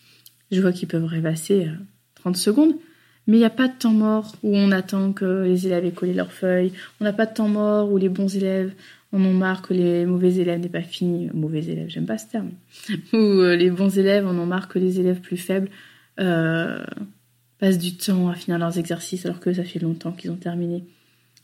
Je 0.50 0.60
vois 0.60 0.72
qu'ils 0.72 0.88
peuvent 0.88 1.04
rêvasser 1.04 1.68
30 2.16 2.34
euh, 2.34 2.38
secondes. 2.38 2.74
Mais 3.26 3.36
il 3.36 3.40
n'y 3.40 3.46
a 3.46 3.50
pas 3.50 3.68
de 3.68 3.74
temps 3.78 3.92
mort 3.92 4.34
où 4.42 4.56
on 4.56 4.72
attend 4.72 5.12
que 5.12 5.44
les 5.44 5.66
élèves 5.66 5.84
aient 5.84 5.92
collé 5.92 6.14
leurs 6.14 6.32
feuilles. 6.32 6.72
On 7.00 7.04
n'a 7.04 7.12
pas 7.12 7.26
de 7.26 7.34
temps 7.34 7.48
mort 7.48 7.92
où 7.92 7.98
les 7.98 8.08
bons 8.08 8.34
élèves 8.34 8.72
en 9.12 9.22
ont 9.22 9.34
marre 9.34 9.60
que 9.60 9.74
les 9.74 10.06
mauvais 10.06 10.36
élèves 10.36 10.58
n'aient 10.58 10.68
pas 10.68 10.82
fini. 10.82 11.28
Mauvais 11.34 11.64
élèves, 11.64 11.90
j'aime 11.90 12.06
pas 12.06 12.16
ce 12.16 12.28
terme. 12.28 12.50
Ou 13.12 13.16
euh, 13.16 13.56
les 13.56 13.70
bons 13.70 13.98
élèves 13.98 14.26
en 14.26 14.36
ont 14.36 14.46
marre 14.46 14.68
que 14.68 14.78
les 14.78 14.98
élèves 15.00 15.20
plus 15.20 15.36
faibles 15.36 15.68
euh, 16.18 16.82
passent 17.58 17.78
du 17.78 17.96
temps 17.96 18.30
à 18.30 18.34
finir 18.34 18.58
leurs 18.58 18.78
exercices 18.78 19.26
alors 19.26 19.38
que 19.38 19.52
ça 19.52 19.64
fait 19.64 19.80
longtemps 19.80 20.12
qu'ils 20.12 20.30
ont 20.30 20.36
terminé. 20.36 20.84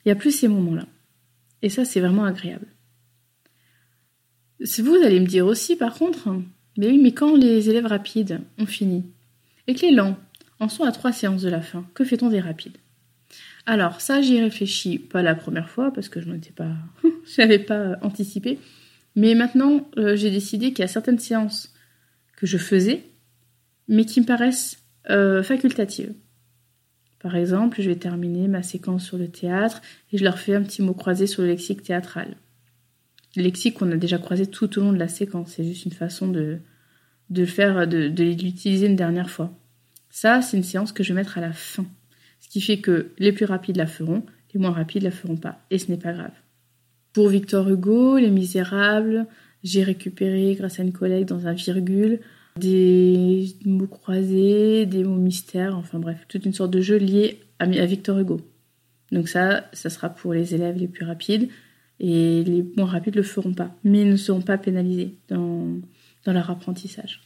Il 0.06 0.10
n'y 0.10 0.12
a 0.12 0.16
plus 0.16 0.30
ces 0.30 0.46
moments-là. 0.46 0.86
Et 1.62 1.68
ça, 1.68 1.84
c'est 1.84 1.98
vraiment 1.98 2.24
agréable. 2.24 2.68
Vous 4.60 4.94
allez 5.04 5.18
me 5.18 5.26
dire 5.26 5.46
aussi, 5.46 5.74
par 5.74 5.94
contre, 5.94 6.28
mais 6.78 6.86
oui, 6.86 6.98
mais 7.02 7.10
quand 7.10 7.34
les 7.34 7.68
élèves 7.68 7.86
rapides 7.86 8.40
ont 8.56 8.66
fini 8.66 9.04
et 9.66 9.74
que 9.74 9.80
les 9.80 9.90
lents 9.90 10.16
en 10.60 10.68
sont 10.68 10.84
à 10.84 10.92
trois 10.92 11.12
séances 11.12 11.42
de 11.42 11.48
la 11.48 11.60
fin, 11.60 11.84
que 11.92 12.04
fait-on 12.04 12.30
des 12.30 12.38
rapides? 12.38 12.76
Alors, 13.66 14.00
ça, 14.00 14.22
j'y 14.22 14.40
réfléchis 14.40 15.00
pas 15.00 15.22
la 15.22 15.34
première 15.34 15.68
fois 15.68 15.92
parce 15.92 16.08
que 16.08 16.20
je 16.20 16.30
n'étais 16.30 16.52
pas, 16.52 16.70
je 17.02 17.40
n'avais 17.40 17.58
pas 17.58 17.96
anticipé. 18.00 18.60
Mais 19.16 19.34
maintenant, 19.34 19.90
euh, 19.98 20.14
j'ai 20.14 20.30
décidé 20.30 20.68
qu'il 20.68 20.80
y 20.80 20.84
a 20.84 20.88
certaines 20.88 21.18
séances 21.18 21.74
que 22.36 22.46
je 22.46 22.58
faisais, 22.58 23.02
mais 23.88 24.04
qui 24.04 24.20
me 24.20 24.26
paraissent 24.26 24.84
euh, 25.10 25.42
facultatives. 25.42 26.14
Par 27.20 27.37
exemple, 27.37 27.81
je 27.81 27.88
vais 27.88 27.96
terminer 27.96 28.48
ma 28.48 28.62
séquence 28.62 29.05
sur 29.05 29.18
le 29.18 29.29
théâtre 29.29 29.81
et 30.12 30.18
je 30.18 30.24
leur 30.24 30.38
fais 30.38 30.55
un 30.55 30.62
petit 30.62 30.83
mot 30.83 30.94
croisé 30.94 31.26
sur 31.26 31.42
le 31.42 31.48
lexique 31.48 31.83
théâtral. 31.83 32.37
Le 33.37 33.42
lexique 33.42 33.74
qu'on 33.74 33.90
a 33.92 33.96
déjà 33.96 34.18
croisé 34.18 34.46
tout 34.46 34.79
au 34.79 34.83
long 34.83 34.92
de 34.92 34.98
la 34.98 35.09
séquence, 35.09 35.52
c'est 35.52 35.64
juste 35.64 35.85
une 35.85 35.92
façon 35.92 36.29
de, 36.29 36.59
de 37.31 37.40
le 37.40 37.46
faire, 37.46 37.87
de, 37.87 38.09
de 38.09 38.24
l'utiliser 38.24 38.87
une 38.87 38.96
dernière 38.96 39.31
fois. 39.31 39.52
Ça, 40.11 40.40
c'est 40.40 40.57
une 40.57 40.62
séance 40.62 40.92
que 40.92 41.02
je 41.02 41.12
vais 41.12 41.20
mettre 41.20 41.38
à 41.38 41.42
la 41.42 41.52
fin. 41.52 41.85
Ce 42.40 42.48
qui 42.48 42.61
fait 42.61 42.79
que 42.79 43.12
les 43.18 43.33
plus 43.33 43.44
rapides 43.44 43.76
la 43.76 43.87
feront, 43.87 44.24
les 44.55 44.61
moins 44.61 44.70
rapides 44.70 45.02
la 45.02 45.11
feront 45.11 45.37
pas. 45.37 45.61
Et 45.70 45.79
ce 45.79 45.90
n'est 45.90 45.98
pas 45.98 46.12
grave. 46.12 46.33
Pour 47.12 47.29
Victor 47.29 47.68
Hugo, 47.68 48.18
Les 48.18 48.31
Misérables, 48.31 49.26
j'ai 49.62 49.83
récupéré, 49.83 50.55
grâce 50.55 50.79
à 50.81 50.83
une 50.83 50.92
collègue 50.92 51.26
dans 51.26 51.46
un 51.46 51.52
virgule, 51.55 52.20
des 52.56 53.48
mots 53.64 53.86
croisés, 53.86 54.86
des 54.86 55.04
mots 55.04 55.16
mystères, 55.16 55.76
enfin 55.76 55.98
bref, 55.98 56.24
toute 56.28 56.44
une 56.44 56.54
sorte 56.54 56.70
de 56.70 56.80
jeu 56.80 56.96
lié 56.96 57.40
à, 57.58 57.66
Victor 57.66 58.18
Hugo. 58.18 58.40
Donc 59.12 59.28
ça, 59.28 59.64
ça 59.72 59.90
sera 59.90 60.08
pour 60.08 60.32
les 60.32 60.54
élèves 60.54 60.76
les 60.76 60.88
plus 60.88 61.04
rapides 61.04 61.48
et 62.00 62.42
les 62.44 62.64
moins 62.76 62.86
rapides 62.86 63.14
ne 63.14 63.20
le 63.20 63.26
feront 63.26 63.54
pas, 63.54 63.74
mais 63.84 64.02
ils 64.02 64.10
ne 64.10 64.16
seront 64.16 64.40
pas 64.40 64.58
pénalisés 64.58 65.14
dans, 65.28 65.80
leur 66.26 66.50
apprentissage. 66.50 67.20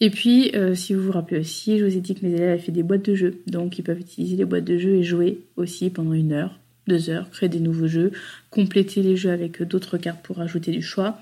Et 0.00 0.10
puis, 0.10 0.50
euh, 0.54 0.74
si 0.74 0.94
vous 0.94 1.02
vous 1.02 1.12
rappelez 1.12 1.40
aussi, 1.40 1.78
je 1.78 1.84
vous 1.84 1.96
ai 1.96 2.00
dit 2.00 2.14
que 2.14 2.24
mes 2.24 2.32
élèves 2.32 2.50
avaient 2.50 2.58
fait 2.58 2.72
des 2.72 2.82
boîtes 2.82 3.04
de 3.04 3.14
jeux, 3.14 3.42
donc 3.46 3.78
ils 3.78 3.82
peuvent 3.82 4.00
utiliser 4.00 4.36
les 4.36 4.44
boîtes 4.44 4.64
de 4.64 4.78
jeux 4.78 4.94
et 4.94 5.02
jouer 5.02 5.40
aussi 5.56 5.90
pendant 5.90 6.12
une 6.12 6.32
heure, 6.32 6.58
deux 6.86 7.10
heures, 7.10 7.30
créer 7.30 7.48
des 7.48 7.60
nouveaux 7.60 7.88
jeux, 7.88 8.12
compléter 8.50 9.02
les 9.02 9.16
jeux 9.16 9.30
avec 9.30 9.62
d'autres 9.62 9.98
cartes 9.98 10.22
pour 10.22 10.40
ajouter 10.40 10.70
du 10.70 10.82
choix. 10.82 11.18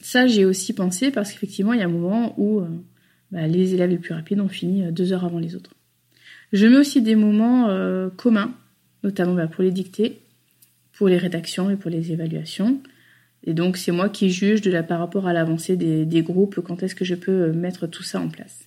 Ça, 0.00 0.26
j'ai 0.26 0.44
aussi 0.44 0.72
pensé 0.72 1.10
parce 1.10 1.32
qu'effectivement, 1.32 1.72
il 1.72 1.80
y 1.80 1.82
a 1.82 1.86
un 1.86 1.90
moment 1.90 2.34
où 2.38 2.60
euh, 2.60 2.66
bah, 3.30 3.46
les 3.46 3.74
élèves 3.74 3.90
les 3.90 3.98
plus 3.98 4.14
rapides 4.14 4.40
ont 4.40 4.48
fini 4.48 4.84
euh, 4.84 4.90
deux 4.90 5.12
heures 5.12 5.24
avant 5.24 5.38
les 5.38 5.54
autres. 5.54 5.74
Je 6.52 6.66
mets 6.66 6.78
aussi 6.78 7.02
des 7.02 7.16
moments 7.16 7.68
euh, 7.68 8.08
communs, 8.08 8.54
notamment 9.02 9.34
bah, 9.34 9.48
pour 9.48 9.62
les 9.62 9.70
dictées, 9.70 10.20
pour 10.92 11.08
les 11.08 11.18
rédactions 11.18 11.70
et 11.70 11.76
pour 11.76 11.90
les 11.90 12.12
évaluations. 12.12 12.80
Et 13.44 13.54
donc, 13.54 13.76
c'est 13.76 13.92
moi 13.92 14.08
qui 14.08 14.30
juge 14.30 14.60
de 14.62 14.70
la, 14.70 14.82
par 14.82 14.98
rapport 14.98 15.26
à 15.26 15.32
l'avancée 15.32 15.76
des, 15.76 16.04
des 16.04 16.22
groupes, 16.22 16.60
quand 16.60 16.82
est-ce 16.82 16.94
que 16.94 17.04
je 17.04 17.14
peux 17.14 17.52
mettre 17.52 17.86
tout 17.86 18.02
ça 18.02 18.20
en 18.20 18.28
place. 18.28 18.66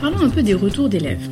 Parlons 0.00 0.20
un 0.20 0.30
peu 0.30 0.42
des 0.42 0.54
retours 0.54 0.88
d'élèves. 0.88 1.28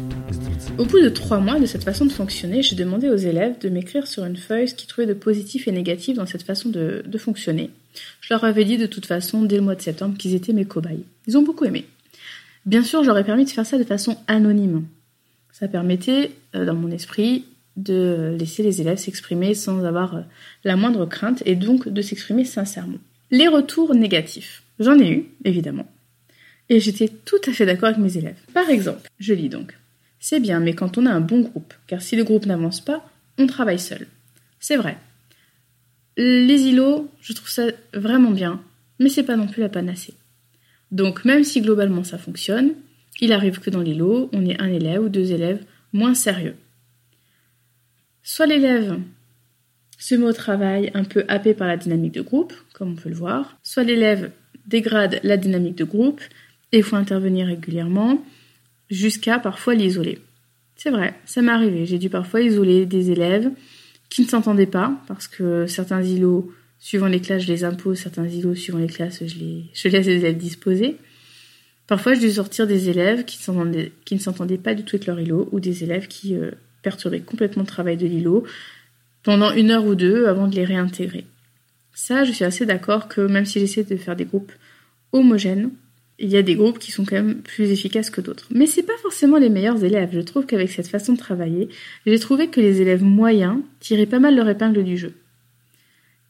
Au 0.80 0.86
bout 0.86 0.98
de 0.98 1.10
trois 1.10 1.40
mois 1.40 1.60
de 1.60 1.66
cette 1.66 1.84
façon 1.84 2.06
de 2.06 2.10
fonctionner, 2.10 2.62
j'ai 2.62 2.74
demandé 2.74 3.10
aux 3.10 3.16
élèves 3.16 3.58
de 3.60 3.68
m'écrire 3.68 4.06
sur 4.06 4.24
une 4.24 4.38
feuille 4.38 4.66
ce 4.66 4.74
qu'ils 4.74 4.88
trouvaient 4.88 5.06
de 5.06 5.12
positif 5.12 5.68
et 5.68 5.72
négatif 5.72 6.16
dans 6.16 6.24
cette 6.24 6.42
façon 6.42 6.70
de, 6.70 7.18
fonctionner. 7.18 7.68
Je 8.22 8.32
leur 8.32 8.44
avais 8.44 8.64
dit 8.64 8.78
de 8.78 8.86
toute 8.86 9.04
façon 9.04 9.42
dès 9.42 9.56
le 9.56 9.60
mois 9.60 9.74
de 9.74 9.82
septembre 9.82 10.16
qu'ils 10.16 10.34
étaient 10.34 10.54
mes 10.54 10.64
cobayes. 10.64 11.04
Ils 11.26 11.36
ont 11.36 11.42
beaucoup 11.42 11.66
aimé. 11.66 11.84
Bien 12.64 12.82
sûr, 12.82 13.04
j'aurais 13.04 13.24
permis 13.24 13.44
de 13.44 13.50
faire 13.50 13.66
ça 13.66 13.76
de 13.76 13.84
façon 13.84 14.16
anonyme. 14.26 14.86
Ça 15.52 15.68
permettait, 15.68 16.30
euh, 16.54 16.64
dans 16.64 16.74
mon 16.74 16.90
esprit, 16.90 17.44
de 17.76 18.34
laisser 18.38 18.62
les 18.62 18.80
élèves 18.80 18.96
s'exprimer 18.96 19.52
sans 19.52 19.84
avoir 19.84 20.14
euh, 20.16 20.22
la 20.64 20.76
moindre 20.76 21.04
crainte 21.04 21.42
et 21.44 21.56
donc 21.56 21.90
de 21.90 22.00
s'exprimer 22.00 22.46
sincèrement. 22.46 23.00
Les 23.30 23.48
retours 23.48 23.94
négatifs. 23.94 24.62
J'en 24.78 24.98
ai 24.98 25.10
eu, 25.10 25.26
évidemment. 25.44 25.86
Et 26.70 26.80
j'étais 26.80 27.10
tout 27.26 27.40
à 27.46 27.52
fait 27.52 27.66
d'accord 27.66 27.90
avec 27.90 28.00
mes 28.00 28.16
élèves. 28.16 28.38
Par 28.54 28.70
exemple, 28.70 29.10
je 29.18 29.34
lis 29.34 29.50
donc. 29.50 29.74
C'est 30.20 30.40
bien, 30.40 30.60
mais 30.60 30.74
quand 30.74 30.98
on 30.98 31.06
a 31.06 31.10
un 31.10 31.20
bon 31.20 31.40
groupe, 31.40 31.72
car 31.86 32.02
si 32.02 32.14
le 32.14 32.24
groupe 32.24 32.46
n'avance 32.46 32.82
pas, 32.82 33.10
on 33.38 33.46
travaille 33.46 33.78
seul. 33.78 34.06
C'est 34.60 34.76
vrai. 34.76 34.98
Les 36.16 36.62
îlots, 36.64 37.10
je 37.22 37.32
trouve 37.32 37.48
ça 37.48 37.68
vraiment 37.94 38.30
bien, 38.30 38.62
mais 38.98 39.08
c'est 39.08 39.22
pas 39.22 39.36
non 39.36 39.48
plus 39.48 39.62
la 39.62 39.70
panacée. 39.70 40.14
Donc 40.92 41.24
même 41.24 41.42
si 41.42 41.62
globalement 41.62 42.04
ça 42.04 42.18
fonctionne, 42.18 42.74
il 43.20 43.32
arrive 43.32 43.60
que 43.60 43.70
dans 43.70 43.80
l'îlot, 43.80 44.28
on 44.32 44.44
ait 44.44 44.60
un 44.60 44.68
élève 44.68 45.02
ou 45.02 45.08
deux 45.08 45.32
élèves 45.32 45.64
moins 45.92 46.14
sérieux. 46.14 46.56
Soit 48.22 48.46
l'élève 48.46 48.98
se 49.98 50.14
met 50.14 50.26
au 50.26 50.32
travail 50.32 50.90
un 50.94 51.04
peu 51.04 51.24
happé 51.28 51.54
par 51.54 51.68
la 51.68 51.76
dynamique 51.76 52.14
de 52.14 52.22
groupe, 52.22 52.52
comme 52.74 52.92
on 52.92 52.96
peut 52.96 53.08
le 53.08 53.14
voir, 53.14 53.58
soit 53.62 53.84
l'élève 53.84 54.30
dégrade 54.66 55.20
la 55.22 55.36
dynamique 55.36 55.76
de 55.76 55.84
groupe 55.84 56.20
et 56.72 56.82
faut 56.82 56.96
intervenir 56.96 57.46
régulièrement, 57.46 58.22
jusqu'à 58.90 59.38
parfois 59.38 59.74
l'isoler. 59.74 60.18
C'est 60.76 60.90
vrai, 60.90 61.14
ça 61.26 61.42
m'est 61.42 61.52
arrivé. 61.52 61.86
J'ai 61.86 61.98
dû 61.98 62.08
parfois 62.08 62.40
isoler 62.40 62.86
des 62.86 63.10
élèves 63.10 63.50
qui 64.08 64.22
ne 64.22 64.26
s'entendaient 64.26 64.66
pas, 64.66 65.00
parce 65.06 65.28
que 65.28 65.66
certains 65.66 66.02
îlots, 66.02 66.52
suivant 66.78 67.06
les 67.06 67.20
classes, 67.20 67.42
je 67.42 67.52
les 67.52 67.64
impose, 67.64 67.98
certains 67.98 68.26
îlots, 68.26 68.54
suivant 68.54 68.78
les 68.78 68.88
classes, 68.88 69.22
je, 69.24 69.38
les, 69.38 69.90
laisse 69.90 70.06
les 70.06 70.16
élèves 70.16 70.36
disposer. 70.36 70.96
Parfois, 71.86 72.14
je 72.14 72.20
dû 72.20 72.30
sortir 72.30 72.66
des 72.66 72.88
élèves 72.88 73.24
qui, 73.24 73.38
qui 74.04 74.14
ne 74.14 74.20
s'entendaient 74.20 74.58
pas 74.58 74.74
du 74.74 74.84
tout 74.84 74.96
avec 74.96 75.06
leur 75.06 75.20
îlot, 75.20 75.48
ou 75.52 75.60
des 75.60 75.84
élèves 75.84 76.08
qui 76.08 76.34
euh, 76.34 76.50
perturbaient 76.82 77.20
complètement 77.20 77.62
le 77.62 77.68
travail 77.68 77.96
de 77.96 78.06
l'îlot 78.06 78.44
pendant 79.22 79.52
une 79.52 79.70
heure 79.70 79.84
ou 79.84 79.94
deux 79.94 80.26
avant 80.26 80.48
de 80.48 80.56
les 80.56 80.64
réintégrer. 80.64 81.26
Ça, 81.92 82.24
je 82.24 82.32
suis 82.32 82.44
assez 82.44 82.64
d'accord 82.64 83.08
que 83.08 83.20
même 83.20 83.44
si 83.44 83.60
j'essaie 83.60 83.84
de 83.84 83.96
faire 83.96 84.16
des 84.16 84.24
groupes 84.24 84.52
homogènes, 85.12 85.70
il 86.20 86.28
y 86.28 86.36
a 86.36 86.42
des 86.42 86.54
groupes 86.54 86.78
qui 86.78 86.92
sont 86.92 87.04
quand 87.04 87.16
même 87.16 87.36
plus 87.36 87.70
efficaces 87.70 88.10
que 88.10 88.20
d'autres. 88.20 88.46
Mais 88.50 88.66
c'est 88.66 88.82
pas 88.82 88.96
forcément 89.02 89.38
les 89.38 89.48
meilleurs 89.48 89.82
élèves. 89.82 90.10
Je 90.12 90.20
trouve 90.20 90.44
qu'avec 90.44 90.70
cette 90.70 90.86
façon 90.86 91.14
de 91.14 91.18
travailler, 91.18 91.70
j'ai 92.04 92.18
trouvé 92.18 92.48
que 92.48 92.60
les 92.60 92.82
élèves 92.82 93.02
moyens 93.02 93.58
tiraient 93.80 94.06
pas 94.06 94.18
mal 94.18 94.36
leur 94.36 94.48
épingle 94.48 94.84
du 94.84 94.98
jeu. 94.98 95.14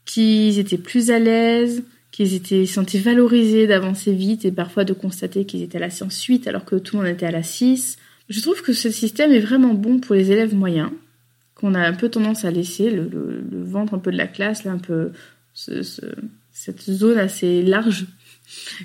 Qu'ils 0.04 0.60
étaient 0.60 0.78
plus 0.78 1.10
à 1.10 1.18
l'aise, 1.18 1.82
qu'ils 2.12 2.34
étaient 2.34 2.66
sentaient 2.66 2.98
valorisés 2.98 3.66
d'avancer 3.66 4.12
vite 4.12 4.44
et 4.44 4.52
parfois 4.52 4.84
de 4.84 4.92
constater 4.92 5.44
qu'ils 5.44 5.62
étaient 5.62 5.78
à 5.78 5.80
la 5.80 5.90
science 5.90 6.22
8 6.22 6.46
alors 6.46 6.64
que 6.64 6.76
tout 6.76 6.96
le 6.96 7.02
monde 7.02 7.12
était 7.12 7.26
à 7.26 7.32
la 7.32 7.42
6. 7.42 7.98
Je 8.28 8.40
trouve 8.40 8.62
que 8.62 8.72
ce 8.72 8.90
système 8.90 9.32
est 9.32 9.40
vraiment 9.40 9.74
bon 9.74 9.98
pour 9.98 10.14
les 10.14 10.30
élèves 10.30 10.54
moyens, 10.54 10.90
qu'on 11.56 11.74
a 11.74 11.80
un 11.80 11.94
peu 11.94 12.08
tendance 12.08 12.44
à 12.44 12.52
laisser, 12.52 12.90
le, 12.90 13.10
ventre 13.50 13.94
un 13.94 13.98
peu 13.98 14.12
de 14.12 14.16
la 14.16 14.28
classe, 14.28 14.62
là, 14.62 14.70
un 14.70 14.78
peu 14.78 15.10
cette 15.52 16.80
zone 16.80 17.18
assez 17.18 17.62
large 17.62 18.06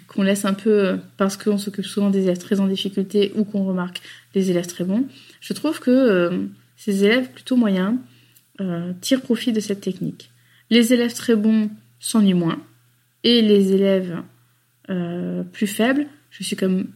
qu'on 0.07 0.23
laisse 0.23 0.45
un 0.45 0.53
peu 0.53 0.97
parce 1.17 1.37
qu'on 1.37 1.57
s'occupe 1.57 1.85
souvent 1.85 2.09
des 2.09 2.23
élèves 2.23 2.37
très 2.37 2.59
en 2.59 2.67
difficulté 2.67 3.31
ou 3.35 3.43
qu'on 3.43 3.65
remarque 3.65 4.01
les 4.33 4.51
élèves 4.51 4.67
très 4.67 4.83
bons. 4.83 5.05
Je 5.41 5.53
trouve 5.53 5.79
que 5.79 5.91
euh, 5.91 6.45
ces 6.77 7.03
élèves 7.03 7.29
plutôt 7.31 7.55
moyens 7.55 7.95
euh, 8.61 8.93
tirent 9.01 9.21
profit 9.21 9.51
de 9.51 9.59
cette 9.59 9.81
technique. 9.81 10.29
Les 10.69 10.93
élèves 10.93 11.13
très 11.13 11.35
bons 11.35 11.69
s'ennuient 11.99 12.33
moins 12.33 12.61
et 13.23 13.41
les 13.41 13.73
élèves 13.73 14.21
euh, 14.89 15.43
plus 15.43 15.67
faibles, 15.67 16.07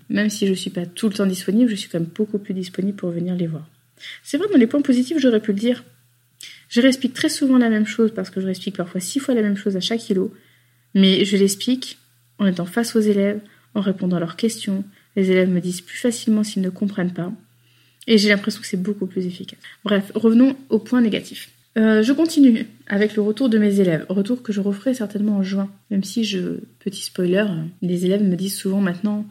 même 0.10 0.30
si 0.30 0.48
je 0.48 0.54
suis 0.54 0.70
pas 0.70 0.86
tout 0.86 1.08
le 1.08 1.14
temps 1.14 1.26
disponible, 1.26 1.70
je 1.70 1.76
suis 1.76 1.90
quand 1.90 2.00
même 2.00 2.10
beaucoup 2.14 2.40
plus 2.40 2.54
disponible 2.54 2.98
pour 2.98 3.10
venir 3.10 3.36
les 3.36 3.48
voir. 3.48 3.68
C'est 4.24 4.38
vrai 4.38 4.48
dans 4.52 4.58
les 4.58 4.68
points 4.68 4.82
positifs, 4.82 5.18
j'aurais 5.20 5.42
pu 5.42 5.54
le 5.54 5.60
dire. 5.60 5.84
Je 6.70 6.82
réexplique 6.82 7.14
très 7.14 7.30
souvent 7.30 7.58
la 7.58 7.70
même 7.70 7.88
chose 7.88 8.14
parce 8.14 8.30
que 8.30 8.42
je 8.42 8.46
réexplique 8.46 8.78
parfois 8.78 9.02
six 9.02 9.20
fois 9.20 9.34
la 9.34 9.42
même 9.42 9.58
chose 9.58 9.76
à 9.76 9.80
chaque 9.80 10.00
kilo, 10.00 10.34
mais 10.94 11.26
je 11.26 11.38
l'explique 11.38 11.98
en 12.40 12.46
étant 12.46 12.66
face 12.66 12.96
aux 12.96 13.02
élèves, 13.02 13.40
en 13.76 13.82
répondant 13.82 14.18
à 14.18 14.20
leurs 14.20 14.36
questions. 14.36 14.84
Les 15.16 15.32
élèves 15.32 15.50
me 15.50 15.62
disent 15.62 15.82
plus 15.82 15.98
facilement 15.98 16.44
s'ils 16.44 16.62
ne 16.62 16.70
comprennent 16.70 17.14
pas. 17.14 17.32
Et 18.08 18.18
j'ai 18.18 18.30
l'impression 18.30 18.62
que 18.62 18.68
c'est 18.68 18.82
beaucoup 18.82 19.06
plus 19.06 19.28
efficace. 19.28 19.60
Bref, 19.84 20.12
revenons 20.16 20.56
au 20.70 20.80
point 20.80 21.02
négatif. 21.02 21.50
Euh, 21.78 22.02
je 22.02 22.12
continue 22.14 22.66
avec 22.88 23.16
le 23.16 23.22
retour 23.22 23.48
de 23.48 23.60
mes 23.60 23.80
élèves, 23.80 24.06
retour 24.10 24.42
que 24.42 24.52
je 24.52 24.60
referai 24.60 24.94
certainement 24.94 25.38
en 25.38 25.44
juin, 25.44 25.70
même 25.92 26.04
si 26.04 26.24
je, 26.24 26.60
petit 26.80 27.04
spoiler, 27.04 27.46
les 27.82 28.06
élèves 28.06 28.24
me 28.24 28.36
disent 28.36 28.58
souvent 28.58 28.82
maintenant 28.82 29.26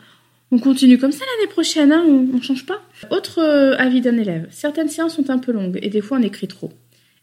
on 0.50 0.58
continue 0.58 0.96
comme 0.96 1.12
ça 1.12 1.24
l'année 1.36 1.50
prochaine, 1.50 1.92
hein, 1.92 2.02
on, 2.08 2.26
on, 2.34 2.40
change 2.40 2.64
pas. 2.64 2.80
Autre 3.10 3.40
euh, 3.40 3.76
avis 3.76 4.00
d'un 4.00 4.16
élève, 4.16 4.46
certaines 4.50 4.88
séances 4.88 5.16
sont 5.16 5.28
un 5.28 5.38
peu 5.38 5.52
longues 5.52 5.78
et 5.82 5.90
des 5.90 6.00
fois 6.00 6.18
on 6.18 6.22
écrit 6.22 6.48
trop. 6.48 6.72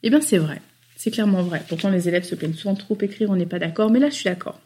Eh 0.04 0.10
bien 0.10 0.22
c'est 0.22 0.38
vrai, 0.38 0.62
c'est 0.96 1.10
clairement 1.12 1.42
vrai. 1.42 1.64
Pourtant 1.68 1.90
les 1.90 2.08
élèves 2.08 2.26
se 2.26 2.36
plaignent 2.36 2.54
souvent 2.54 2.76
trop 2.76 2.98
écrire, 3.02 3.32
on 3.32 3.36
n'est 3.36 3.48
pas 3.48 3.58
d'accord, 3.58 3.90
mais 3.90 4.00
là 4.00 4.10
je 4.10 4.16
suis 4.16 4.26
d'accord. 4.26 4.60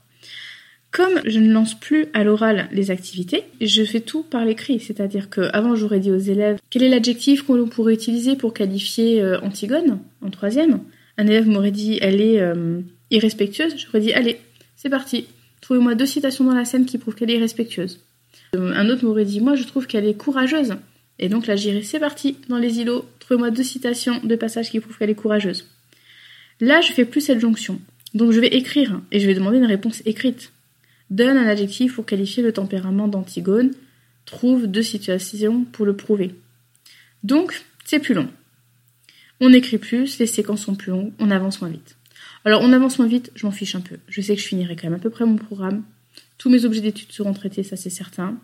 Comme 0.92 1.22
je 1.26 1.40
ne 1.40 1.54
lance 1.54 1.80
plus 1.80 2.08
à 2.14 2.24
l'oral 2.24 2.68
les 2.72 2.90
activités, 2.90 3.44
je 3.62 3.84
fais 3.84 4.00
tout 4.00 4.24
par 4.24 4.44
l'écrit. 4.44 4.80
C'est-à-dire 4.80 5.30
qu'avant, 5.30 5.76
j'aurais 5.76 6.00
dit 6.00 6.12
aux 6.12 6.18
élèves 6.18 6.58
quel 6.72 6.82
est 6.84 6.90
l'adjectif 6.90 7.44
qu'on 7.44 7.68
pourrait 7.68 7.94
utiliser 7.94 8.36
pour 8.36 8.54
qualifier 8.54 9.22
euh, 9.22 9.40
Antigone 9.42 10.00
en 10.22 10.30
troisième? 10.32 10.80
Un 11.18 11.28
élève 11.28 11.48
m'aurait 11.48 11.72
dit 11.72 12.00
elle 12.02 12.22
est 12.22 12.40
euh, 12.40 12.82
irrespectueuse. 13.12 13.76
J'aurais 13.78 14.00
dit 14.00 14.14
allez, 14.14 14.40
c'est 14.76 14.90
parti. 14.90 15.28
Trouvez-moi 15.62 15.94
deux 15.94 16.08
citations 16.08 16.46
dans 16.46 16.56
la 16.56 16.66
scène 16.66 16.86
qui 16.86 16.98
prouvent 16.98 17.14
qu'elle 17.14 17.30
est 17.30 17.36
irrespectueuse. 17.36 18.04
Euh, 18.56 18.74
un 18.74 18.90
autre 18.90 19.06
m'aurait 19.06 19.26
dit 19.26 19.42
moi 19.42 19.56
je 19.56 19.66
trouve 19.66 19.86
qu'elle 19.86 20.08
est 20.08 20.18
courageuse. 20.18 20.74
Et 21.20 21.30
donc 21.30 21.46
là 21.46 21.56
j'irai 21.56 21.84
c'est 21.84 22.00
parti 22.00 22.38
dans 22.48 22.58
les 22.58 22.80
îlots. 22.80 23.06
Trouvez-moi 23.20 23.52
deux 23.52 23.64
citations 23.64 24.20
de 24.24 24.36
passages 24.36 24.72
qui 24.72 24.80
prouvent 24.80 24.98
qu'elle 24.98 25.12
est 25.12 25.16
courageuse. 25.16 25.68
Là 26.60 26.82
je 26.82 26.94
fais 26.94 27.06
plus 27.06 27.22
cette 27.22 27.40
jonction. 27.40 27.80
Donc 28.16 28.32
je 28.32 28.40
vais 28.40 28.48
écrire 28.48 29.02
et 29.12 29.20
je 29.20 29.28
vais 29.28 29.36
demander 29.36 29.60
une 29.60 29.66
réponse 29.66 30.02
écrite. 30.08 30.52
Donne 31.10 31.38
un 31.38 31.48
adjectif 31.48 31.96
pour 31.96 32.06
qualifier 32.06 32.44
le 32.44 32.54
tempérament 32.54 33.08
d'Antigone. 33.08 33.72
Trouve 34.26 34.68
deux 34.68 34.84
situations 34.84 35.64
pour 35.66 35.86
le 35.86 35.96
prouver. 35.96 36.36
Donc, 37.24 37.66
c'est 37.84 38.00
plus 38.00 38.14
long. 38.14 38.30
On 39.42 39.54
écrit 39.54 39.78
plus, 39.78 40.20
les 40.20 40.28
séquences 40.28 40.64
sont 40.66 40.76
plus 40.76 40.92
longues, 40.92 41.12
on 41.20 41.32
avance 41.32 41.62
moins 41.62 41.70
vite. 41.70 41.96
Alors, 42.46 42.62
on 42.62 42.74
avance 42.74 43.00
moins 43.00 43.08
vite, 43.08 43.32
je 43.36 43.46
m'en 43.46 43.52
fiche 43.52 43.76
un 43.76 43.82
peu. 43.82 43.98
Je 44.08 44.22
sais 44.22 44.36
que 44.36 44.42
je 44.42 44.48
finirai 44.48 44.76
quand 44.76 44.90
même 44.90 45.00
à 45.00 45.02
peu 45.02 45.10
près 45.10 45.26
mon 45.26 45.38
programme. 45.38 45.84
Tous 46.38 46.50
mes 46.50 46.66
objets 46.66 46.82
d'études 46.82 47.12
seront 47.12 47.34
traités, 47.34 47.64
ça 47.64 47.76
c'est 47.76 47.90
certain. 47.90 48.38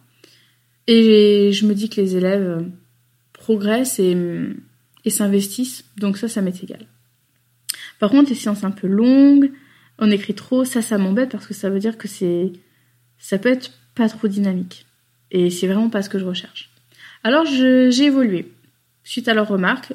Et 0.87 1.51
je 1.51 1.65
me 1.65 1.73
dis 1.73 1.89
que 1.89 1.99
les 1.99 2.15
élèves 2.15 2.65
progressent 3.33 3.99
et, 3.99 4.15
et 5.03 5.09
s'investissent, 5.09 5.85
donc 5.97 6.17
ça, 6.17 6.27
ça 6.27 6.41
m'est 6.41 6.63
égal. 6.63 6.87
Par 7.99 8.09
contre, 8.09 8.29
les 8.29 8.35
séances 8.35 8.63
un 8.63 8.71
peu 8.71 8.87
longues, 8.87 9.51
on 9.99 10.11
écrit 10.11 10.33
trop, 10.33 10.65
ça, 10.65 10.81
ça 10.81 10.97
m'embête 10.97 11.31
parce 11.31 11.47
que 11.47 11.53
ça 11.53 11.69
veut 11.69 11.79
dire 11.79 11.97
que 11.97 12.07
c'est, 12.07 12.51
ça 13.17 13.37
peut 13.37 13.49
être 13.49 13.71
pas 13.95 14.09
trop 14.09 14.27
dynamique. 14.27 14.85
Et 15.31 15.49
c'est 15.49 15.67
vraiment 15.67 15.89
pas 15.89 16.01
ce 16.01 16.09
que 16.09 16.19
je 16.19 16.25
recherche. 16.25 16.69
Alors, 17.23 17.45
j'ai 17.45 18.03
évolué. 18.03 18.51
Suite 19.03 19.27
à 19.27 19.33
leurs 19.33 19.47
remarques, 19.47 19.93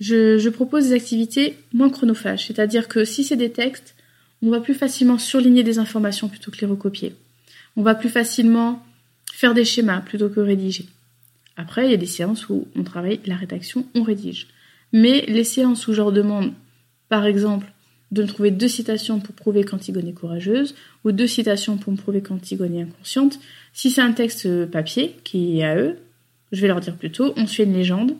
je, 0.00 0.38
je 0.38 0.48
propose 0.48 0.88
des 0.88 0.94
activités 0.94 1.58
moins 1.72 1.90
chronophages. 1.90 2.46
C'est-à-dire 2.46 2.88
que 2.88 3.04
si 3.04 3.24
c'est 3.24 3.36
des 3.36 3.50
textes, 3.50 3.94
on 4.42 4.50
va 4.50 4.60
plus 4.60 4.74
facilement 4.74 5.18
surligner 5.18 5.62
des 5.62 5.78
informations 5.78 6.28
plutôt 6.28 6.50
que 6.50 6.60
les 6.60 6.66
recopier. 6.66 7.14
On 7.76 7.82
va 7.82 7.94
plus 7.94 8.08
facilement 8.08 8.84
faire 9.32 9.54
des 9.54 9.64
schémas 9.64 10.00
plutôt 10.00 10.28
que 10.28 10.40
rédiger. 10.40 10.86
Après, 11.56 11.86
il 11.86 11.90
y 11.90 11.94
a 11.94 11.98
des 11.98 12.06
séances 12.06 12.48
où 12.48 12.68
on 12.76 12.84
travaille 12.84 13.20
la 13.26 13.36
rédaction, 13.36 13.86
on 13.94 14.02
rédige. 14.02 14.48
Mais 14.92 15.24
les 15.26 15.44
séances 15.44 15.88
où 15.88 15.92
je 15.92 15.98
leur 15.98 16.12
demande, 16.12 16.52
par 17.08 17.26
exemple, 17.26 17.72
de 18.14 18.22
me 18.22 18.28
trouver 18.28 18.50
deux 18.50 18.68
citations 18.68 19.18
pour 19.18 19.34
prouver 19.34 19.64
qu'Antigone 19.64 20.08
est 20.08 20.12
courageuse, 20.12 20.74
ou 21.04 21.12
deux 21.12 21.26
citations 21.26 21.76
pour 21.76 21.92
me 21.92 21.98
prouver 21.98 22.22
qu'Antigone 22.22 22.74
est 22.74 22.82
inconsciente. 22.82 23.40
Si 23.72 23.90
c'est 23.90 24.00
un 24.00 24.12
texte 24.12 24.66
papier 24.66 25.16
qui 25.24 25.58
est 25.58 25.64
à 25.64 25.76
eux, 25.76 25.96
je 26.52 26.60
vais 26.60 26.68
leur 26.68 26.80
dire 26.80 26.94
plutôt 26.94 27.34
on 27.36 27.46
suit 27.46 27.64
une 27.64 27.74
légende, 27.74 28.14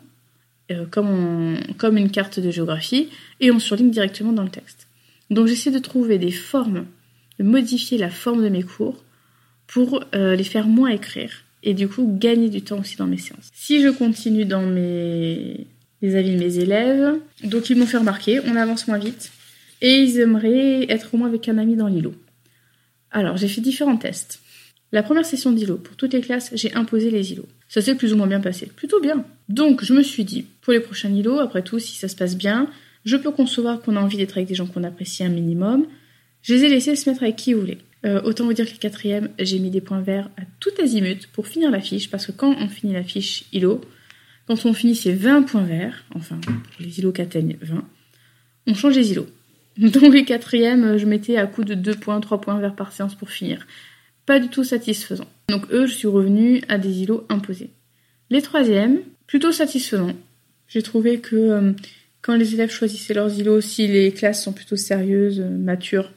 euh, 0.71 0.85
comme, 0.85 1.57
comme 1.77 1.97
une 1.97 2.11
carte 2.11 2.39
de 2.39 2.51
géographie, 2.51 3.09
et 3.39 3.51
on 3.51 3.59
surligne 3.59 3.89
directement 3.89 4.33
dans 4.33 4.43
le 4.43 4.49
texte. 4.49 4.87
Donc 5.29 5.47
j'essaie 5.47 5.71
de 5.71 5.79
trouver 5.79 6.17
des 6.17 6.31
formes, 6.31 6.85
de 7.39 7.45
modifier 7.45 7.97
la 7.97 8.09
forme 8.09 8.43
de 8.43 8.49
mes 8.49 8.63
cours 8.63 9.03
pour 9.65 10.03
euh, 10.13 10.35
les 10.35 10.43
faire 10.43 10.67
moins 10.67 10.89
écrire, 10.89 11.31
et 11.63 11.73
du 11.73 11.87
coup 11.87 12.17
gagner 12.19 12.49
du 12.49 12.61
temps 12.61 12.79
aussi 12.79 12.97
dans 12.97 13.07
mes 13.07 13.17
séances. 13.17 13.49
Si 13.53 13.81
je 13.81 13.89
continue 13.89 14.45
dans 14.45 14.61
mes 14.61 15.67
les 16.01 16.15
avis 16.15 16.33
de 16.33 16.37
mes 16.37 16.59
élèves, 16.59 17.15
donc 17.45 17.69
ils 17.69 17.77
m'ont 17.77 17.85
fait 17.85 17.97
remarquer, 17.97 18.39
on 18.45 18.55
avance 18.57 18.87
moins 18.87 18.99
vite, 18.99 19.31
et 19.81 19.97
ils 19.99 20.19
aimeraient 20.19 20.85
être 20.89 21.13
au 21.13 21.17
moins 21.17 21.27
avec 21.27 21.47
un 21.49 21.57
ami 21.57 21.75
dans 21.75 21.87
l'îlot. 21.87 22.15
Alors, 23.11 23.37
j'ai 23.37 23.47
fait 23.47 23.61
différents 23.61 23.97
tests. 23.97 24.41
La 24.91 25.03
première 25.03 25.25
session 25.25 25.51
d'îlot, 25.51 25.77
pour 25.77 25.95
toutes 25.95 26.13
les 26.13 26.21
classes, 26.21 26.51
j'ai 26.53 26.73
imposé 26.73 27.09
les 27.09 27.31
îlots. 27.33 27.47
Ça 27.67 27.81
s'est 27.81 27.95
plus 27.95 28.13
ou 28.13 28.17
moins 28.17 28.27
bien 28.27 28.39
passé. 28.39 28.67
Plutôt 28.67 29.01
bien. 29.01 29.25
Donc, 29.49 29.83
je 29.83 29.93
me 29.93 30.03
suis 30.03 30.23
dit, 30.23 30.45
pour 30.61 30.73
les 30.73 30.79
prochains 30.79 31.09
îlots, 31.09 31.39
après 31.39 31.63
tout, 31.63 31.79
si 31.79 31.95
ça 31.97 32.07
se 32.07 32.15
passe 32.15 32.37
bien, 32.37 32.69
je 33.03 33.17
peux 33.17 33.31
concevoir 33.31 33.81
qu'on 33.81 33.95
a 33.95 33.99
envie 33.99 34.17
d'être 34.17 34.37
avec 34.37 34.47
des 34.47 34.55
gens 34.55 34.67
qu'on 34.67 34.83
apprécie 34.83 35.23
un 35.23 35.29
minimum. 35.29 35.85
Je 36.41 36.53
les 36.53 36.65
ai 36.65 36.69
laissés 36.69 36.95
se 36.95 37.09
mettre 37.09 37.23
avec 37.23 37.35
qui 37.35 37.51
ils 37.51 37.55
voulaient. 37.55 37.79
Euh, 38.05 38.21
autant 38.23 38.45
vous 38.45 38.53
dire 38.53 38.65
que 38.65 38.71
les 38.71 38.77
quatrièmes, 38.77 39.29
j'ai 39.39 39.59
mis 39.59 39.71
des 39.71 39.81
points 39.81 40.01
verts 40.01 40.29
à 40.37 40.43
tout 40.59 40.71
azimut 40.81 41.27
pour 41.27 41.47
finir 41.47 41.71
la 41.71 41.81
fiche, 41.81 42.09
parce 42.09 42.27
que 42.27 42.31
quand 42.31 42.55
on 42.59 42.67
finit 42.67 42.93
la 42.93 43.03
fiche 43.03 43.45
îlot, 43.51 43.81
quand 44.47 44.65
on 44.65 44.73
finit 44.73 44.95
ces 44.95 45.11
20 45.11 45.43
points 45.43 45.63
verts, 45.63 46.05
enfin, 46.13 46.39
pour 46.41 46.53
les 46.79 46.99
îlots 46.99 47.11
qui 47.11 47.21
atteignent 47.21 47.57
20, 47.61 47.83
on 48.67 48.73
change 48.75 48.95
les 48.95 49.11
îlots. 49.11 49.27
Dans 49.77 50.09
les 50.09 50.23
quatrièmes, 50.23 50.97
je 50.97 51.05
mettais 51.05 51.37
à 51.37 51.47
coup 51.47 51.63
de 51.63 51.73
2 51.73 51.95
points, 51.95 52.19
3 52.21 52.39
points 52.41 52.59
vers 52.59 52.75
par 52.75 52.91
séance 52.91 53.15
pour 53.15 53.29
finir. 53.29 53.67
Pas 54.25 54.39
du 54.39 54.47
tout 54.47 54.63
satisfaisant. 54.63 55.27
Donc 55.49 55.65
eux, 55.71 55.85
je 55.85 55.93
suis 55.93 56.07
revenue 56.07 56.61
à 56.69 56.77
des 56.77 57.01
îlots 57.01 57.25
imposés. 57.29 57.69
Les 58.29 58.41
troisièmes, 58.41 58.99
plutôt 59.27 59.51
satisfaisants. 59.51 60.15
J'ai 60.67 60.81
trouvé 60.81 61.19
que 61.19 61.35
euh, 61.35 61.71
quand 62.21 62.35
les 62.35 62.53
élèves 62.53 62.71
choisissaient 62.71 63.13
leurs 63.13 63.37
îlots, 63.37 63.61
si 63.61 63.87
les 63.87 64.11
classes 64.11 64.43
sont 64.43 64.53
plutôt 64.53 64.75
sérieuses, 64.75 65.41
euh, 65.41 65.49
matures, 65.49 66.11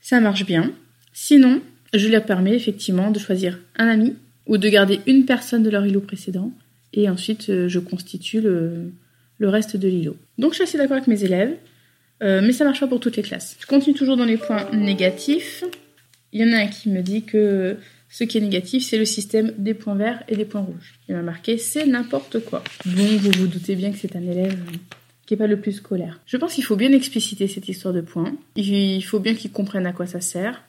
ça 0.00 0.20
marche 0.20 0.44
bien. 0.44 0.72
Sinon, 1.12 1.62
je 1.94 2.08
leur 2.08 2.24
permets 2.24 2.54
effectivement 2.54 3.10
de 3.10 3.18
choisir 3.18 3.58
un 3.76 3.88
ami 3.88 4.16
ou 4.46 4.58
de 4.58 4.68
garder 4.68 5.00
une 5.06 5.24
personne 5.24 5.62
de 5.62 5.70
leur 5.70 5.86
îlot 5.86 6.00
précédent 6.00 6.52
et 6.92 7.08
ensuite 7.08 7.48
euh, 7.50 7.68
je 7.68 7.78
constitue 7.78 8.40
le, 8.40 8.92
le 9.38 9.48
reste 9.48 9.76
de 9.76 9.88
l'îlot. 9.88 10.16
Donc 10.38 10.52
je 10.52 10.56
suis 10.56 10.64
assez 10.64 10.78
d'accord 10.78 10.96
avec 10.96 11.08
mes 11.08 11.24
élèves. 11.24 11.56
Euh, 12.22 12.40
mais 12.42 12.52
ça 12.52 12.64
marche 12.64 12.80
pas 12.80 12.86
pour 12.86 13.00
toutes 13.00 13.16
les 13.16 13.22
classes. 13.22 13.56
Je 13.60 13.66
continue 13.66 13.96
toujours 13.96 14.16
dans 14.16 14.24
les 14.24 14.36
points 14.36 14.70
négatifs. 14.72 15.64
Il 16.32 16.40
y 16.40 16.44
en 16.44 16.52
a 16.52 16.60
un 16.60 16.66
qui 16.66 16.88
me 16.88 17.02
dit 17.02 17.22
que 17.22 17.76
ce 18.08 18.24
qui 18.24 18.38
est 18.38 18.40
négatif, 18.40 18.84
c'est 18.84 18.98
le 18.98 19.04
système 19.04 19.52
des 19.56 19.74
points 19.74 19.94
verts 19.94 20.22
et 20.28 20.36
des 20.36 20.44
points 20.44 20.60
rouges. 20.60 20.94
Il 21.08 21.14
m'a 21.14 21.22
marqué 21.22 21.58
c'est 21.58 21.86
n'importe 21.86 22.40
quoi. 22.40 22.62
Bon, 22.84 23.04
vous 23.04 23.30
vous 23.30 23.46
doutez 23.46 23.76
bien 23.76 23.90
que 23.90 23.98
c'est 23.98 24.16
un 24.16 24.22
élève 24.22 24.58
qui 25.26 25.34
est 25.34 25.36
pas 25.36 25.46
le 25.46 25.60
plus 25.60 25.72
scolaire. 25.72 26.20
Je 26.26 26.36
pense 26.36 26.54
qu'il 26.54 26.64
faut 26.64 26.76
bien 26.76 26.92
expliciter 26.92 27.46
cette 27.46 27.68
histoire 27.68 27.94
de 27.94 28.00
points. 28.00 28.34
Il 28.56 29.00
faut 29.02 29.20
bien 29.20 29.34
qu'il 29.34 29.52
comprenne 29.52 29.86
à 29.86 29.92
quoi 29.92 30.06
ça 30.06 30.20
sert. 30.20 30.62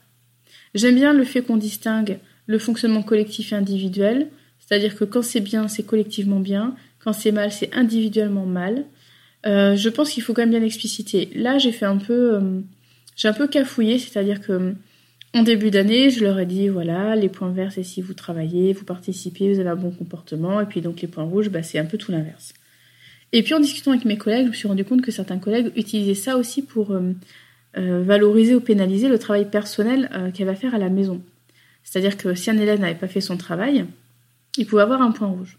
J'aime 0.75 0.95
bien 0.95 1.13
le 1.13 1.23
fait 1.23 1.41
qu'on 1.41 1.57
distingue 1.57 2.19
le 2.45 2.59
fonctionnement 2.59 3.01
collectif 3.01 3.53
et 3.53 3.55
individuel, 3.55 4.27
c'est-à-dire 4.59 4.95
que 4.95 5.03
quand 5.03 5.23
c'est 5.23 5.39
bien, 5.41 5.67
c'est 5.67 5.83
collectivement 5.83 6.39
bien, 6.39 6.75
quand 6.99 7.13
c'est 7.13 7.31
mal, 7.31 7.51
c'est 7.51 7.73
individuellement 7.73 8.45
mal. 8.45 8.85
Euh, 9.45 9.75
je 9.75 9.89
pense 9.89 10.11
qu'il 10.11 10.23
faut 10.23 10.33
quand 10.33 10.43
même 10.43 10.51
bien 10.51 10.63
expliciter. 10.63 11.29
Là, 11.35 11.57
j'ai 11.57 11.71
fait 11.71 11.85
un 11.85 11.97
peu, 11.97 12.35
euh, 12.35 12.59
j'ai 13.15 13.27
un 13.27 13.33
peu 13.33 13.47
cafouillé, 13.47 13.97
c'est-à-dire 13.97 14.41
que 14.41 14.51
euh, 14.51 14.71
en 15.33 15.43
début 15.43 15.71
d'année, 15.71 16.09
je 16.09 16.23
leur 16.23 16.39
ai 16.39 16.45
dit 16.45 16.67
voilà, 16.67 17.15
les 17.15 17.29
points 17.29 17.51
verts, 17.51 17.71
c'est 17.71 17.83
si 17.83 18.01
vous 18.01 18.13
travaillez, 18.13 18.73
vous 18.73 18.83
participez, 18.83 19.51
vous 19.51 19.59
avez 19.59 19.69
un 19.69 19.75
bon 19.75 19.91
comportement, 19.91 20.61
et 20.61 20.65
puis 20.65 20.81
donc 20.81 21.01
les 21.01 21.07
points 21.07 21.23
rouges, 21.23 21.49
bah, 21.49 21.63
c'est 21.63 21.79
un 21.79 21.85
peu 21.85 21.97
tout 21.97 22.11
l'inverse. 22.11 22.53
Et 23.31 23.43
puis 23.43 23.53
en 23.53 23.59
discutant 23.59 23.91
avec 23.91 24.05
mes 24.05 24.17
collègues, 24.17 24.45
je 24.45 24.49
me 24.49 24.55
suis 24.55 24.67
rendu 24.67 24.83
compte 24.83 25.01
que 25.01 25.11
certains 25.11 25.39
collègues 25.39 25.71
utilisaient 25.77 26.15
ça 26.15 26.35
aussi 26.37 26.61
pour 26.61 26.93
valoriser 27.73 28.55
ou 28.55 28.59
pénaliser 28.59 29.07
le 29.07 29.17
travail 29.17 29.49
personnel 29.49 30.09
qu'elle 30.33 30.47
va 30.47 30.55
faire 30.55 30.75
à 30.75 30.77
la 30.77 30.89
maison. 30.89 31.21
C'est-à-dire 31.85 32.17
que 32.17 32.35
si 32.35 32.49
un 32.49 32.57
élève 32.57 32.81
n'avait 32.81 32.95
pas 32.95 33.07
fait 33.07 33.21
son 33.21 33.37
travail, 33.37 33.85
il 34.57 34.65
pouvait 34.65 34.81
avoir 34.81 35.01
un 35.01 35.11
point 35.11 35.29
rouge. 35.29 35.57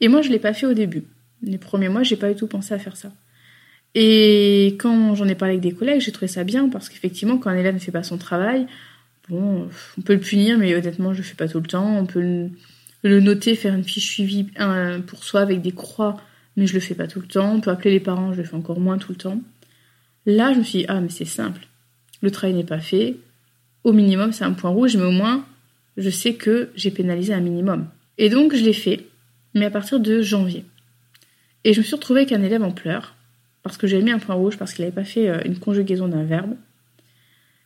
Et 0.00 0.08
moi, 0.08 0.22
je 0.22 0.30
l'ai 0.30 0.40
pas 0.40 0.52
fait 0.52 0.66
au 0.66 0.74
début. 0.74 1.04
Les 1.44 1.58
premiers 1.58 1.88
mois, 1.88 2.02
j'ai 2.02 2.16
pas 2.16 2.32
du 2.32 2.34
tout 2.34 2.48
pensé 2.48 2.74
à 2.74 2.78
faire 2.80 2.96
ça. 2.96 3.12
Et 3.94 4.76
quand 4.78 5.14
j'en 5.14 5.28
ai 5.28 5.34
parlé 5.34 5.54
avec 5.54 5.62
des 5.62 5.72
collègues, 5.72 6.00
j'ai 6.00 6.12
trouvé 6.12 6.28
ça 6.28 6.44
bien 6.44 6.68
parce 6.68 6.88
qu'effectivement, 6.88 7.38
quand 7.38 7.50
un 7.50 7.56
élève 7.56 7.74
ne 7.74 7.80
fait 7.80 7.92
pas 7.92 8.02
son 8.02 8.16
travail, 8.16 8.66
bon, 9.28 9.68
on 9.98 10.02
peut 10.02 10.14
le 10.14 10.20
punir, 10.20 10.58
mais 10.58 10.74
honnêtement, 10.74 11.12
je 11.12 11.18
le 11.18 11.24
fais 11.24 11.34
pas 11.34 11.48
tout 11.48 11.60
le 11.60 11.66
temps. 11.66 11.98
On 11.98 12.06
peut 12.06 12.48
le, 13.02 13.20
noter, 13.20 13.54
faire 13.54 13.74
une 13.74 13.84
fiche 13.84 14.10
suivie 14.10 14.46
pour 15.06 15.24
soi 15.24 15.40
avec 15.40 15.60
des 15.60 15.72
croix, 15.72 16.16
mais 16.56 16.66
je 16.66 16.74
le 16.74 16.80
fais 16.80 16.94
pas 16.94 17.06
tout 17.06 17.20
le 17.20 17.26
temps. 17.26 17.54
On 17.54 17.60
peut 17.60 17.70
appeler 17.70 17.90
les 17.90 18.00
parents, 18.00 18.32
je 18.32 18.38
le 18.38 18.44
fais 18.44 18.56
encore 18.56 18.80
moins 18.80 18.98
tout 18.98 19.12
le 19.12 19.18
temps. 19.18 19.40
Là, 20.24 20.52
je 20.52 20.58
me 20.58 20.64
suis 20.64 20.78
dit, 20.80 20.84
ah, 20.88 21.00
mais 21.00 21.08
c'est 21.08 21.24
simple. 21.24 21.66
Le 22.22 22.30
travail 22.30 22.54
n'est 22.54 22.64
pas 22.64 22.80
fait. 22.80 23.16
Au 23.84 23.92
minimum, 23.92 24.32
c'est 24.32 24.44
un 24.44 24.52
point 24.52 24.70
rouge, 24.70 24.96
mais 24.96 25.04
au 25.04 25.10
moins, 25.10 25.44
je 25.96 26.08
sais 26.08 26.34
que 26.34 26.70
j'ai 26.76 26.90
pénalisé 26.90 27.34
un 27.34 27.40
minimum. 27.40 27.88
Et 28.18 28.28
donc, 28.28 28.54
je 28.54 28.62
l'ai 28.62 28.72
fait, 28.72 29.06
mais 29.54 29.66
à 29.66 29.70
partir 29.70 30.00
de 30.00 30.22
janvier. 30.22 30.64
Et 31.64 31.72
je 31.72 31.80
me 31.80 31.84
suis 31.84 31.94
retrouvée 31.94 32.20
avec 32.20 32.32
un 32.32 32.42
élève 32.42 32.62
en 32.62 32.70
pleurs, 32.70 33.16
parce 33.62 33.76
que 33.76 33.86
j'avais 33.86 34.02
mis 34.02 34.10
un 34.10 34.18
point 34.18 34.34
rouge, 34.34 34.58
parce 34.58 34.74
qu'il 34.74 34.84
n'avait 34.84 34.94
pas 34.94 35.04
fait 35.04 35.28
euh, 35.28 35.38
une 35.44 35.58
conjugaison 35.58 36.08
d'un 36.08 36.24
verbe. 36.24 36.54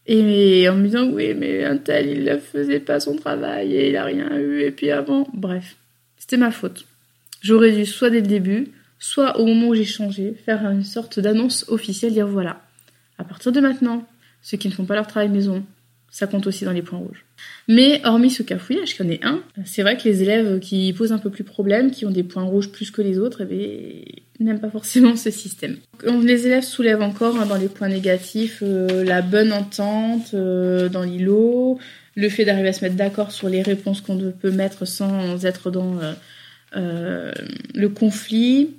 Et 0.06 0.68
en 0.68 0.76
me 0.76 0.84
disant, 0.84 1.08
oui, 1.08 1.34
mais 1.34 1.64
un 1.64 1.78
tel, 1.78 2.08
il 2.08 2.24
ne 2.24 2.36
faisait 2.36 2.80
pas 2.80 3.00
son 3.00 3.16
travail 3.16 3.74
et 3.74 3.88
il 3.88 3.96
a 3.96 4.04
rien 4.04 4.36
eu. 4.38 4.60
Et 4.60 4.70
puis 4.70 4.90
avant, 4.90 5.26
bref, 5.34 5.76
c'était 6.16 6.36
ma 6.36 6.52
faute. 6.52 6.86
J'aurais 7.42 7.72
dû, 7.72 7.84
soit 7.86 8.10
dès 8.10 8.20
le 8.20 8.26
début, 8.26 8.68
soit 8.98 9.38
au 9.40 9.46
moment 9.46 9.68
où 9.68 9.74
j'ai 9.74 9.84
changé, 9.84 10.34
faire 10.44 10.64
une 10.70 10.84
sorte 10.84 11.18
d'annonce 11.18 11.64
officielle, 11.68 12.12
dire 12.12 12.28
voilà, 12.28 12.62
à 13.18 13.24
partir 13.24 13.50
de 13.50 13.60
maintenant, 13.60 14.06
ceux 14.42 14.56
qui 14.56 14.68
ne 14.68 14.72
font 14.72 14.84
pas 14.84 14.94
leur 14.94 15.08
travail 15.08 15.28
maison, 15.28 15.64
ça 16.16 16.26
compte 16.26 16.46
aussi 16.46 16.64
dans 16.64 16.72
les 16.72 16.80
points 16.80 16.98
rouges. 16.98 17.26
Mais 17.68 18.00
hormis 18.04 18.30
ce 18.30 18.42
cafouillage, 18.42 18.92
je 18.92 18.96
connais 18.96 19.20
un, 19.22 19.42
c'est 19.66 19.82
vrai 19.82 19.98
que 19.98 20.04
les 20.04 20.22
élèves 20.22 20.60
qui 20.60 20.90
posent 20.94 21.12
un 21.12 21.18
peu 21.18 21.28
plus 21.28 21.44
problème, 21.44 21.90
qui 21.90 22.06
ont 22.06 22.10
des 22.10 22.22
points 22.22 22.44
rouges 22.44 22.70
plus 22.70 22.90
que 22.90 23.02
les 23.02 23.18
autres, 23.18 23.42
eh 23.50 24.24
n'aiment 24.40 24.58
pas 24.58 24.70
forcément 24.70 25.14
ce 25.14 25.30
système. 25.30 25.76
Les 26.22 26.46
élèves 26.46 26.62
soulèvent 26.62 27.02
encore 27.02 27.38
hein, 27.38 27.44
dans 27.44 27.58
les 27.58 27.68
points 27.68 27.90
négatifs 27.90 28.62
euh, 28.62 29.04
la 29.04 29.20
bonne 29.20 29.52
entente 29.52 30.32
euh, 30.32 30.88
dans 30.88 31.02
l'îlot, 31.02 31.78
le 32.14 32.28
fait 32.30 32.46
d'arriver 32.46 32.68
à 32.68 32.72
se 32.72 32.82
mettre 32.82 32.96
d'accord 32.96 33.30
sur 33.30 33.50
les 33.50 33.60
réponses 33.60 34.00
qu'on 34.00 34.32
peut 34.32 34.50
mettre 34.50 34.86
sans 34.86 35.44
être 35.44 35.70
dans 35.70 35.98
euh, 36.76 37.32
le 37.74 37.88
conflit. 37.90 38.70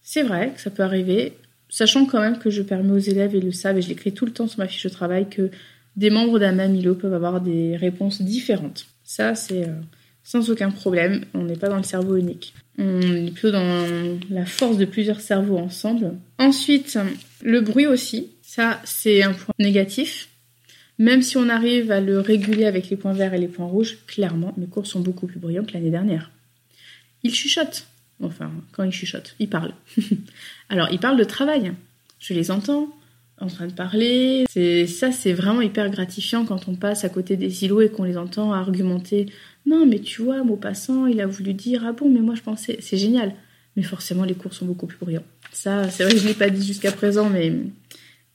C'est 0.00 0.22
vrai 0.22 0.52
que 0.54 0.62
ça 0.62 0.70
peut 0.70 0.82
arriver, 0.82 1.34
sachant 1.68 2.06
quand 2.06 2.20
même 2.20 2.38
que 2.38 2.48
je 2.48 2.62
permets 2.62 2.92
aux 2.92 2.98
élèves, 2.98 3.34
et 3.34 3.40
le 3.42 3.52
savent, 3.52 3.76
et 3.76 3.82
je 3.82 3.88
l'écris 3.90 4.14
tout 4.14 4.24
le 4.24 4.32
temps 4.32 4.48
sur 4.48 4.60
ma 4.60 4.66
fiche 4.66 4.84
de 4.84 4.88
travail, 4.88 5.28
que 5.28 5.50
des 5.96 6.10
membres 6.10 6.38
d'un 6.38 6.52
même 6.52 6.74
îlot 6.74 6.94
peuvent 6.94 7.14
avoir 7.14 7.40
des 7.40 7.76
réponses 7.76 8.22
différentes. 8.22 8.86
Ça, 9.04 9.34
c'est 9.34 9.68
euh, 9.68 9.74
sans 10.24 10.50
aucun 10.50 10.70
problème. 10.70 11.24
On 11.34 11.44
n'est 11.44 11.56
pas 11.56 11.68
dans 11.68 11.76
le 11.76 11.82
cerveau 11.82 12.16
unique. 12.16 12.54
On 12.78 13.00
est 13.00 13.30
plutôt 13.30 13.50
dans 13.50 14.18
la 14.30 14.46
force 14.46 14.78
de 14.78 14.84
plusieurs 14.84 15.20
cerveaux 15.20 15.58
ensemble. 15.58 16.14
Ensuite, 16.38 16.98
le 17.42 17.60
bruit 17.60 17.86
aussi. 17.86 18.30
Ça, 18.42 18.80
c'est 18.84 19.22
un 19.22 19.32
point 19.32 19.54
négatif. 19.58 20.28
Même 20.98 21.22
si 21.22 21.36
on 21.36 21.48
arrive 21.48 21.90
à 21.90 22.00
le 22.00 22.20
réguler 22.20 22.64
avec 22.64 22.88
les 22.90 22.96
points 22.96 23.12
verts 23.12 23.34
et 23.34 23.38
les 23.38 23.48
points 23.48 23.66
rouges, 23.66 23.98
clairement, 24.06 24.54
mes 24.56 24.66
cours 24.66 24.86
sont 24.86 25.00
beaucoup 25.00 25.26
plus 25.26 25.40
bruyants 25.40 25.64
que 25.64 25.72
l'année 25.72 25.90
dernière. 25.90 26.30
Ils 27.22 27.34
chuchotent. 27.34 27.86
Enfin, 28.22 28.52
quand 28.72 28.84
ils 28.84 28.92
chuchotent, 28.92 29.34
ils 29.38 29.48
parlent. 29.48 29.74
Alors, 30.68 30.88
ils 30.92 31.00
parlent 31.00 31.18
de 31.18 31.24
travail. 31.24 31.72
Je 32.20 32.34
les 32.34 32.50
entends 32.50 32.88
en 33.42 33.48
train 33.48 33.66
de 33.66 33.72
parler. 33.72 34.46
Ça, 34.86 35.12
c'est 35.12 35.32
vraiment 35.32 35.60
hyper 35.60 35.90
gratifiant 35.90 36.44
quand 36.44 36.68
on 36.68 36.74
passe 36.74 37.04
à 37.04 37.08
côté 37.08 37.36
des 37.36 37.64
îlots 37.64 37.80
et 37.80 37.90
qu'on 37.90 38.04
les 38.04 38.16
entend 38.16 38.52
argumenter. 38.52 39.26
Non, 39.66 39.86
mais 39.86 40.00
tu 40.00 40.22
vois, 40.22 40.42
passant, 40.60 41.06
il 41.06 41.20
a 41.20 41.26
voulu 41.26 41.54
dire 41.54 41.84
ah 41.86 41.92
bon, 41.92 42.08
mais 42.08 42.20
moi 42.20 42.34
je 42.34 42.42
pensais, 42.42 42.78
c'est 42.80 42.96
génial. 42.96 43.34
Mais 43.76 43.82
forcément, 43.82 44.24
les 44.24 44.34
cours 44.34 44.52
sont 44.52 44.66
beaucoup 44.66 44.86
plus 44.86 44.98
bruyants. 44.98 45.24
Ça, 45.52 45.88
c'est 45.90 46.04
vrai 46.04 46.12
que 46.12 46.20
je 46.20 46.26
l'ai 46.26 46.34
pas 46.34 46.50
dit 46.50 46.66
jusqu'à 46.66 46.92
présent, 46.92 47.30
mais 47.30 47.52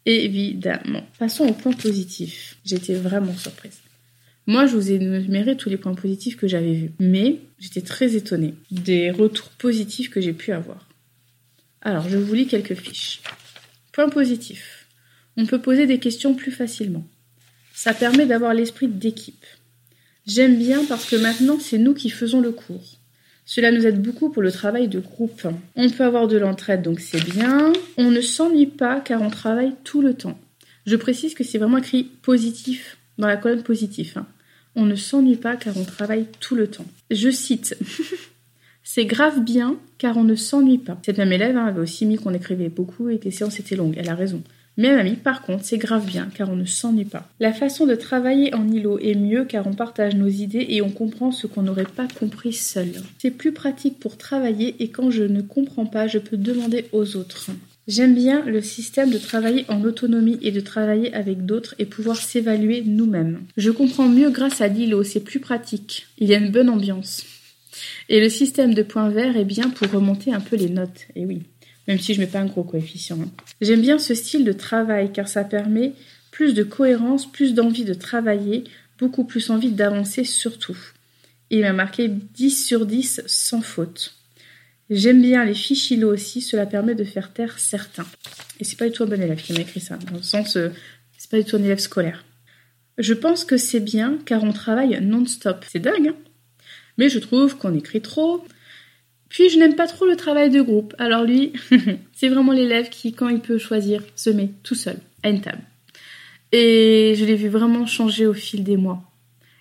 évidemment. 0.06 1.06
Passons 1.20 1.46
au 1.46 1.54
point 1.54 1.74
positif. 1.74 2.58
J'étais 2.66 2.96
vraiment 2.96 3.36
surprise. 3.36 3.80
Moi, 4.48 4.66
je 4.66 4.76
vous 4.76 4.92
ai 4.92 4.96
énuméré 4.96 5.58
tous 5.58 5.70
les 5.70 5.78
points 5.78 5.94
positifs 5.94 6.38
que 6.38 6.48
j'avais 6.48 6.74
vus, 6.74 6.92
mais 7.00 7.42
j'étais 7.60 7.82
très 7.82 8.16
étonnée 8.16 8.56
des 8.72 9.12
retours 9.12 9.50
positifs 9.50 10.10
que 10.10 10.22
j'ai 10.22 10.34
pu 10.34 10.54
avoir. 10.54 10.88
Alors, 11.82 12.08
je 12.08 12.18
vous 12.18 12.34
lis 12.34 12.48
quelques 12.48 12.76
fiches. 12.76 13.22
Point 13.92 14.10
positif 14.10 14.77
on 15.38 15.46
peut 15.46 15.62
poser 15.62 15.86
des 15.86 16.00
questions 16.00 16.34
plus 16.34 16.52
facilement. 16.52 17.06
Ça 17.74 17.94
permet 17.94 18.26
d'avoir 18.26 18.54
l'esprit 18.54 18.88
d'équipe. 18.88 19.46
J'aime 20.26 20.58
bien 20.58 20.84
parce 20.84 21.10
que 21.10 21.16
maintenant 21.16 21.58
c'est 21.60 21.78
nous 21.78 21.94
qui 21.94 22.10
faisons 22.10 22.42
le 22.42 22.52
cours. 22.52 22.98
Cela 23.46 23.72
nous 23.72 23.86
aide 23.86 24.02
beaucoup 24.02 24.30
pour 24.30 24.42
le 24.42 24.52
travail 24.52 24.90
de 24.90 25.00
groupe. 25.00 25.48
On 25.76 25.90
peut 25.90 26.04
avoir 26.04 26.28
de 26.28 26.38
l'entraide 26.38 26.82
donc 26.82 27.00
c'est 27.00 27.24
bien. 27.24 27.72
On 27.98 28.12
ne 28.12 28.20
s'ennuie 28.20 28.66
pas 28.66 29.00
car 29.00 29.22
on 29.22 29.30
travaille 29.30 29.74
tout 29.84 30.02
le 30.02 30.16
temps. 30.16 30.38
Je 30.86 30.96
précise 30.96 31.34
que 31.34 31.44
c'est 31.44 31.58
vraiment 31.58 31.78
écrit 31.78 32.04
positif 32.04 32.98
dans 33.18 33.28
la 33.28 33.38
colonne 33.38 33.64
positif. 33.64 34.18
Hein. 34.18 34.26
On 34.76 34.86
ne 34.86 34.96
s'ennuie 34.96 35.38
pas 35.38 35.56
car 35.56 35.78
on 35.78 35.86
travaille 35.86 36.26
tout 36.40 36.56
le 36.56 36.68
temps. 36.68 36.86
Je 37.12 37.30
cite. 37.30 37.78
C'est 38.84 39.06
grave 39.06 39.44
bien 39.44 39.78
car 39.98 40.16
on 40.16 40.24
ne 40.24 40.36
s'ennuie 40.36 40.78
pas. 40.78 40.98
Cette 41.06 41.18
même 41.18 41.34
élève 41.34 41.58
hein, 41.58 41.66
avait 41.66 41.82
aussi 41.82 42.06
mis 42.06 42.16
qu'on 42.16 42.34
écrivait 42.34 42.70
beaucoup 42.70 43.10
et 43.10 43.20
que 43.20 43.26
les 43.26 43.32
séances 43.32 43.60
étaient 43.60 43.76
longues. 43.76 43.96
Elle 43.98 44.08
a 44.08 44.16
raison. 44.16 44.42
Mais 44.78 44.96
mamie, 44.96 45.16
par 45.16 45.42
contre, 45.42 45.66
c'est 45.66 45.80
grave 45.80 46.06
bien 46.06 46.30
car 46.34 46.50
on 46.50 46.56
ne 46.56 46.66
s'ennuie 46.66 47.06
pas. 47.06 47.28
La 47.40 47.52
façon 47.52 47.88
de 47.88 47.96
travailler 47.96 48.54
en 48.54 48.68
îlot 48.72 49.00
est 49.00 49.16
mieux 49.16 49.44
car 49.44 49.66
on 49.66 49.74
partage 49.74 50.16
nos 50.16 50.28
idées 50.28 50.68
et 50.70 50.84
on 50.84 50.92
comprend 50.92 51.32
ce 51.32 51.48
qu'on 51.48 51.64
n'aurait 51.64 51.86
pas 51.86 52.08
compris 52.20 52.54
seul. 52.54 52.92
C'est 53.18 53.32
plus 53.32 53.52
pratique 53.52 54.00
pour 54.00 54.18
travailler 54.18 54.76
et 54.80 54.90
quand 54.90 55.10
je 55.10 55.24
ne 55.24 55.42
comprends 55.42 55.88
pas, 55.88 56.08
je 56.08 56.20
peux 56.20 56.38
demander 56.38 56.86
aux 56.92 57.16
autres. 57.16 57.50
J'aime 57.88 58.14
bien 58.14 58.44
le 58.46 58.62
système 58.62 59.10
de 59.10 59.18
travailler 59.18 59.66
en 59.70 59.82
autonomie 59.84 60.38
et 60.42 60.52
de 60.52 60.60
travailler 60.60 61.14
avec 61.14 61.46
d'autres 61.46 61.74
et 61.80 61.86
pouvoir 61.86 62.18
s'évaluer 62.18 62.84
nous-mêmes. 62.86 63.40
Je 63.56 63.72
comprends 63.72 64.10
mieux 64.10 64.30
grâce 64.30 64.62
à 64.62 64.68
l'îlot, 64.68 65.04
c'est 65.04 65.24
plus 65.24 65.40
pratique. 65.40 66.08
Il 66.20 66.28
y 66.28 66.36
a 66.36 66.38
une 66.38 66.52
bonne 66.52 66.70
ambiance. 66.70 67.26
Et 68.10 68.20
le 68.20 68.30
système 68.30 68.74
de 68.74 68.84
points 68.84 69.10
verts 69.10 69.38
est 69.38 69.46
bien 69.46 69.70
pour 69.70 69.90
remonter 69.90 70.34
un 70.34 70.42
peu 70.42 70.56
les 70.56 70.70
notes. 70.70 71.08
Et 71.16 71.26
oui 71.26 71.44
même 71.88 72.00
si 72.00 72.14
je 72.14 72.20
mets 72.20 72.28
pas 72.28 72.40
un 72.40 72.46
gros 72.46 72.64
coefficient. 72.64 73.20
Hein. 73.22 73.30
J'aime 73.62 73.82
bien 73.82 74.00
ce 74.00 74.14
style 74.14 74.44
de 74.44 74.52
travail 74.52 75.12
car 75.12 75.28
ça 75.28 75.44
permet 75.44 75.94
plus 76.32 76.54
de 76.54 76.64
cohérence, 76.64 77.32
plus 77.32 77.54
d'envie 77.54 77.86
de 77.86 77.94
travailler, 77.94 78.66
beaucoup 79.00 79.24
plus 79.24 79.50
envie 79.50 79.72
d'avancer 79.72 80.24
surtout. 80.24 80.78
Il 81.50 81.62
m'a 81.62 81.74
marqué 81.74 82.10
10 82.10 82.66
sur 82.66 82.86
10 82.86 83.22
sans 83.26 83.62
faute. 83.62 84.16
J'aime 84.90 85.22
bien 85.22 85.44
les 85.44 85.54
fichilos 85.54 86.14
aussi, 86.14 86.42
cela 86.42 86.66
permet 86.66 86.96
de 86.96 87.04
faire 87.04 87.34
taire 87.34 87.60
certains. 87.60 88.06
Et 88.60 88.64
c'est 88.64 88.78
pas 88.78 88.86
du 88.86 88.92
tout 88.92 89.04
un 89.04 89.08
bon 89.08 89.22
élève 89.22 89.42
qui 89.42 89.54
m'a 89.54 89.60
écrit 89.60 89.80
ça, 89.80 89.98
dans 89.98 90.18
le 90.18 90.24
sens, 90.24 90.56
euh, 90.56 90.70
c'est 91.18 91.30
pas 91.30 91.38
du 91.38 91.46
tout 91.46 91.58
un 91.58 91.64
élève 91.64 91.80
scolaire. 91.80 92.24
Je 92.98 93.14
pense 93.14 93.44
que 93.44 93.58
c'est 93.58 93.80
bien 93.80 94.18
car 94.26 94.44
on 94.44 94.54
travaille 94.54 95.00
non-stop. 95.02 95.66
C'est 95.70 95.80
dingue, 95.80 96.10
hein 96.10 96.16
Mais 96.98 97.10
je 97.10 97.20
trouve 97.20 97.58
qu'on 97.58 97.76
écrit 97.76 98.02
trop, 98.02 98.44
puis 99.30 99.50
je 99.50 99.60
n'aime 99.60 99.76
pas 99.76 99.88
trop 99.88 100.06
le 100.06 100.16
travail 100.16 100.50
de 100.50 100.62
groupe. 100.62 100.96
Alors 100.98 101.24
lui, 101.24 101.54
c'est 102.14 102.30
vraiment 102.30 102.54
l'élève 102.54 102.90
qui, 102.90 103.14
quand 103.14 103.30
il 103.30 103.40
peut 103.40 103.58
choisir, 103.58 104.04
se 104.16 104.30
met 104.30 104.50
tout 104.64 104.76
seul 104.76 104.98
à 105.24 105.30
une 105.30 105.42
table. 105.42 105.62
Et 106.52 107.14
je 107.18 107.26
l'ai 107.26 107.36
vu 107.36 107.50
vraiment 107.50 107.86
changer 107.86 108.26
au 108.26 108.34
fil 108.34 108.64
des 108.64 108.78
mois. 108.78 109.04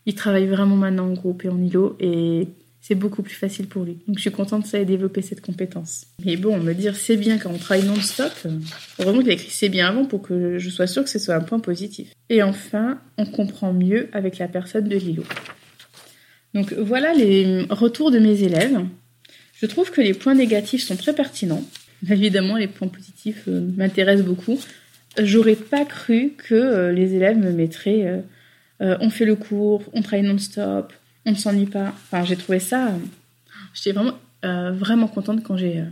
Il 0.06 0.14
travaille 0.14 0.46
vraiment 0.46 0.76
maintenant 0.76 1.06
en 1.08 1.14
groupe 1.14 1.44
et 1.44 1.48
en 1.48 1.60
îlot 1.60 1.96
et 1.98 2.46
c'est 2.80 2.94
beaucoup 2.94 3.24
plus 3.24 3.34
facile 3.34 3.66
pour 3.66 3.82
lui. 3.82 3.98
Donc 4.06 4.18
je 4.18 4.20
suis 4.20 4.30
contente 4.30 4.62
que 4.62 4.68
ça 4.68 4.78
ait 4.78 4.84
développé 4.84 5.20
cette 5.20 5.40
compétence. 5.40 6.06
Mais 6.24 6.36
bon, 6.36 6.60
me 6.60 6.72
dire 6.72 6.94
c'est 6.94 7.16
bien 7.16 7.38
quand 7.38 7.50
on 7.50 7.58
travaille 7.58 7.84
non-stop, 7.84 8.30
vraiment 9.00 9.18
qu'il 9.18 9.30
a 9.30 9.32
écrit 9.32 9.50
c'est 9.50 9.68
bien 9.68 9.88
avant 9.88 10.04
pour 10.04 10.22
que 10.22 10.58
je 10.58 10.70
sois 10.70 10.86
sûre 10.86 11.02
que 11.02 11.10
ce 11.10 11.18
soit 11.18 11.34
un 11.34 11.40
point 11.40 11.58
positif. 11.58 12.12
Et 12.28 12.44
enfin, 12.44 13.00
on 13.18 13.26
comprend 13.26 13.72
mieux 13.72 14.08
avec 14.12 14.38
la 14.38 14.46
personne 14.46 14.88
de 14.88 14.96
l'îlot. 14.96 15.24
Donc 16.54 16.72
voilà 16.74 17.12
les 17.12 17.66
retours 17.70 18.12
de 18.12 18.20
mes 18.20 18.44
élèves. 18.44 18.78
Je 19.60 19.66
trouve 19.66 19.90
que 19.90 20.00
les 20.00 20.14
points 20.14 20.34
négatifs 20.34 20.84
sont 20.84 20.96
très 20.96 21.14
pertinents. 21.14 21.64
Évidemment, 22.08 22.56
les 22.56 22.68
points 22.68 22.88
positifs 22.88 23.44
euh, 23.48 23.66
m'intéressent 23.76 24.26
beaucoup. 24.26 24.58
J'aurais 25.18 25.56
pas 25.56 25.84
cru 25.86 26.34
que 26.36 26.54
euh, 26.54 26.92
les 26.92 27.14
élèves 27.14 27.38
me 27.38 27.52
mettraient 27.52 28.22
euh, 28.82 28.96
on 29.00 29.08
fait 29.08 29.24
le 29.24 29.36
cours, 29.36 29.82
on 29.94 30.02
travaille 30.02 30.26
non-stop, 30.26 30.92
on 31.24 31.30
ne 31.30 31.36
s'ennuie 31.36 31.66
pas. 31.66 31.88
Enfin, 31.88 32.24
j'ai 32.24 32.36
trouvé 32.36 32.58
ça. 32.58 32.92
J'étais 33.72 33.92
vraiment, 33.92 34.18
vraiment 34.42 35.08
contente 35.08 35.42
quand 35.42 35.56
j'ai 35.56 35.82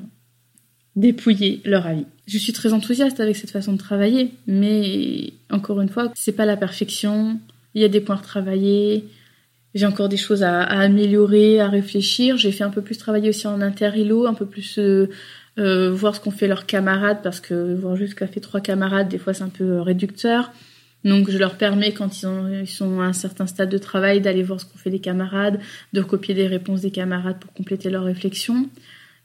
dépouillé 0.94 1.62
leur 1.64 1.86
avis. 1.86 2.04
Je 2.26 2.36
suis 2.36 2.52
très 2.52 2.74
enthousiaste 2.74 3.20
avec 3.20 3.36
cette 3.36 3.50
façon 3.50 3.72
de 3.72 3.78
travailler, 3.78 4.34
mais 4.46 5.32
encore 5.50 5.80
une 5.80 5.88
fois, 5.88 6.12
c'est 6.14 6.32
pas 6.32 6.44
la 6.44 6.58
perfection. 6.58 7.40
Il 7.74 7.80
y 7.80 7.84
a 7.86 7.88
des 7.88 8.00
points 8.00 8.16
à 8.16 8.18
retravailler. 8.18 9.08
J'ai 9.74 9.86
encore 9.86 10.08
des 10.08 10.16
choses 10.16 10.42
à, 10.44 10.62
améliorer, 10.62 11.60
à 11.60 11.68
réfléchir. 11.68 12.36
J'ai 12.36 12.52
fait 12.52 12.64
un 12.64 12.70
peu 12.70 12.82
plus 12.82 12.96
travailler 12.96 13.28
aussi 13.28 13.46
en 13.48 13.60
inter-ilo, 13.60 14.26
un 14.26 14.34
peu 14.34 14.46
plus 14.46 14.78
euh, 14.78 15.08
euh, 15.58 15.90
voir 15.90 16.14
ce 16.14 16.20
qu'ont 16.20 16.30
fait 16.30 16.46
leurs 16.46 16.66
camarades, 16.66 17.18
parce 17.22 17.40
que 17.40 17.74
voir 17.74 17.96
juste 17.96 18.14
qu'a 18.14 18.28
fait 18.28 18.40
trois 18.40 18.60
camarades, 18.60 19.08
des 19.08 19.18
fois 19.18 19.34
c'est 19.34 19.42
un 19.42 19.48
peu 19.48 19.64
euh, 19.64 19.82
réducteur. 19.82 20.52
Donc 21.04 21.28
je 21.28 21.36
leur 21.36 21.56
permets, 21.56 21.92
quand 21.92 22.22
ils, 22.22 22.26
ont, 22.26 22.48
ils 22.48 22.68
sont 22.68 23.00
à 23.00 23.04
un 23.04 23.12
certain 23.12 23.46
stade 23.46 23.68
de 23.68 23.78
travail, 23.78 24.20
d'aller 24.20 24.42
voir 24.42 24.60
ce 24.60 24.64
qu'ont 24.64 24.78
fait 24.78 24.90
les 24.90 25.00
camarades, 25.00 25.60
de 25.92 26.00
recopier 26.00 26.34
des 26.34 26.46
réponses 26.46 26.80
des 26.80 26.92
camarades 26.92 27.38
pour 27.40 27.52
compléter 27.52 27.90
leur 27.90 28.04
réflexion. 28.04 28.68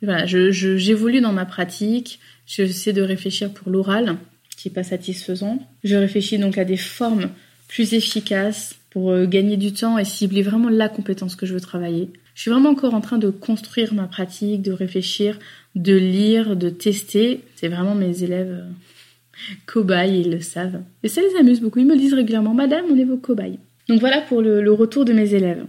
Voilà, 0.02 0.26
j'évolue 0.26 1.22
dans 1.22 1.34
ma 1.34 1.45
pratique. 1.45 2.20
J'essaie 2.47 2.93
de 2.93 3.02
réfléchir 3.02 3.52
pour 3.52 3.70
l'oral, 3.70 4.16
qui 4.58 4.70
est 4.70 4.72
pas 4.72 4.84
satisfaisant. 4.84 5.60
Je 5.84 5.95
réfléchis 5.95 6.38
donc 6.38 6.58
à 6.58 6.66
des 6.66 6.78
formes 6.78 7.30
plus 7.68 7.93
efficaces 7.93 8.78
pour 8.89 9.11
euh, 9.11 9.25
gagner 9.25 9.57
du 9.57 9.73
temps 9.73 9.97
et 9.97 10.05
cibler 10.05 10.41
vraiment 10.41 10.69
la 10.69 10.89
compétence 10.89 11.35
que 11.35 11.45
je 11.45 11.53
veux 11.53 11.61
travailler. 11.61 12.09
Je 12.33 12.41
suis 12.41 12.51
vraiment 12.51 12.69
encore 12.69 12.93
en 12.93 13.01
train 13.01 13.17
de 13.17 13.29
construire 13.29 13.93
ma 13.93 14.07
pratique, 14.07 14.61
de 14.61 14.71
réfléchir, 14.71 15.37
de 15.75 15.95
lire, 15.95 16.55
de 16.55 16.69
tester. 16.69 17.41
C'est 17.55 17.67
vraiment 17.67 17.95
mes 17.95 18.23
élèves 18.23 18.51
euh, 18.51 19.53
cobayes, 19.65 20.21
ils 20.21 20.31
le 20.31 20.41
savent. 20.41 20.81
Et 21.03 21.07
ça 21.07 21.21
les 21.21 21.37
amuse 21.39 21.61
beaucoup. 21.61 21.79
Ils 21.79 21.85
me 21.85 21.97
disent 21.97 22.13
régulièrement, 22.13 22.53
Madame, 22.53 22.85
on 22.91 22.97
est 22.97 23.05
vos 23.05 23.17
cobayes. 23.17 23.59
Donc 23.87 23.99
voilà 23.99 24.21
pour 24.21 24.41
le, 24.41 24.71
retour 24.71 25.03
de 25.05 25.13
mes 25.13 25.33
élèves. 25.33 25.65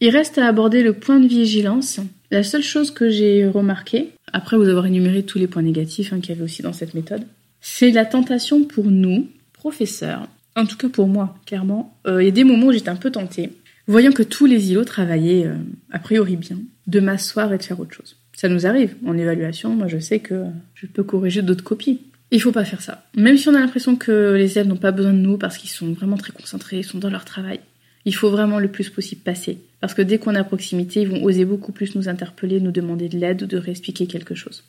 Il 0.00 0.10
reste 0.10 0.38
à 0.38 0.46
aborder 0.46 0.82
le 0.82 0.94
point 0.94 1.20
de 1.20 1.28
vigilance. 1.28 2.00
La 2.30 2.42
seule 2.42 2.62
chose 2.62 2.90
que 2.90 3.08
j'ai 3.08 3.46
remarqué, 3.46 4.10
après 4.32 4.56
vous 4.56 4.68
avoir 4.68 4.86
énuméré 4.86 5.22
tous 5.22 5.38
les 5.38 5.46
points 5.46 5.62
négatifs 5.62 6.12
hein, 6.12 6.20
qu'il 6.20 6.30
y 6.30 6.32
avait 6.32 6.44
aussi 6.44 6.62
dans 6.62 6.72
cette 6.72 6.94
méthode, 6.94 7.22
c'est 7.60 7.90
la 7.90 8.04
tentation 8.04 8.64
pour 8.64 8.86
nous, 8.86 9.28
professeurs, 9.52 10.26
En 10.56 10.66
tout 10.66 10.76
cas 10.76 10.88
pour 10.88 11.08
moi, 11.08 11.38
clairement. 11.46 11.98
Euh, 12.06 12.22
il 12.22 12.26
y 12.26 12.28
a 12.28 12.32
des 12.32 12.44
moments 12.44 12.66
où 12.66 12.72
j'étais 12.72 12.88
un 12.88 12.96
peu 12.96 13.10
tentée, 13.10 13.50
voyant 13.86 14.12
que 14.12 14.22
tous 14.22 14.46
les 14.46 14.70
îlots 14.70 14.84
travaillaient 14.84 15.46
euh, 15.46 15.54
a 15.90 15.98
priori 15.98 16.36
bien, 16.36 16.58
de 16.86 17.00
m'asseoir 17.00 17.52
et 17.52 17.58
de 17.58 17.62
faire 17.62 17.80
autre 17.80 17.94
chose. 17.94 18.16
Ça 18.32 18.48
nous 18.48 18.66
arrive 18.66 18.96
en 19.06 19.16
évaluation. 19.16 19.74
Moi, 19.74 19.86
je 19.86 19.98
sais 19.98 20.18
que 20.18 20.44
je 20.74 20.86
peux 20.86 21.02
corriger 21.02 21.42
d'autres 21.42 21.64
copies. 21.64 22.00
Il 22.30 22.40
faut 22.40 22.52
pas 22.52 22.64
faire 22.64 22.80
ça. 22.80 23.04
Même 23.16 23.36
si 23.36 23.48
on 23.48 23.54
a 23.54 23.60
l'impression 23.60 23.96
que 23.96 24.34
les 24.34 24.52
élèves 24.52 24.68
n'ont 24.68 24.76
pas 24.76 24.92
besoin 24.92 25.12
de 25.12 25.18
nous 25.18 25.36
parce 25.36 25.58
qu'ils 25.58 25.70
sont 25.70 25.92
vraiment 25.92 26.16
très 26.16 26.32
concentrés, 26.32 26.78
ils 26.78 26.84
sont 26.84 26.98
dans 26.98 27.10
leur 27.10 27.24
travail. 27.24 27.60
Il 28.04 28.14
faut 28.14 28.30
vraiment 28.30 28.58
le 28.58 28.68
plus 28.68 28.88
possible 28.88 29.20
passer. 29.20 29.58
Parce 29.80 29.94
que 29.94 30.02
dès 30.02 30.18
qu'on 30.18 30.34
est 30.34 30.38
à 30.38 30.44
proximité, 30.44 31.02
ils 31.02 31.08
vont 31.08 31.22
oser 31.22 31.44
beaucoup 31.44 31.72
plus 31.72 31.94
nous 31.96 32.08
interpeller, 32.08 32.60
nous 32.60 32.70
demander 32.70 33.08
de 33.08 33.18
l'aide 33.18 33.42
ou 33.42 33.46
de 33.46 33.56
réexpliquer 33.56 34.06
quelque 34.06 34.34
chose. 34.34 34.64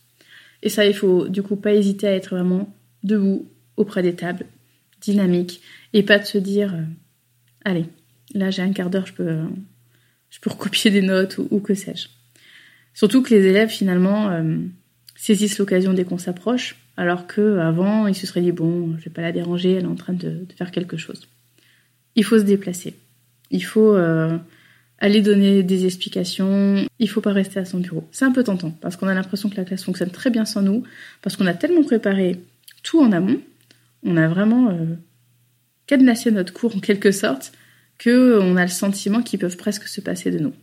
Et 0.64 0.70
ça, 0.70 0.86
il 0.86 0.94
faut 0.94 1.28
du 1.28 1.42
coup 1.44 1.56
pas 1.56 1.74
hésiter 1.74 2.08
à 2.08 2.14
être 2.14 2.36
vraiment 2.36 2.74
debout, 3.04 3.48
auprès 3.78 4.04
des 4.04 4.14
tables, 4.14 4.46
dynamique, 5.02 5.62
et 5.94 6.04
pas 6.04 6.20
de 6.20 6.26
se 6.26 6.38
dire 6.38 6.74
euh, 6.74 6.84
allez, 7.66 7.86
là 8.34 8.52
j'ai 8.52 8.62
un 8.62 8.72
quart 8.72 8.90
d'heure, 8.90 9.08
je 9.08 9.14
peux, 9.14 9.40
je 10.30 10.40
peux 10.40 10.50
recopier 10.52 10.92
des 10.92 11.02
notes 11.02 11.40
ou, 11.50 11.60
que 11.60 11.74
sais-je. 11.74 12.08
Surtout 12.94 13.22
que 13.22 13.34
les 13.34 13.46
élèves 13.46 13.70
finalement 13.70 14.30
euh, 14.30 14.58
saisissent 15.16 15.58
l'occasion 15.58 15.94
dès 15.94 16.04
qu'on 16.04 16.18
s'approche, 16.18 16.76
alors 16.98 17.28
que 17.28 17.58
avant 17.60 18.08
ils 18.08 18.16
se 18.16 18.28
seraient 18.28 18.42
dit 18.42 18.52
bon, 18.52 18.96
je 18.98 19.06
vais 19.06 19.12
pas 19.12 19.22
la 19.22 19.32
déranger, 19.32 19.74
elle 19.74 19.84
est 19.84 19.88
en 19.88 19.96
train 19.96 20.14
de, 20.14 20.46
faire 20.56 20.72
quelque 20.72 20.98
chose. 20.98 21.28
Il 22.16 22.24
faut 22.24 22.38
se 22.38 22.44
déplacer. 22.44 22.96
Il 23.52 23.64
faut 23.64 23.96
euh, 23.96 24.38
aller 25.00 25.22
donner 25.22 25.64
des 25.64 25.86
explications. 25.86 26.86
Il 27.00 27.10
faut 27.10 27.22
pas 27.22 27.34
rester 27.34 27.60
à 27.60 27.66
son 27.66 27.80
bureau. 27.80 28.08
C'est 28.12 28.26
un 28.26 28.32
peu 28.32 28.44
tentant 28.44 28.72
parce 28.72 28.96
qu'on 28.96 29.08
a 29.08 29.14
l'impression 29.14 29.50
que 29.50 29.58
la 29.58 29.66
classe 29.66 29.84
fonctionne 29.84 30.12
très 30.12 30.30
bien 30.30 30.46
sans 30.46 30.62
nous, 30.62 30.84
parce 31.22 31.36
qu'on 31.36 31.48
a 31.48 31.54
tellement 31.54 31.84
préparé 31.84 32.38
tout 32.84 33.02
en 33.02 33.12
amont, 33.12 33.40
on 34.04 34.18
a 34.18 34.28
vraiment 34.28 34.70
euh, 34.70 34.96
cadenassé 35.88 36.32
notre 36.32 36.54
cours 36.54 36.76
en 36.76 36.80
quelque 36.80 37.12
sorte, 37.12 37.52
que 37.98 38.40
on 38.40 38.58
a 38.58 38.64
le 38.64 38.70
sentiment 38.70 39.22
qu'ils 39.22 39.40
peuvent 39.40 39.58
presque 39.58 39.88
se 39.88 40.02
passer 40.02 40.32
de 40.32 40.40
nous. 40.40 40.54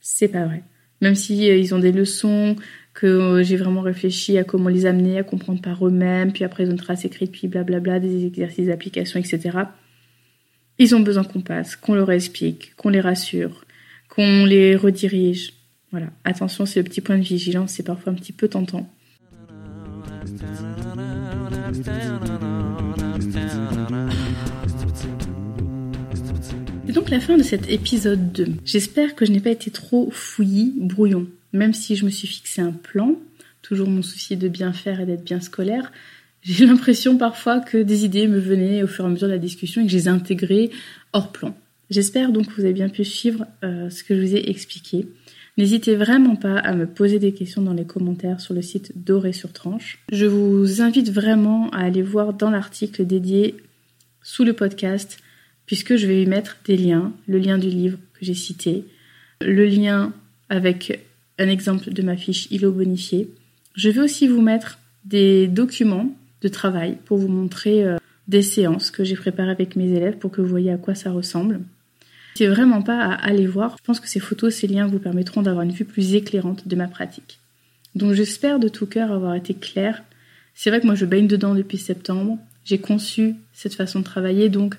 C'est 0.00 0.28
pas 0.28 0.44
vrai. 0.44 0.62
Même 1.00 1.14
si 1.14 1.50
euh, 1.50 1.56
ils 1.56 1.74
ont 1.74 1.78
des 1.78 1.92
leçons, 1.92 2.56
que 2.94 3.06
euh, 3.06 3.42
j'ai 3.42 3.56
vraiment 3.56 3.80
réfléchi 3.80 4.36
à 4.38 4.44
comment 4.44 4.68
les 4.68 4.86
amener 4.86 5.18
à 5.18 5.22
comprendre 5.22 5.60
par 5.60 5.86
eux-mêmes, 5.86 6.32
puis 6.32 6.44
après 6.44 6.64
ils 6.64 6.68
ont 6.68 6.72
une 6.72 6.78
trace 6.78 7.04
écrite, 7.04 7.32
puis 7.32 7.48
blablabla, 7.48 8.00
des 8.00 8.26
exercices 8.26 8.66
d'application, 8.66 9.18
etc. 9.18 9.58
Ils 10.78 10.94
ont 10.94 11.00
besoin 11.00 11.24
qu'on 11.24 11.40
passe, 11.40 11.76
qu'on 11.76 11.94
leur 11.94 12.10
explique, 12.10 12.74
qu'on 12.76 12.90
les 12.90 13.00
rassure, 13.00 13.64
qu'on 14.08 14.44
les 14.44 14.76
redirige. 14.76 15.54
Voilà, 15.90 16.08
attention, 16.24 16.66
c'est 16.66 16.80
le 16.80 16.84
petit 16.84 17.00
point 17.00 17.18
de 17.18 17.22
vigilance, 17.22 17.72
c'est 17.72 17.82
parfois 17.82 18.12
un 18.12 18.16
petit 18.16 18.32
peu 18.32 18.48
tentant. 18.48 18.88
Donc 27.02 27.10
la 27.10 27.18
fin 27.18 27.36
de 27.36 27.42
cet 27.42 27.68
épisode 27.68 28.30
2. 28.30 28.46
J'espère 28.64 29.16
que 29.16 29.26
je 29.26 29.32
n'ai 29.32 29.40
pas 29.40 29.50
été 29.50 29.72
trop 29.72 30.08
fouillis, 30.12 30.72
brouillon. 30.76 31.26
Même 31.52 31.74
si 31.74 31.96
je 31.96 32.04
me 32.04 32.10
suis 32.10 32.28
fixé 32.28 32.62
un 32.62 32.70
plan, 32.70 33.16
toujours 33.60 33.88
mon 33.88 34.02
souci 34.02 34.36
de 34.36 34.46
bien 34.46 34.72
faire 34.72 35.00
et 35.00 35.06
d'être 35.06 35.24
bien 35.24 35.40
scolaire, 35.40 35.90
j'ai 36.42 36.64
l'impression 36.66 37.18
parfois 37.18 37.58
que 37.58 37.78
des 37.78 38.04
idées 38.04 38.28
me 38.28 38.38
venaient 38.38 38.84
au 38.84 38.86
fur 38.86 39.04
et 39.04 39.08
à 39.08 39.10
mesure 39.10 39.26
de 39.26 39.32
la 39.32 39.40
discussion 39.40 39.80
et 39.80 39.86
que 39.86 39.90
je 39.90 39.96
les 39.96 40.06
ai 40.06 40.10
intégrées 40.10 40.70
hors 41.12 41.32
plan. 41.32 41.56
J'espère 41.90 42.30
donc 42.30 42.46
que 42.46 42.54
vous 42.54 42.64
avez 42.64 42.72
bien 42.72 42.88
pu 42.88 43.04
suivre 43.04 43.46
euh, 43.64 43.90
ce 43.90 44.04
que 44.04 44.14
je 44.14 44.20
vous 44.20 44.36
ai 44.36 44.48
expliqué. 44.48 45.08
N'hésitez 45.58 45.96
vraiment 45.96 46.36
pas 46.36 46.56
à 46.56 46.72
me 46.72 46.86
poser 46.86 47.18
des 47.18 47.32
questions 47.32 47.62
dans 47.62 47.74
les 47.74 47.84
commentaires 47.84 48.40
sur 48.40 48.54
le 48.54 48.62
site 48.62 48.92
Doré 48.94 49.32
sur 49.32 49.52
Tranche. 49.52 49.98
Je 50.12 50.26
vous 50.26 50.80
invite 50.80 51.10
vraiment 51.10 51.68
à 51.70 51.78
aller 51.78 52.02
voir 52.02 52.32
dans 52.32 52.50
l'article 52.50 53.04
dédié 53.04 53.56
sous 54.22 54.44
le 54.44 54.52
podcast 54.52 55.18
puisque 55.72 55.96
je 55.96 56.06
vais 56.06 56.22
y 56.22 56.26
mettre 56.26 56.58
des 56.66 56.76
liens, 56.76 57.14
le 57.26 57.38
lien 57.38 57.56
du 57.56 57.70
livre 57.70 57.96
que 58.12 58.26
j'ai 58.26 58.34
cité, 58.34 58.84
le 59.40 59.64
lien 59.64 60.12
avec 60.50 61.02
un 61.38 61.48
exemple 61.48 61.90
de 61.90 62.02
ma 62.02 62.14
fiche 62.14 62.46
ILO 62.50 62.72
bonifiée. 62.72 63.30
Je 63.74 63.88
vais 63.88 64.02
aussi 64.02 64.28
vous 64.28 64.42
mettre 64.42 64.78
des 65.06 65.48
documents 65.48 66.14
de 66.42 66.48
travail 66.48 66.98
pour 67.06 67.16
vous 67.16 67.28
montrer 67.28 67.84
euh, 67.84 67.96
des 68.28 68.42
séances 68.42 68.90
que 68.90 69.02
j'ai 69.02 69.16
préparées 69.16 69.50
avec 69.50 69.74
mes 69.74 69.90
élèves 69.90 70.18
pour 70.18 70.30
que 70.30 70.42
vous 70.42 70.48
voyez 70.48 70.70
à 70.70 70.76
quoi 70.76 70.94
ça 70.94 71.10
ressemble. 71.10 71.62
C'est 72.34 72.48
vraiment 72.48 72.82
pas 72.82 73.00
à 73.00 73.14
aller 73.14 73.46
voir. 73.46 73.78
Je 73.80 73.86
pense 73.86 73.98
que 73.98 74.10
ces 74.10 74.20
photos, 74.20 74.54
ces 74.54 74.66
liens 74.66 74.86
vous 74.86 74.98
permettront 74.98 75.40
d'avoir 75.40 75.64
une 75.64 75.72
vue 75.72 75.86
plus 75.86 76.14
éclairante 76.14 76.68
de 76.68 76.76
ma 76.76 76.86
pratique. 76.86 77.38
Donc 77.94 78.12
j'espère 78.12 78.58
de 78.58 78.68
tout 78.68 78.84
cœur 78.84 79.10
avoir 79.10 79.34
été 79.36 79.54
claire. 79.54 80.02
C'est 80.52 80.68
vrai 80.68 80.82
que 80.82 80.86
moi 80.86 80.96
je 80.96 81.06
baigne 81.06 81.28
dedans 81.28 81.54
depuis 81.54 81.78
septembre. 81.78 82.36
J'ai 82.66 82.76
conçu 82.76 83.36
cette 83.54 83.74
façon 83.74 84.00
de 84.00 84.04
travailler, 84.04 84.50
donc 84.50 84.76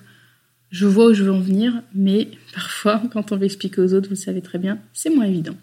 je 0.74 0.86
vois 0.86 1.06
où 1.06 1.14
je 1.14 1.22
veux 1.22 1.30
en 1.30 1.38
venir, 1.38 1.84
mais 1.94 2.30
parfois, 2.52 3.00
quand 3.12 3.30
on 3.30 3.36
veut 3.36 3.44
expliquer 3.44 3.80
aux 3.80 3.94
autres, 3.94 4.08
vous 4.08 4.16
le 4.16 4.20
savez 4.20 4.42
très 4.42 4.58
bien, 4.58 4.80
c'est 4.92 5.08
moins 5.08 5.24
évident. 5.24 5.54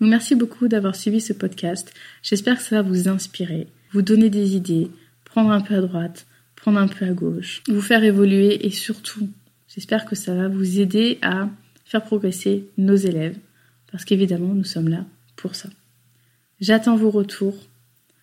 Merci 0.00 0.34
beaucoup 0.34 0.66
d'avoir 0.66 0.96
suivi 0.96 1.20
ce 1.20 1.32
podcast. 1.32 1.94
J'espère 2.24 2.56
que 2.56 2.64
ça 2.64 2.82
va 2.82 2.88
vous 2.88 3.08
inspirer, 3.08 3.68
vous 3.92 4.02
donner 4.02 4.30
des 4.30 4.56
idées, 4.56 4.90
prendre 5.24 5.52
un 5.52 5.60
peu 5.60 5.76
à 5.76 5.80
droite, 5.80 6.26
prendre 6.56 6.80
un 6.80 6.88
peu 6.88 7.04
à 7.04 7.12
gauche, 7.12 7.62
vous 7.68 7.80
faire 7.80 8.02
évoluer 8.02 8.66
et 8.66 8.70
surtout, 8.70 9.28
j'espère 9.68 10.06
que 10.06 10.16
ça 10.16 10.34
va 10.34 10.48
vous 10.48 10.80
aider 10.80 11.18
à 11.22 11.48
faire 11.84 12.02
progresser 12.02 12.68
nos 12.78 12.96
élèves, 12.96 13.38
parce 13.92 14.04
qu'évidemment, 14.04 14.54
nous 14.54 14.64
sommes 14.64 14.88
là 14.88 15.04
pour 15.36 15.54
ça. 15.54 15.68
J'attends 16.60 16.96
vos 16.96 17.10
retours, 17.10 17.56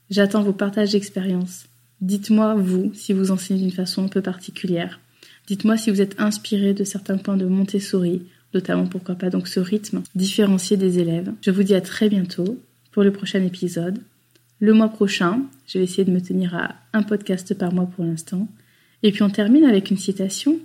j'attends 0.09 0.43
vos 0.43 0.51
partages 0.51 0.91
d'expériences. 0.91 1.67
Dites-moi, 2.01 2.55
vous, 2.55 2.93
si 2.93 3.13
vous 3.13 3.31
enseignez 3.31 3.61
d'une 3.61 3.71
façon 3.71 4.03
un 4.03 4.09
peu 4.09 4.21
particulière. 4.21 4.99
Dites-moi 5.47 5.77
si 5.77 5.91
vous 5.91 6.01
êtes 6.01 6.19
inspiré 6.19 6.73
de 6.73 6.83
certains 6.83 7.17
points 7.17 7.37
de 7.37 7.45
Montessori, 7.45 8.23
notamment 8.53 8.87
pourquoi 8.87 9.15
pas 9.15 9.29
donc 9.29 9.47
ce 9.47 9.59
rythme 9.59 10.01
différencié 10.15 10.75
des 10.75 10.99
élèves. 10.99 11.31
Je 11.41 11.51
vous 11.51 11.63
dis 11.63 11.75
à 11.75 11.81
très 11.81 12.09
bientôt 12.09 12.59
pour 12.91 13.03
le 13.03 13.11
prochain 13.11 13.43
épisode. 13.43 13.99
Le 14.59 14.73
mois 14.73 14.89
prochain, 14.89 15.41
je 15.67 15.77
vais 15.77 15.83
essayer 15.83 16.05
de 16.05 16.11
me 16.11 16.21
tenir 16.21 16.55
à 16.55 16.75
un 16.93 17.03
podcast 17.03 17.53
par 17.53 17.73
mois 17.73 17.85
pour 17.85 18.05
l'instant. 18.05 18.47
Et 19.03 19.11
puis 19.11 19.21
on 19.21 19.29
termine 19.29 19.65
avec 19.65 19.91
une 19.91 19.97
citation, 19.97 20.57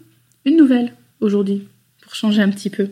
une 0.45 0.57
nouvelle 0.57 0.95
aujourd'hui, 1.21 1.69
pour 2.01 2.15
changer 2.15 2.41
un 2.41 2.51
petit 2.51 2.71
peu. 2.71 2.89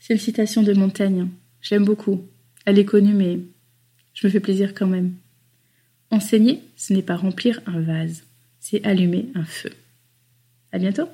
C'est 0.00 0.14
une 0.14 0.20
citation 0.20 0.62
de 0.62 0.72
Montaigne. 0.72 1.28
Je 1.60 1.74
l'aime 1.74 1.84
beaucoup. 1.84 2.22
Elle 2.64 2.78
est 2.78 2.84
connue, 2.84 3.14
mais 3.14 3.38
je 4.14 4.26
me 4.26 4.32
fais 4.32 4.40
plaisir 4.40 4.74
quand 4.74 4.86
même. 4.86 5.12
Enseigner, 6.10 6.62
ce 6.76 6.92
n'est 6.92 7.02
pas 7.02 7.16
remplir 7.16 7.60
un 7.66 7.80
vase, 7.80 8.24
c'est 8.58 8.84
allumer 8.84 9.28
un 9.34 9.44
feu. 9.44 9.70
À 10.72 10.78
bientôt. 10.78 11.08